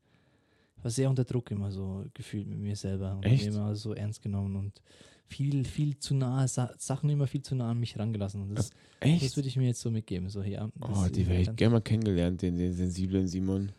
Ich 0.78 0.84
war 0.84 0.90
sehr 0.90 1.10
unter 1.10 1.24
Druck 1.24 1.50
immer 1.50 1.70
so 1.70 2.06
gefühlt 2.14 2.46
mit 2.46 2.58
mir 2.58 2.76
selber 2.76 3.16
und 3.16 3.24
Echt? 3.24 3.44
mir 3.44 3.52
immer 3.52 3.76
so 3.76 3.92
ernst 3.92 4.22
genommen 4.22 4.56
und 4.56 4.80
viel, 5.26 5.64
viel 5.64 5.98
zu 5.98 6.14
nahe, 6.14 6.48
Sa 6.48 6.72
Sachen 6.78 7.10
immer 7.10 7.26
viel 7.26 7.42
zu 7.42 7.54
nah 7.54 7.70
an 7.70 7.78
mich 7.78 7.98
rangelassen. 7.98 8.40
Und 8.42 8.54
das, 8.54 8.70
das 8.70 9.08
Echt? 9.08 9.36
würde 9.36 9.48
ich 9.48 9.56
mir 9.56 9.66
jetzt 9.66 9.80
so 9.80 9.90
mitgeben. 9.90 10.30
So, 10.30 10.42
ja, 10.42 10.68
das 10.74 10.98
Oh, 10.98 11.08
die 11.08 11.26
wäre 11.26 11.42
ich 11.42 11.56
gerne 11.56 11.74
mal 11.74 11.80
kennengelernt, 11.80 12.40
den, 12.40 12.56
den 12.56 12.72
sensiblen 12.72 13.28
Simon. 13.28 13.70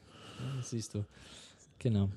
Ja, 0.41 0.57
das 0.57 0.69
siehst 0.69 0.93
du. 0.95 1.05
Genau. 1.79 2.09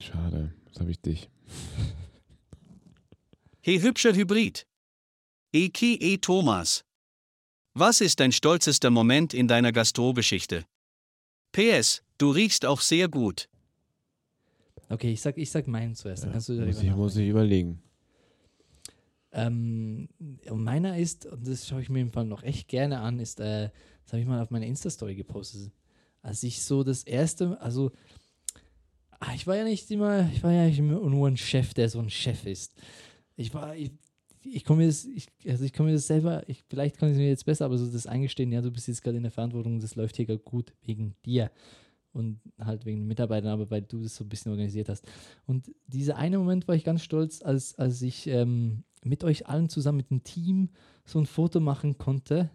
Schade, 0.00 0.52
jetzt 0.66 0.80
habe 0.80 0.90
ich 0.90 1.00
dich. 1.00 1.28
Hey 3.60 3.80
hübscher 3.80 4.14
Hybrid. 4.14 4.66
Eki 5.52 5.94
e 6.00 6.18
Thomas. 6.18 6.84
Was 7.74 8.00
ist 8.00 8.20
dein 8.20 8.32
stolzester 8.32 8.90
Moment 8.90 9.34
in 9.34 9.48
deiner 9.48 9.72
Gastrogeschichte? 9.72 10.64
PS, 11.52 12.02
du 12.18 12.30
riechst 12.30 12.66
auch 12.66 12.80
sehr 12.80 13.08
gut. 13.08 13.48
Okay, 14.88 15.12
ich 15.12 15.22
sag, 15.22 15.38
ich 15.38 15.50
sag 15.50 15.66
meinen 15.66 15.94
zuerst. 15.94 16.22
Dann 16.22 16.30
Ja, 16.30 16.32
kannst 16.34 16.48
du 16.48 16.52
muss, 16.54 16.60
darüber 16.60 16.82
ich, 16.82 16.96
muss 16.96 17.16
ich 17.16 17.28
überlegen. 17.28 17.82
Ähm, 19.32 20.08
und 20.48 20.62
meiner 20.62 20.98
ist, 20.98 21.26
und 21.26 21.46
das 21.48 21.66
schaue 21.66 21.82
ich 21.82 21.88
mir 21.88 22.00
im 22.00 22.12
Fall 22.12 22.26
noch 22.26 22.42
echt 22.42 22.68
gerne 22.68 23.00
an, 23.00 23.18
ist, 23.18 23.40
äh, 23.40 23.70
das 24.04 24.12
habe 24.12 24.20
ich 24.20 24.26
mal 24.26 24.40
auf 24.40 24.50
meine 24.50 24.66
Insta-Story 24.66 25.16
gepostet. 25.16 25.72
Als 26.24 26.42
ich 26.42 26.62
so 26.62 26.82
das 26.82 27.02
erste, 27.02 27.60
also 27.60 27.92
ah, 29.20 29.34
ich 29.34 29.46
war 29.46 29.56
ja 29.56 29.64
nicht 29.64 29.90
immer, 29.90 30.26
ich 30.32 30.42
war 30.42 30.52
ja 30.52 30.66
nicht 30.66 30.78
immer 30.78 30.98
nur 30.98 31.28
ein 31.28 31.36
Chef, 31.36 31.74
der 31.74 31.90
so 31.90 31.98
ein 31.98 32.08
Chef 32.08 32.46
ist. 32.46 32.74
Ich 33.36 33.52
war, 33.52 33.76
ich, 33.76 33.92
ich 34.42 34.64
komme 34.64 34.80
mir 34.80 34.86
das, 34.86 35.04
ich, 35.04 35.28
also 35.46 35.64
ich 35.64 35.74
komme 35.74 35.90
mir 35.90 35.96
das 35.96 36.06
selber, 36.06 36.48
ich, 36.48 36.64
vielleicht 36.66 36.96
kann 36.96 37.10
ich 37.10 37.16
es 37.16 37.18
mir 37.18 37.28
jetzt 37.28 37.44
besser, 37.44 37.66
aber 37.66 37.76
so 37.76 37.86
das 37.86 38.06
eingestehen, 38.06 38.52
ja, 38.52 38.62
du 38.62 38.70
bist 38.70 38.88
jetzt 38.88 39.02
gerade 39.02 39.18
in 39.18 39.22
der 39.22 39.32
Verantwortung, 39.32 39.80
das 39.80 39.96
läuft 39.96 40.16
hier 40.16 40.26
gut 40.38 40.72
wegen 40.80 41.14
dir 41.26 41.50
und 42.14 42.40
halt 42.58 42.86
wegen 42.86 43.00
den 43.00 43.06
Mitarbeitern, 43.06 43.50
aber 43.50 43.70
weil 43.70 43.82
du 43.82 44.02
das 44.02 44.16
so 44.16 44.24
ein 44.24 44.30
bisschen 44.30 44.50
organisiert 44.50 44.88
hast. 44.88 45.06
Und 45.44 45.74
dieser 45.88 46.16
eine 46.16 46.38
Moment 46.38 46.66
war 46.68 46.74
ich 46.74 46.84
ganz 46.84 47.02
stolz, 47.02 47.42
als, 47.42 47.74
als 47.74 48.00
ich 48.00 48.26
ähm, 48.28 48.84
mit 49.02 49.24
euch 49.24 49.46
allen 49.46 49.68
zusammen, 49.68 49.98
mit 49.98 50.10
dem 50.10 50.24
Team, 50.24 50.70
so 51.04 51.18
ein 51.18 51.26
Foto 51.26 51.60
machen 51.60 51.98
konnte. 51.98 52.48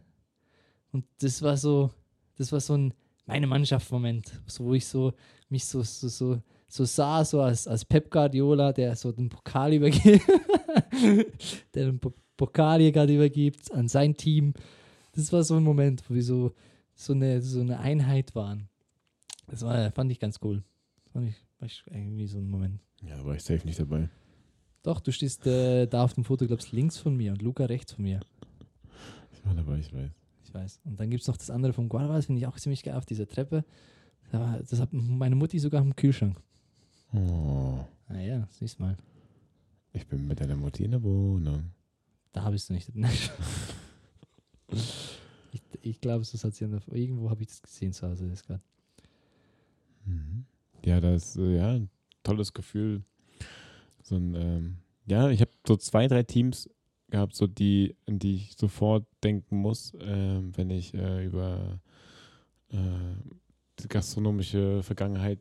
Und 0.92 1.06
das 1.20 1.44
war 1.44 1.56
so, 1.56 1.92
das 2.36 2.52
war 2.52 2.62
so 2.62 2.74
ein 2.76 2.96
meine 3.30 3.48
Mannschaft-Moment, 3.48 4.42
so, 4.46 4.66
wo 4.66 4.74
ich 4.74 4.86
so 4.86 5.14
mich 5.50 5.66
so, 5.66 5.82
so, 5.84 6.08
so, 6.08 6.42
so 6.68 6.86
sah, 6.86 7.24
so 7.26 7.42
als, 7.42 7.68
als 7.68 7.86
Pep 7.86 8.12
Guardiola, 8.12 8.72
der 8.74 8.96
so 8.96 9.12
den 9.12 9.30
Pokal 9.30 9.74
übergibt, 9.74 10.22
der 11.74 11.86
den 11.86 12.00
Po- 12.00 12.14
Pokal 12.38 12.80
hier 12.82 12.92
gerade 12.92 13.14
übergibt 13.16 13.72
an 13.74 13.88
sein 13.88 14.16
Team. 14.16 14.54
Das 15.14 15.32
war 15.34 15.44
so 15.44 15.56
ein 15.56 15.64
Moment, 15.64 16.04
wo 16.10 16.14
wir 16.14 16.24
so, 16.24 16.54
so, 16.96 17.14
eine, 17.14 17.42
so 17.42 17.62
eine 17.62 17.80
Einheit 17.80 18.36
waren. 18.36 18.70
Das 19.48 19.64
war, 19.64 19.92
fand 19.92 20.12
ich 20.12 20.20
ganz 20.20 20.40
cool. 20.44 20.64
Fand 21.12 21.30
ich, 21.30 21.36
war 21.60 21.66
ich 21.66 21.84
irgendwie 21.88 22.28
so 22.28 22.38
ein 22.38 22.50
Moment. 22.50 22.80
Ja, 23.02 23.24
war 23.26 23.36
ich 23.36 23.44
safe 23.44 23.66
nicht 23.66 23.80
dabei. 23.80 24.10
Doch, 24.84 25.02
du 25.02 25.12
stehst 25.12 25.46
äh, 25.48 25.88
da 25.88 26.04
auf 26.04 26.14
dem 26.14 26.24
Foto, 26.24 26.46
glaubst 26.48 26.72
links 26.72 26.98
von 26.98 27.16
mir 27.18 27.32
und 27.32 27.42
Luca 27.42 27.66
rechts 27.66 27.94
von 27.94 28.04
mir. 28.04 28.20
Ich 29.34 29.44
war 29.46 29.54
dabei, 29.56 29.80
ich 29.80 29.92
weiß. 29.94 30.12
Ich 30.50 30.56
weiß. 30.56 30.82
Und 30.84 31.00
dann 31.00 31.12
gibt 31.12 31.22
es 31.22 31.28
noch 31.28 31.38
das 31.38 31.52
andere 31.52 31.74
vom 31.74 31.90
Guarda, 31.90 32.16
das 32.16 32.26
finde 32.26 32.40
ich 32.40 32.48
auch 32.48 32.58
ziemlich 32.58 32.82
geil 32.82 32.96
auf 32.96 33.06
dieser 33.06 33.28
Treppe. 33.28 33.64
Das 34.32 34.80
hat 34.80 34.90
meine 34.92 35.36
Mutti 35.36 35.60
sogar 35.60 35.82
im 35.82 35.96
Kühlschrank. 35.96 36.42
Oh, 37.14 37.86
Naja, 38.08 38.48
siehst 38.52 38.80
mal. 38.80 38.98
ich 39.94 40.08
bin 40.08 40.28
mit 40.28 40.40
deiner 40.40 40.56
Mutti 40.56 40.86
in 40.86 40.92
der 40.92 41.04
Wohnung. 41.04 41.72
Da 42.32 42.50
bist 42.50 42.70
du 42.70 42.74
nicht. 42.74 42.92
ich 45.52 45.62
ich 45.82 46.02
glaube, 46.02 46.26
das 46.32 46.44
hat 46.44 46.56
sie 46.56 46.66
an 46.66 46.72
der, 46.72 46.82
irgendwo 46.92 47.30
habe 47.30 47.42
ich 47.42 47.48
das 47.50 47.62
gesehen 47.62 47.94
zu 47.94 48.08
Hause. 48.08 48.32
Grad. 48.46 48.62
Mhm. 50.06 50.46
Ja, 50.84 51.00
das 51.00 51.36
ist 51.36 51.38
äh, 51.38 51.58
ja 51.58 51.72
ein 51.74 51.90
tolles 52.24 52.54
Gefühl. 52.54 53.04
So 54.02 54.16
ein, 54.16 54.34
ähm, 54.36 54.78
ja, 55.06 55.30
ich 55.30 55.42
habe 55.42 55.52
so 55.68 55.76
zwei, 55.78 56.08
drei 56.08 56.24
Teams 56.24 56.70
gehabt, 57.10 57.36
so 57.36 57.48
die, 57.48 57.96
an 58.08 58.20
die 58.20 58.36
ich 58.36 58.56
sofort 58.58 59.06
denken 59.24 59.58
muss, 59.58 59.94
ähm, 60.00 60.56
wenn 60.56 60.70
ich 60.70 60.94
äh, 60.94 61.26
über 61.26 61.80
äh, 62.70 62.78
die 63.80 63.88
gastronomische 63.88 64.84
Vergangenheit 64.84 65.40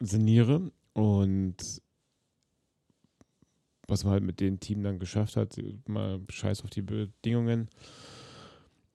sinniere 0.00 0.72
und 0.92 1.56
was 3.86 4.04
man 4.04 4.14
halt 4.14 4.24
mit 4.24 4.40
dem 4.40 4.60
Team 4.60 4.82
dann 4.82 4.98
geschafft 4.98 5.36
hat, 5.36 5.56
mal 5.86 6.20
scheiß 6.28 6.64
auf 6.64 6.70
die 6.70 6.82
Bedingungen. 6.82 7.68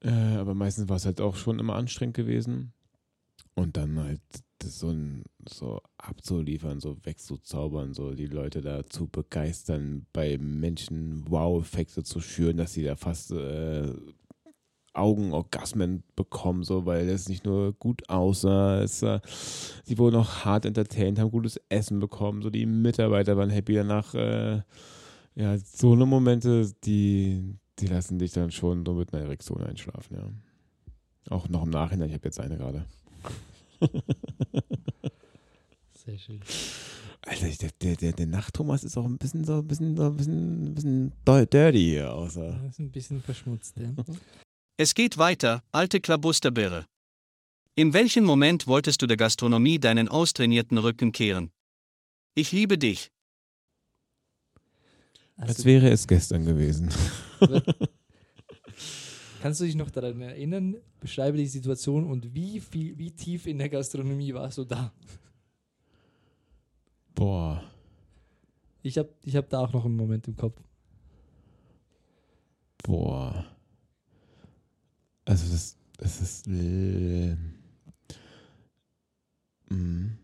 Äh, 0.02 0.10
aber 0.10 0.56
meistens 0.56 0.90
war 0.90 0.96
es 0.96 1.06
halt 1.06 1.22
auch 1.22 1.36
schon 1.36 1.60
immer 1.60 1.76
anstrengend 1.76 2.16
gewesen. 2.16 2.74
Und 3.60 3.76
dann 3.76 4.00
halt 4.00 4.22
so, 4.64 4.88
ein, 4.88 5.24
so 5.48 5.82
abzuliefern, 5.98 6.80
so 6.80 6.96
wegzuzaubern, 7.04 7.94
so 7.94 8.14
die 8.14 8.28
Leute 8.28 8.62
da 8.62 8.86
zu 8.86 9.08
begeistern, 9.08 10.06
bei 10.14 10.38
Menschen 10.38 11.30
Wow-Effekte 11.30 12.04
zu 12.04 12.22
schüren, 12.22 12.56
dass 12.56 12.72
sie 12.72 12.84
da 12.84 12.96
fast 12.96 13.32
äh, 13.32 13.94
Augenorgasmen 14.94 16.04
bekommen, 16.16 16.64
so, 16.64 16.86
weil 16.86 17.10
es 17.10 17.28
nicht 17.28 17.44
nur 17.44 17.74
gut 17.74 18.10
aussah, 18.10 18.82
es, 18.82 19.04
äh, 19.04 19.20
sie 19.84 19.98
wurden 19.98 20.16
auch 20.16 20.46
hart 20.46 20.64
entertained, 20.64 21.20
haben 21.20 21.30
gutes 21.30 21.60
Essen 21.68 22.00
bekommen, 22.00 22.42
so 22.42 22.50
die 22.50 22.66
Mitarbeiter 22.66 23.36
waren 23.36 23.50
happy 23.50 23.74
danach. 23.74 24.14
Äh, 24.14 24.62
ja, 25.36 25.58
so 25.58 25.92
eine 25.92 26.06
Momente, 26.06 26.72
die, 26.86 27.58
die 27.80 27.88
lassen 27.88 28.20
dich 28.20 28.32
dann 28.32 28.52
schon 28.52 28.86
so 28.86 28.94
mit 28.94 29.14
einer 29.14 29.24
Erektion 29.24 29.62
einschlafen, 29.62 30.16
ja. 30.16 30.30
Auch 31.30 31.50
noch 31.50 31.64
im 31.64 31.72
Nachhinein, 31.72 32.08
ich 32.08 32.16
habe 32.16 32.26
jetzt 32.26 32.40
eine 32.40 32.56
gerade. 32.56 32.86
Sehr 36.06 36.18
schön. 36.18 36.40
Alter, 37.22 37.48
ich- 37.48 37.58
der, 37.58 37.70
der, 37.82 37.96
der, 37.96 38.12
der 38.14 38.28
Nacht-Thomas 38.28 38.84
ist 38.84 38.98
auch 38.98 39.06
ein 39.06 39.18
bisschen 39.18 39.44
so 39.44 39.60
ein 39.60 39.68
bisschen, 39.68 39.96
so 39.98 40.04
ein 40.08 40.16
bisschen, 40.18 40.64
ein 40.66 40.76
bisschen 40.76 41.12
dirty 41.26 41.80
hier, 41.80 42.14
außer. 42.14 42.52
Das 42.64 42.72
ist 42.74 42.80
ein 42.80 42.92
bisschen 42.92 43.22
verschmutzt. 43.22 43.78
Ja. 43.78 43.92
Es 44.82 44.96
geht 44.96 45.18
weiter, 45.18 45.62
alte 45.74 46.00
Klabusterbirre. 46.00 46.86
In 47.76 47.92
welchem 47.92 48.24
Moment 48.24 48.66
wolltest 48.66 49.02
du 49.02 49.08
der 49.08 49.18
Gastronomie 49.18 49.78
deinen 49.78 50.08
austrainierten 50.08 50.78
Rücken 50.78 51.12
kehren? 51.12 51.52
Ich 52.34 52.54
liebe 52.54 52.78
dich. 52.78 53.12
Als 55.36 55.50
Also, 55.50 55.66
wäre 55.66 55.90
es 55.90 56.08
gestern 56.08 56.46
gewesen. 56.46 56.94
Kannst 59.42 59.60
du 59.60 59.66
dich 59.66 59.76
noch 59.76 59.90
daran 59.90 60.22
erinnern? 60.22 60.76
Beschreibe 61.00 61.38
die 61.38 61.48
Situation 61.48 62.06
und 62.06 62.34
wie, 62.34 62.60
viel, 62.60 62.98
wie 62.98 63.12
tief 63.12 63.48
in 63.48 63.58
der 63.58 63.70
Gastronomie 63.70 64.34
warst 64.34 64.58
du 64.58 64.66
da? 64.66 64.92
Boah. 67.16 67.64
Ich 68.82 68.98
habe 68.98 69.10
ich 69.24 69.36
hab 69.36 69.50
da 69.50 69.60
auch 69.60 69.74
noch 69.74 69.86
einen 69.86 69.96
Moment 69.96 70.28
im 70.28 70.36
Kopf. 70.36 70.62
Boah. 72.84 73.46
Also 75.26 75.52
das, 75.52 75.78
das 75.98 76.22
ist. 76.22 76.48
Äh, 76.48 77.36
mm. 79.70 80.18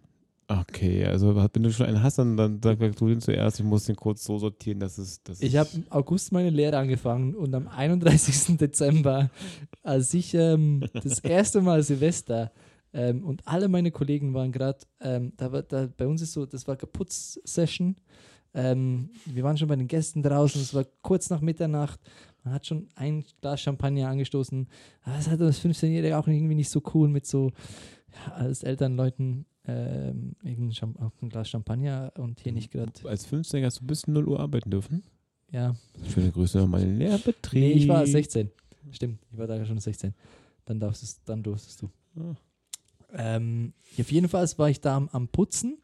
Okay, 0.47 1.05
also 1.05 1.35
wenn 1.35 1.63
du 1.63 1.71
schon 1.71 1.85
einen 1.85 2.03
hast, 2.03 2.17
dann, 2.19 2.37
dann 2.37 2.59
sag 2.61 2.79
du 2.79 3.07
den 3.07 3.21
zuerst. 3.21 3.59
Ich 3.59 3.65
muss 3.65 3.85
den 3.85 3.95
kurz 3.95 4.23
so 4.23 4.37
sortieren, 4.37 4.79
dass 4.79 4.97
es. 4.97 5.21
Dass 5.23 5.41
Ich 5.41 5.57
habe 5.57 5.69
im 5.73 5.85
August 5.89 6.31
meine 6.31 6.49
Lehre 6.49 6.77
angefangen 6.77 7.35
und 7.35 7.53
am 7.53 7.67
31. 7.67 8.57
Dezember, 8.59 9.29
als 9.83 10.13
ich 10.13 10.33
ähm, 10.33 10.83
das 10.93 11.19
erste 11.19 11.61
Mal 11.61 11.83
Silvester 11.83 12.51
ähm, 12.93 13.23
und 13.25 13.45
alle 13.45 13.67
meine 13.67 13.91
Kollegen 13.91 14.33
waren 14.33 14.51
gerade, 14.51 14.79
ähm, 15.01 15.33
da 15.35 15.51
war, 15.51 15.63
da, 15.63 15.89
bei 15.97 16.07
uns 16.07 16.21
ist 16.21 16.31
so, 16.31 16.45
das 16.45 16.67
war 16.67 16.77
Kaputt-Session. 16.77 17.97
Ähm, 18.53 19.09
wir 19.25 19.43
waren 19.43 19.57
schon 19.57 19.67
bei 19.67 19.75
den 19.75 19.89
Gästen 19.89 20.23
draußen, 20.23 20.61
es 20.61 20.73
war 20.73 20.85
kurz 21.01 21.29
nach 21.29 21.41
Mitternacht. 21.41 21.99
Man 22.45 22.53
hat 22.53 22.65
schon 22.65 22.87
ein 22.95 23.25
Glas 23.41 23.59
Champagner 23.59 24.07
angestoßen. 24.07 24.67
Aber 25.01 25.15
das 25.17 25.27
hat 25.27 25.41
das 25.41 25.59
15-Jährige 25.59 26.17
auch 26.17 26.27
irgendwie 26.27 26.55
nicht 26.55 26.69
so 26.69 26.81
cool 26.93 27.09
mit 27.09 27.25
so, 27.25 27.51
ja, 28.13 28.33
als 28.35 28.63
Elternleuten 28.63 29.45
ähm, 29.67 30.35
ein 30.43 31.29
Glas 31.29 31.49
Champagner 31.49 32.11
und 32.17 32.39
hier 32.39 32.51
nicht 32.51 32.71
gerade, 32.71 32.91
Als 33.03 33.25
15 33.25 33.63
hast 33.63 33.81
du 33.81 33.85
bis 33.85 34.07
0 34.07 34.27
Uhr 34.27 34.39
arbeiten 34.39 34.69
dürfen. 34.69 35.03
ja, 35.51 35.75
Schöne 36.07 36.31
Grüße 36.31 36.61
an 36.61 36.69
meinen 36.69 36.97
Lehrbetrieb. 36.97 37.61
Nee, 37.61 37.71
ich 37.71 37.87
war 37.87 38.05
16. 38.05 38.51
Stimmt, 38.91 39.19
ich 39.31 39.37
war 39.37 39.47
da 39.47 39.65
schon 39.65 39.79
16. 39.79 40.13
Dann 40.65 40.79
darfst 40.79 41.21
dann 41.25 41.43
durftest 41.43 41.81
du. 41.81 41.89
Ah. 42.19 42.35
Ähm, 43.13 43.73
auf 43.99 44.11
jeden 44.11 44.27
Fall 44.27 44.47
war 44.57 44.69
ich 44.69 44.81
da 44.81 44.97
am, 44.97 45.09
am 45.09 45.27
Putzen 45.27 45.77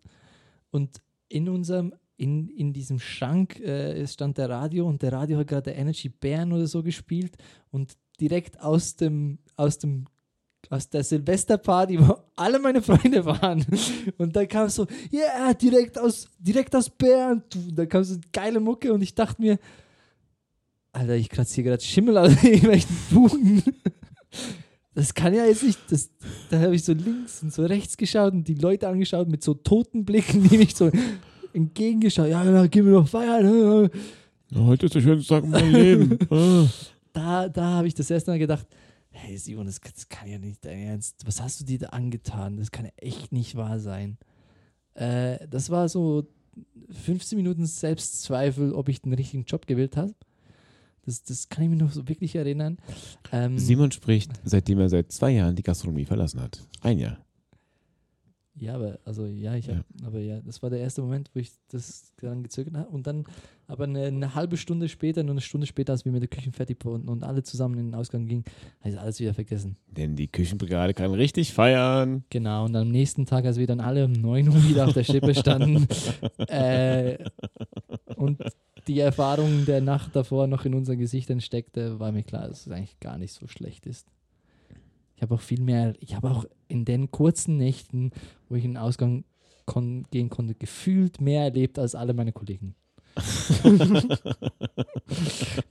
und 0.70 1.02
in 1.28 1.48
unserem, 1.50 1.94
in, 2.18 2.50
in 2.50 2.74
diesem 2.74 3.00
Schrank 3.00 3.60
äh, 3.60 4.06
stand 4.08 4.38
der 4.38 4.50
Radio 4.50 4.88
und 4.88 5.02
der 5.02 5.14
Radio 5.14 5.40
hat 5.40 5.48
gerade 5.48 5.72
der 5.72 5.78
Energy 5.78 6.10
Bären 6.10 6.52
oder 6.52 6.68
so 6.68 6.84
gespielt 6.84 7.38
und 7.70 7.96
direkt 8.20 8.60
aus 8.62 8.96
dem, 8.96 9.40
aus 9.56 9.78
dem 9.78 10.06
aus 10.70 10.90
der 10.90 11.04
Silvesterparty, 11.04 12.00
wo 12.00 12.16
alle 12.36 12.60
meine 12.60 12.82
Freunde 12.82 13.26
waren. 13.26 13.66
Und 14.18 14.36
da 14.36 14.46
kam 14.46 14.70
so, 14.70 14.88
ja, 15.10 15.20
yeah, 15.20 15.54
direkt 15.54 15.98
aus, 16.00 16.28
direkt 16.40 16.76
aus 16.76 16.90
Bern. 16.90 17.44
Da 17.74 17.86
kam 17.86 18.04
so 18.04 18.18
geile 18.32 18.60
Mucke 18.60 18.94
und 18.94 19.02
ich 19.02 19.14
dachte 19.14 19.42
mir, 19.42 19.60
Alter, 20.94 21.16
ich 21.16 21.30
kratze 21.30 21.56
hier 21.56 21.64
gerade 21.66 21.84
Schimmel 21.84 22.18
aus 22.18 22.32
irgendwelchen 22.44 22.96
Fugen. 22.96 23.64
Das 24.94 25.14
kann 25.14 25.34
ja 25.34 25.46
jetzt 25.46 25.64
nicht. 25.64 25.80
Das, 25.90 26.10
da 26.50 26.60
habe 26.60 26.76
ich 26.76 26.84
so 26.84 26.94
links 26.94 27.42
und 27.42 27.54
so 27.54 27.66
rechts 27.66 27.96
geschaut 27.96 28.34
und 28.34 28.48
die 28.48 28.56
Leute 28.56 28.88
angeschaut 28.88 29.30
mit 29.30 29.44
so 29.44 29.54
toten 29.54 30.04
Blicken, 30.04 30.48
die 30.48 30.58
mich 30.58 30.76
so 30.76 30.92
entgegengeschaut. 31.54 32.28
Ja, 32.28 32.44
ja, 32.44 32.68
gehen 32.68 32.86
wir 32.86 32.94
noch 32.94 33.08
feiern. 33.08 33.90
Heute 34.54 34.86
ist 34.86 34.96
der 34.96 35.02
schönste 35.02 35.34
Tag 35.34 35.44
in 35.46 35.50
meinem 35.50 35.74
Leben. 35.74 36.20
Ah. 36.30 36.68
Da, 37.14 37.50
da 37.50 37.64
habe 37.72 37.88
ich 37.88 37.94
das 37.94 38.10
erste 38.10 38.32
Mal 38.32 38.40
gedacht, 38.40 38.66
hey 39.12 39.38
Simon, 39.38 39.66
das, 39.66 39.80
das 39.80 40.10
kann 40.10 40.28
ja 40.28 40.40
nicht 40.40 40.66
dein 40.66 40.80
Ernst. 40.80 41.26
Was 41.26 41.42
hast 41.42 41.60
du 41.60 41.66
dir 41.66 41.80
da 41.80 41.88
angetan? 41.88 42.58
Das 42.58 42.72
kann 42.72 42.86
ja 42.86 42.92
echt 42.98 43.32
nicht 43.32 43.56
wahr 43.56 43.80
sein. 43.80 44.18
Äh, 44.94 45.48
das 45.48 45.70
war 45.70 45.90
so 45.90 46.28
15 46.90 47.38
Minuten 47.38 47.66
Selbstzweifel, 47.66 48.74
ob 48.74 48.90
ich 48.90 49.02
den 49.02 49.14
richtigen 49.14 49.46
Job 49.46 49.68
gewählt 49.68 49.98
habe. 49.98 50.14
Das, 51.06 51.24
das 51.24 51.50
kann 51.50 51.64
ich 51.64 51.70
mir 51.70 51.78
noch 51.78 51.92
so 51.92 52.08
wirklich 52.08 52.36
erinnern. 52.36 52.78
Ähm, 53.32 53.58
Simon 53.58 53.92
spricht, 53.92 54.32
seitdem 54.44 54.80
er 54.80 54.90
seit 54.90 55.12
zwei 55.12 55.32
Jahren 55.32 55.56
die 55.56 55.64
Gastronomie 55.64 56.06
verlassen 56.06 56.42
hat. 56.42 56.62
Ein 56.82 57.00
Jahr. 57.00 57.18
Ja, 58.56 58.76
aber 58.76 59.00
also 59.06 59.26
ja, 59.26 59.56
ich 59.56 59.70
hab, 59.70 59.86
aber 60.06 60.20
ja, 60.20 60.42
das 60.42 60.62
war 60.62 60.70
der 60.70 60.80
erste 60.80 61.02
Moment, 61.02 61.32
wo 61.34 61.40
ich 61.40 61.52
das 61.70 62.12
dann 62.18 62.44
gezögert 62.44 62.76
habe. 62.76 62.90
Und 62.90 63.08
dann, 63.08 63.24
aber 63.68 63.86
eine, 63.86 64.04
eine 64.04 64.36
halbe 64.36 64.58
Stunde 64.58 64.90
später, 64.90 65.24
nur 65.24 65.32
eine 65.32 65.42
Stunde 65.42 65.66
später, 65.66 65.94
als 65.94 66.04
wir 66.04 66.12
mit 66.12 66.22
der 66.22 66.28
Küche 66.28 66.52
fertig 66.52 66.84
wurden 66.84 67.08
und 67.08 67.24
alle 67.24 67.44
zusammen 67.44 67.78
in 67.80 67.86
den 67.88 67.96
Ausgang 67.96 68.28
gingen, 68.28 68.44
habe 68.82 68.90
ich 68.90 69.00
alles 69.00 69.20
wieder 69.20 69.34
vergessen. 69.34 69.78
Denn 69.88 70.18
die 70.18 70.28
Küchenbrigade 70.28 70.94
kann 70.94 71.14
richtig 71.14 71.54
feiern. 71.54 72.26
Genau, 72.30 72.66
und 72.66 72.76
am 72.76 72.90
nächsten 72.90 73.26
Tag, 73.26 73.46
als 73.46 73.58
wir 73.58 73.68
dann 73.68 73.80
alle 73.80 74.06
um 74.06 74.12
9 74.12 74.50
Uhr 74.50 74.64
wieder 74.70 74.86
auf 74.86 74.94
der 74.94 75.06
Schippe 75.06 75.34
standen 75.34 75.88
äh, 76.48 77.18
und 78.18 78.42
die 78.88 79.00
Erfahrung 79.00 79.66
der 79.66 79.80
Nacht 79.80 80.16
davor 80.16 80.48
noch 80.48 80.66
in 80.66 80.74
unseren 80.74 80.98
Gesichtern 80.98 81.40
steckte, 81.40 82.00
war 82.00 82.12
mir 82.12 82.24
klar, 82.24 82.50
dass 82.50 82.68
es 82.68 82.72
eigentlich 82.72 83.00
gar 83.00 83.18
nicht 83.18 83.32
so 83.32 83.48
schlecht 83.48 83.86
ist. 83.86 84.08
Ich 85.22 85.24
habe 85.24 85.36
auch 85.36 85.42
viel 85.42 85.62
mehr, 85.62 85.94
ich 86.00 86.16
habe 86.16 86.32
auch 86.32 86.46
in 86.68 86.84
den 86.84 87.12
kurzen 87.12 87.56
Nächten, 87.56 88.10
wo 88.50 88.56
ich 88.56 88.66
in 88.66 88.72
den 88.72 88.78
Ausgang 88.78 89.24
kon 89.66 90.08
gehen 90.10 90.30
konnte, 90.30 90.56
gefühlt 90.56 91.22
mehr 91.22 91.44
erlebt 91.44 91.78
als 91.78 91.94
alle 91.94 92.16
meine 92.16 92.32
Kollegen. 92.32 92.74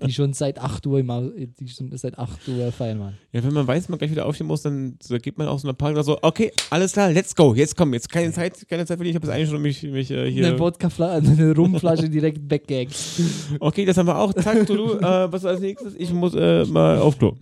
die 0.06 0.12
schon 0.12 0.34
seit 0.34 0.60
8 0.60 0.86
Uhr 0.86 1.00
im 1.00 1.10
Au 1.10 1.30
die 1.30 1.68
schon 1.68 1.90
seit 1.96 2.16
8 2.16 2.46
Uhr 2.46 2.70
feiern 2.70 3.00
waren. 3.00 3.18
Ja, 3.32 3.42
wenn 3.42 3.52
man 3.52 3.66
weiß, 3.66 3.88
man 3.88 3.98
gleich 3.98 4.12
wieder 4.12 4.26
aufstehen 4.26 4.46
muss, 4.46 4.62
dann 4.62 4.96
so, 5.02 5.16
geht 5.18 5.36
man 5.36 5.48
aus 5.48 5.62
so 5.62 5.68
einer 5.68 5.74
Park 5.74 5.96
so, 6.04 6.16
okay, 6.22 6.52
alles 6.68 6.92
klar, 6.92 7.10
let's 7.10 7.34
go, 7.34 7.52
jetzt 7.52 7.76
komm, 7.76 7.92
jetzt 7.92 8.08
keine 8.08 8.30
Zeit, 8.30 8.68
keine 8.68 8.86
Zeit 8.86 8.98
für 8.98 9.04
dich, 9.04 9.10
ich 9.10 9.16
habe 9.16 9.26
jetzt 9.26 9.34
eigentlich 9.34 9.50
schon 9.50 9.62
mich, 9.62 9.82
mich 9.82 10.12
äh, 10.12 10.30
hier. 10.30 10.46
Eine 10.46 10.60
Wodkaflasche, 10.60 11.26
eine 11.26 11.56
Rumflasche 11.56 12.08
direkt 12.08 12.48
weggehackt. 12.48 12.94
Okay, 13.58 13.84
das 13.84 13.96
haben 13.96 14.06
wir 14.06 14.16
auch. 14.16 14.32
Zack, 14.32 14.64
du, 14.66 14.76
du 14.76 14.92
äh, 14.98 15.32
was 15.32 15.44
als 15.44 15.58
nächstes? 15.60 15.96
Ich 15.96 16.12
muss 16.12 16.34
äh, 16.36 16.64
mal 16.66 16.98
auf 16.98 17.18
Klo. 17.18 17.34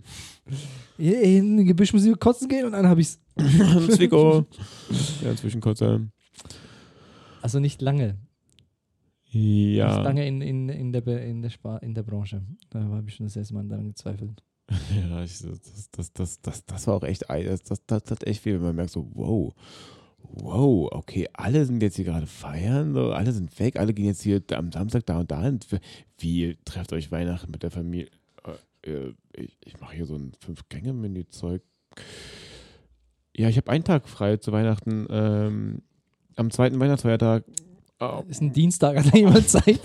In 0.97 1.57
den 1.57 1.65
Gebüsch 1.65 1.93
muss 1.93 2.05
ich 2.05 2.19
kotzen 2.19 2.49
gehen 2.49 2.65
und 2.65 2.73
dann 2.73 2.87
habe 2.87 3.01
ich 3.01 3.07
es. 3.07 3.19
Zwickau. 3.95 4.45
Ja, 5.23 5.35
Zwischenkotzer. 5.35 6.01
Also 7.41 7.59
nicht 7.59 7.81
lange. 7.81 8.17
Ja. 9.31 9.95
Nicht 9.95 10.03
lange 10.03 10.27
in, 10.27 10.41
in, 10.41 10.69
in, 10.69 10.91
der, 10.91 11.05
in, 11.23 11.41
der, 11.41 11.49
Spar 11.49 11.81
in 11.83 11.93
der 11.93 12.03
Branche. 12.03 12.41
Da 12.69 12.81
habe 12.81 13.07
ich 13.07 13.15
schon 13.15 13.27
das 13.27 13.35
erste 13.35 13.53
Mal 13.53 13.65
daran 13.65 13.87
gezweifelt. 13.87 14.43
Ja, 14.95 15.23
ich, 15.23 15.39
das, 15.39 15.89
das, 15.91 16.13
das, 16.13 16.41
das, 16.41 16.65
das 16.65 16.87
war 16.87 16.95
auch 16.95 17.03
echt, 17.03 17.23
das, 17.27 17.63
das, 17.63 17.85
das 17.85 18.03
hat 18.09 18.23
echt 18.25 18.43
viel, 18.43 18.55
wenn 18.55 18.67
man 18.67 18.75
merkt 18.75 18.91
so, 18.91 19.09
wow, 19.13 19.53
wow, 20.21 20.89
okay, 20.91 21.27
alle 21.33 21.65
sind 21.65 21.81
jetzt 21.81 21.95
hier 21.95 22.05
gerade 22.05 22.27
feiern, 22.27 22.93
so, 22.93 23.11
alle 23.11 23.31
sind 23.31 23.57
weg, 23.59 23.77
alle 23.77 23.93
gehen 23.93 24.05
jetzt 24.05 24.21
hier 24.21 24.43
am 24.51 24.71
Samstag 24.71 25.05
da 25.05 25.19
und 25.19 25.31
da 25.31 25.41
hin. 25.41 25.59
Wie 26.19 26.57
trefft 26.65 26.93
euch 26.93 27.11
Weihnachten 27.11 27.51
mit 27.51 27.63
der 27.63 27.71
Familie? 27.71 28.09
Äh, 28.85 29.13
ich 29.33 29.57
ich 29.63 29.79
mache 29.79 29.95
hier 29.95 30.05
so 30.05 30.15
ein 30.15 30.33
Fünf-Gänge-Menü-Zeug. 30.39 31.61
Ja, 33.35 33.49
ich 33.49 33.57
habe 33.57 33.71
einen 33.71 33.83
Tag 33.83 34.07
frei 34.09 34.37
zu 34.37 34.51
Weihnachten, 34.51 35.07
ähm, 35.09 35.81
am 36.35 36.51
zweiten 36.51 36.79
Weihnachtsfeiertag. 36.79 37.45
Oh, 37.99 38.23
Ist 38.27 38.41
ein 38.41 38.53
Dienstag, 38.53 38.97
hat 38.97 39.13
da 39.13 39.17
jemand 39.17 39.47
Zeit? 39.49 39.79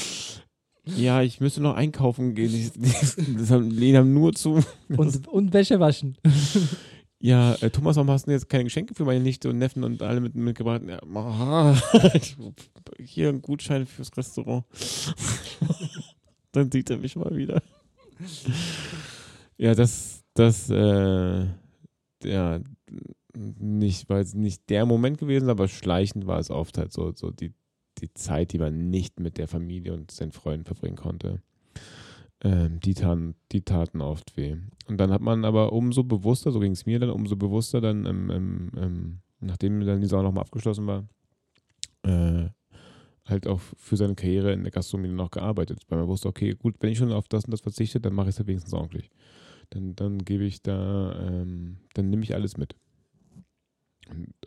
ja, 0.84 1.22
ich 1.22 1.40
müsste 1.40 1.62
noch 1.62 1.74
einkaufen 1.74 2.34
gehen. 2.34 2.52
Ich, 2.54 2.72
das 3.36 3.50
haben, 3.50 3.70
Lena 3.70 4.00
haben 4.00 4.12
nur 4.12 4.32
zu. 4.32 4.60
Und, 4.88 5.28
und 5.28 5.52
Wäsche 5.52 5.78
waschen. 5.78 6.16
Ja, 7.20 7.54
äh, 7.54 7.70
Thomas, 7.70 7.96
warum 7.96 8.10
hast 8.10 8.26
du 8.26 8.30
jetzt 8.30 8.48
keine 8.48 8.64
Geschenke 8.64 8.94
für 8.94 9.04
meine 9.04 9.20
Nichte 9.20 9.50
und 9.50 9.58
Neffen 9.58 9.82
und 9.82 10.02
alle 10.02 10.20
mit, 10.20 10.36
mitgebracht? 10.36 10.82
Ja, 10.86 11.00
aha, 11.02 11.76
hier 13.00 13.28
ein 13.30 13.42
Gutschein 13.42 13.86
fürs 13.86 14.16
Restaurant. 14.16 14.64
Dann 16.52 16.70
sieht 16.70 16.90
er 16.90 16.98
mich 16.98 17.16
mal 17.16 17.36
wieder. 17.36 17.60
Ja, 19.60 19.74
das, 19.74 20.24
das, 20.34 20.70
äh, 20.70 21.46
ja, 22.22 22.60
nicht, 23.34 24.08
war 24.08 24.18
jetzt 24.18 24.36
nicht 24.36 24.70
der 24.70 24.86
Moment 24.86 25.18
gewesen, 25.18 25.50
aber 25.50 25.66
schleichend 25.66 26.28
war 26.28 26.38
es 26.38 26.50
oft 26.50 26.78
halt 26.78 26.92
so, 26.92 27.12
so 27.12 27.32
die, 27.32 27.52
die 27.98 28.14
Zeit, 28.14 28.52
die 28.52 28.58
man 28.58 28.88
nicht 28.88 29.18
mit 29.18 29.36
der 29.36 29.48
Familie 29.48 29.92
und 29.94 30.12
seinen 30.12 30.30
Freunden 30.30 30.64
verbringen 30.64 30.96
konnte. 30.96 31.42
Ähm, 32.40 32.78
die, 32.78 32.94
taten, 32.94 33.34
die 33.50 33.62
taten 33.62 34.00
oft 34.00 34.36
weh. 34.36 34.56
Und 34.86 34.98
dann 34.98 35.10
hat 35.10 35.22
man 35.22 35.44
aber 35.44 35.72
umso 35.72 36.04
bewusster, 36.04 36.52
so 36.52 36.60
ging 36.60 36.72
es 36.72 36.86
mir 36.86 37.00
dann, 37.00 37.10
umso 37.10 37.34
bewusster 37.34 37.80
dann, 37.80 38.06
ähm, 38.06 38.70
ähm, 38.76 39.18
nachdem 39.40 39.84
dann 39.84 40.00
die 40.00 40.06
Saison 40.06 40.22
nochmal 40.22 40.42
abgeschlossen 40.42 40.86
war, 40.86 41.08
äh, 42.04 42.48
halt 43.28 43.46
auch 43.46 43.60
für 43.60 43.96
seine 43.96 44.14
Karriere 44.14 44.52
in 44.52 44.62
der 44.62 44.72
Gastronomie 44.72 45.08
noch 45.14 45.30
gearbeitet, 45.30 45.80
weil 45.88 45.98
man 45.98 46.08
wusste, 46.08 46.28
okay, 46.28 46.54
gut, 46.54 46.76
wenn 46.80 46.90
ich 46.92 46.98
schon 46.98 47.12
auf 47.12 47.28
das 47.28 47.44
und 47.44 47.50
das 47.50 47.60
verzichte, 47.60 48.00
dann 48.00 48.14
mache 48.14 48.28
ich 48.28 48.34
es 48.34 48.38
halt 48.38 48.48
wenigstens 48.48 48.74
ordentlich. 48.74 49.10
Dann, 49.70 49.94
dann 49.96 50.18
gebe 50.24 50.44
ich 50.44 50.62
da, 50.62 51.14
ähm, 51.28 51.76
dann 51.94 52.08
nehme 52.10 52.22
ich 52.22 52.34
alles 52.34 52.56
mit. 52.56 52.74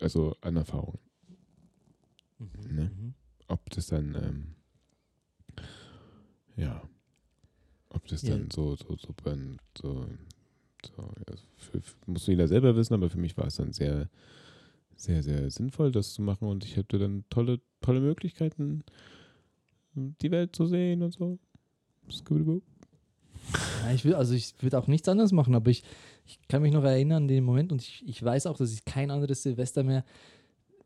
Also 0.00 0.36
an 0.40 0.56
Erfahrung. 0.56 0.98
Ne? 2.68 2.90
Ob 3.48 3.70
das 3.70 3.86
dann, 3.86 4.14
ähm, 4.14 4.54
ja, 6.56 6.82
ob 7.90 8.06
das 8.08 8.22
Ja. 8.22 8.30
dann 8.36 8.50
so, 8.50 8.74
so, 8.76 8.96
so, 8.96 9.14
beim- 9.22 9.58
so, 9.80 10.06
so 10.84 11.02
ja, 11.28 11.36
für, 11.56 11.80
für, 11.80 11.96
muss 12.06 12.26
jeder 12.26 12.48
selber 12.48 12.74
wissen, 12.74 12.94
aber 12.94 13.10
für 13.10 13.18
mich 13.18 13.36
war 13.36 13.46
es 13.46 13.56
dann 13.56 13.72
sehr, 13.72 14.08
sehr, 15.02 15.22
sehr 15.22 15.50
sinnvoll, 15.50 15.90
das 15.90 16.14
zu 16.14 16.22
machen 16.22 16.48
und 16.48 16.64
ich 16.64 16.76
hatte 16.76 16.98
dann 16.98 17.24
tolle, 17.28 17.60
tolle 17.80 18.00
Möglichkeiten, 18.00 18.84
die 19.94 20.30
Welt 20.30 20.54
zu 20.54 20.66
sehen 20.66 21.02
und 21.02 21.12
so. 21.12 21.38
Scooby-Doo. 22.10 22.62
Ja, 23.84 23.92
ich 23.92 24.04
will, 24.04 24.14
also 24.14 24.34
ich 24.34 24.54
würde 24.60 24.78
auch 24.78 24.86
nichts 24.86 25.08
anderes 25.08 25.32
machen, 25.32 25.54
aber 25.54 25.70
ich, 25.70 25.82
ich 26.26 26.38
kann 26.48 26.62
mich 26.62 26.72
noch 26.72 26.84
erinnern 26.84 27.24
an 27.24 27.28
den 27.28 27.44
Moment 27.44 27.72
und 27.72 27.82
ich, 27.82 28.06
ich 28.06 28.22
weiß 28.22 28.46
auch, 28.46 28.56
dass 28.56 28.72
ich 28.72 28.84
kein 28.84 29.10
anderes 29.10 29.42
Silvester 29.42 29.82
mehr 29.82 30.04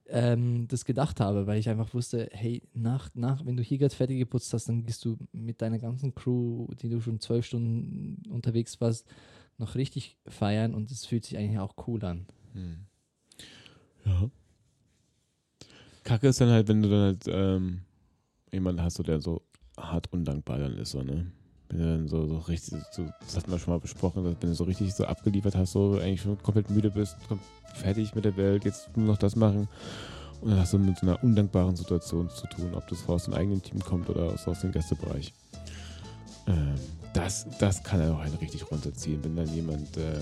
ähm, 0.08 0.66
das 0.68 0.84
gedacht 0.84 1.20
habe, 1.20 1.46
weil 1.46 1.58
ich 1.58 1.68
einfach 1.68 1.92
wusste, 1.92 2.28
hey, 2.32 2.62
nach, 2.72 3.10
nach, 3.14 3.44
wenn 3.44 3.56
du 3.56 3.62
hier 3.62 3.78
gerade 3.78 3.94
fertig 3.94 4.18
geputzt 4.18 4.52
hast, 4.54 4.68
dann 4.68 4.84
gehst 4.84 5.04
du 5.04 5.18
mit 5.32 5.60
deiner 5.60 5.78
ganzen 5.78 6.14
Crew, 6.14 6.68
die 6.80 6.88
du 6.88 7.00
schon 7.00 7.20
zwölf 7.20 7.44
Stunden 7.44 8.22
unterwegs 8.30 8.80
warst, 8.80 9.06
noch 9.58 9.74
richtig 9.74 10.16
feiern 10.26 10.74
und 10.74 10.90
es 10.90 11.04
fühlt 11.04 11.24
sich 11.24 11.36
eigentlich 11.36 11.58
auch 11.58 11.74
cool 11.86 12.02
an. 12.04 12.26
Hm. 12.54 12.86
Ja. 14.06 14.30
Kacke 16.04 16.28
ist 16.28 16.40
dann 16.40 16.50
halt, 16.50 16.68
wenn 16.68 16.82
du 16.82 16.88
dann 16.88 17.00
halt 17.00 17.24
ähm, 17.26 17.80
jemanden 18.52 18.82
hast, 18.82 19.04
der 19.06 19.20
so 19.20 19.42
hart 19.76 20.12
undankbar 20.12 20.58
dann 20.58 20.76
ist, 20.78 20.92
so, 20.92 21.02
ne? 21.02 21.30
Wenn 21.68 21.78
du 21.78 21.84
dann 21.84 22.08
so, 22.08 22.26
so 22.26 22.38
richtig, 22.38 22.78
so, 22.92 23.08
das 23.20 23.36
hatten 23.36 23.50
wir 23.50 23.58
schon 23.58 23.74
mal 23.74 23.80
besprochen, 23.80 24.22
dass 24.22 24.36
wenn 24.40 24.50
du 24.50 24.54
so 24.54 24.64
richtig 24.64 24.94
so 24.94 25.04
abgeliefert 25.04 25.56
hast, 25.56 25.72
so 25.72 25.98
eigentlich 25.98 26.22
schon 26.22 26.40
komplett 26.40 26.70
müde 26.70 26.90
bist, 26.90 27.16
fertig 27.74 28.14
mit 28.14 28.24
der 28.24 28.36
Welt, 28.36 28.64
jetzt 28.64 28.96
nur 28.96 29.06
noch 29.06 29.18
das 29.18 29.34
machen. 29.34 29.68
Und 30.40 30.50
dann 30.50 30.60
hast 30.60 30.72
du 30.72 30.78
mit 30.78 30.96
so 30.98 31.06
einer 31.06 31.22
undankbaren 31.24 31.74
Situation 31.74 32.30
zu 32.30 32.46
tun, 32.46 32.74
ob 32.74 32.86
das 32.86 33.08
aus 33.08 33.24
dem 33.24 33.34
eigenen 33.34 33.62
Team 33.62 33.80
kommt 33.80 34.08
oder 34.08 34.32
aus, 34.46 34.60
dem 34.60 34.70
Gästebereich. 34.70 35.32
Ähm, 36.46 36.74
das, 37.14 37.46
das 37.58 37.82
kann 37.82 38.00
er 38.00 38.14
auch 38.14 38.20
einen 38.20 38.36
richtig 38.36 38.70
runterziehen, 38.70 39.24
wenn 39.24 39.34
dann 39.34 39.52
jemand 39.52 39.96
äh, 39.96 40.20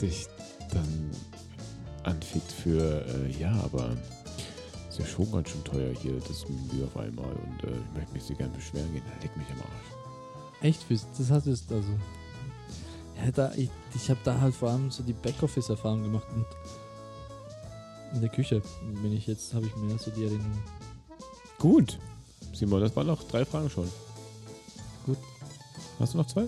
dich 0.00 0.26
dann 0.72 1.10
anfickt 2.06 2.50
für, 2.52 3.04
äh, 3.06 3.30
ja, 3.38 3.52
aber 3.64 3.90
ist 4.88 4.98
ja 4.98 5.04
schon 5.06 5.30
ganz 5.32 5.50
schön 5.50 5.64
teuer 5.64 5.92
hier, 6.00 6.18
das 6.26 6.48
Menü 6.48 6.84
auf 6.84 6.96
einmal 6.96 7.26
und 7.32 7.64
äh, 7.64 7.72
ich 7.76 7.94
möchte 7.98 8.12
mich 8.14 8.22
so 8.24 8.34
gern 8.34 8.52
beschweren 8.52 8.92
gehen, 8.92 9.02
leg 9.22 9.36
mich 9.36 9.46
am 9.50 9.58
Arsch. 9.60 10.62
Echt? 10.62 10.82
Fürs- 10.84 11.06
Das 11.18 11.30
hat 11.30 11.46
es 11.46 11.64
also. 11.70 11.88
Ja, 13.24 13.30
da, 13.32 13.52
ich 13.56 13.70
ich 13.94 14.10
habe 14.10 14.20
da 14.24 14.40
halt 14.40 14.54
vor 14.54 14.70
allem 14.70 14.90
so 14.90 15.02
die 15.02 15.12
Backoffice-Erfahrung 15.14 16.02
gemacht 16.02 16.26
und 16.34 16.44
in 18.14 18.20
der 18.20 18.30
Küche 18.30 18.62
bin 19.02 19.12
ich 19.12 19.26
jetzt, 19.26 19.52
habe 19.54 19.66
ich 19.66 19.76
mehr 19.76 19.98
so 19.98 20.10
die 20.10 20.24
Erinnerung. 20.24 20.58
Gut. 21.58 21.98
Simon, 22.54 22.80
das 22.80 22.94
waren 22.96 23.06
noch 23.06 23.22
drei 23.24 23.44
Fragen 23.44 23.68
schon. 23.68 23.88
Gut. 25.04 25.18
Hast 25.98 26.14
du 26.14 26.18
noch 26.18 26.26
zwei? 26.26 26.46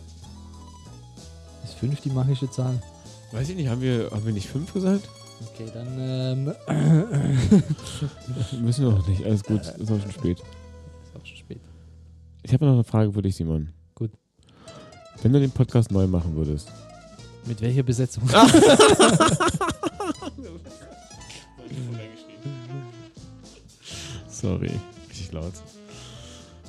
Ist 1.64 1.74
fünf 1.74 2.00
die 2.00 2.10
magische 2.10 2.50
Zahl? 2.50 2.80
Weiß 3.32 3.48
ich 3.50 3.56
nicht, 3.56 3.68
haben 3.68 3.80
wir, 3.82 4.10
haben 4.10 4.24
wir 4.24 4.32
nicht 4.32 4.48
fünf 4.48 4.72
gesagt? 4.72 5.08
Okay, 5.40 5.70
dann 5.72 5.86
ähm, 5.98 6.44
Müssen 8.60 8.84
wir 8.84 8.90
noch 8.92 9.06
nicht, 9.06 9.24
alles 9.24 9.42
gut, 9.44 9.60
ist 9.60 9.90
auch 9.90 10.00
schon 10.00 10.10
spät. 10.12 10.38
ist 10.40 11.16
auch 11.20 11.24
schon 11.26 11.36
spät. 11.36 11.60
Ich 12.42 12.52
habe 12.52 12.64
noch 12.66 12.74
eine 12.74 12.84
Frage 12.84 13.12
für 13.12 13.22
dich, 13.22 13.36
Simon. 13.36 13.72
Gut. 13.94 14.10
Wenn 15.22 15.32
du 15.32 15.40
den 15.40 15.50
Podcast 15.50 15.90
neu 15.90 16.06
machen 16.06 16.34
würdest, 16.36 16.68
Mit 17.46 17.60
welcher 17.60 17.82
Besetzung? 17.82 18.24
sorry, 24.28 24.70
richtig 25.08 25.32
laut. 25.32 25.52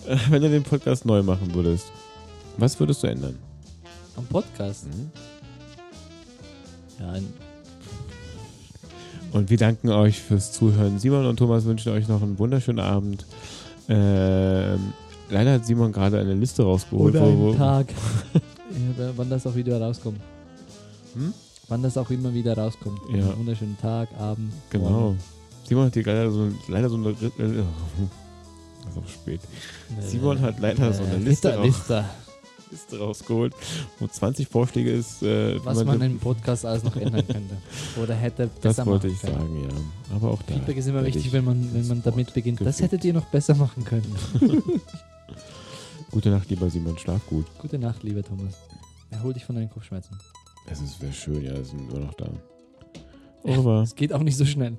Äh, 0.07 0.17
Wenn 0.29 0.41
du 0.41 0.49
den 0.49 0.63
Podcast 0.63 1.05
neu 1.05 1.21
machen 1.23 1.53
würdest, 1.53 1.91
was 2.57 2.79
würdest 2.79 3.03
du 3.03 3.07
ändern? 3.07 3.37
Am 4.15 4.25
Podcast? 4.25 4.85
Mhm. 4.87 5.11
Ja, 6.99 7.11
ein, 7.11 7.33
Und 9.31 9.49
wir 9.49 9.57
danken 9.57 9.89
euch 9.89 10.19
fürs 10.19 10.51
Zuhören. 10.51 10.99
Simon 10.99 11.25
und 11.25 11.37
Thomas 11.37 11.65
wünschen 11.65 11.91
euch 11.93 12.07
noch 12.07 12.21
einen 12.21 12.39
wunderschönen 12.39 12.79
Abend. 12.79 13.25
Ähm, 13.87 14.93
leider 15.29 15.53
hat 15.53 15.65
Simon 15.65 15.91
gerade 15.91 16.19
eine 16.19 16.33
Liste 16.33 16.63
rausgeholt. 16.63 17.15
Oder 17.15 17.25
einen 17.25 17.39
wo, 17.39 17.53
Tag. 17.53 17.87
ja, 18.33 19.11
wann 19.15 19.29
das 19.29 19.45
auch 19.45 19.55
wieder 19.55 19.79
rauskommt. 19.79 20.19
Hm? 21.13 21.33
Wann 21.67 21.83
das 21.83 21.97
auch 21.97 22.09
immer 22.09 22.33
wieder 22.33 22.57
rauskommt. 22.57 22.99
Ja. 23.09 23.25
Einen 23.25 23.39
wunderschönen 23.39 23.77
Tag, 23.77 24.09
Abend. 24.19 24.51
Genau. 24.71 24.89
Morgen. 24.89 25.19
Simon 25.67 25.85
hat 25.85 25.93
hier 25.93 26.05
leider 26.05 26.31
so, 26.31 26.47
leider 26.67 26.89
so 26.89 26.95
eine. 26.95 27.09
Äh, 27.09 27.63
Das 28.81 28.93
ist 28.93 28.97
auch 28.97 29.09
spät. 29.09 29.41
Simon 29.99 30.41
hat 30.41 30.59
leider 30.59 30.93
so 30.93 31.03
eine 31.03 31.15
Äh, 31.15 31.17
Liste, 31.17 31.49
Liste, 31.49 31.61
Liste. 31.61 32.05
Liste 32.71 32.99
rausgeholt, 32.99 33.53
wo 33.99 34.07
20 34.07 34.47
Vorschläge 34.47 34.91
ist. 34.91 35.23
Äh, 35.23 35.63
Was 35.65 35.83
man 35.83 36.01
im 36.01 36.19
Podcast 36.19 36.65
alles 36.65 36.83
noch 36.83 36.95
ändern 36.95 37.25
könnte. 37.27 37.57
Oder 38.01 38.15
hätte 38.15 38.49
Das 38.61 38.75
besser 38.75 38.85
wollte 38.85 39.07
machen 39.07 39.15
ich 39.15 39.21
können. 39.21 39.33
sagen, 39.37 39.63
ja. 40.09 40.15
Aber 40.15 40.31
auch 40.31 40.41
da. 40.43 40.53
Feedback 40.53 40.77
ist 40.77 40.87
immer 40.87 41.03
wichtig, 41.05 41.25
ich 41.27 41.33
wenn 41.33 41.45
man, 41.45 41.73
wenn 41.73 41.87
man 41.87 42.03
damit 42.03 42.33
beginnt. 42.33 42.61
Das 42.61 42.77
gefügt. 42.77 42.81
hättet 42.93 43.05
ihr 43.05 43.13
noch 43.13 43.25
besser 43.25 43.55
machen 43.55 43.83
können. 43.83 44.15
Gute 46.11 46.29
Nacht, 46.29 46.49
lieber 46.49 46.69
Simon. 46.69 46.97
Schlaf 46.97 47.25
gut. 47.27 47.45
Gute 47.59 47.77
Nacht, 47.77 48.03
lieber 48.03 48.23
Thomas. 48.23 48.55
Erhol 49.11 49.33
dich 49.33 49.45
von 49.45 49.55
deinen 49.55 49.69
Kopfschmerzen. 49.69 50.17
Es 50.71 50.81
ist 50.81 51.01
wäre 51.01 51.13
schön, 51.13 51.43
ja, 51.43 51.55
wir 51.55 51.65
sind 51.65 51.89
nur 51.89 51.99
noch 51.99 52.13
da. 52.15 52.27
Revoir. 53.43 53.83
Es 53.83 53.95
geht 53.95 54.13
auch 54.13 54.21
nicht 54.21 54.37
so 54.37 54.45
schnell. 54.45 54.77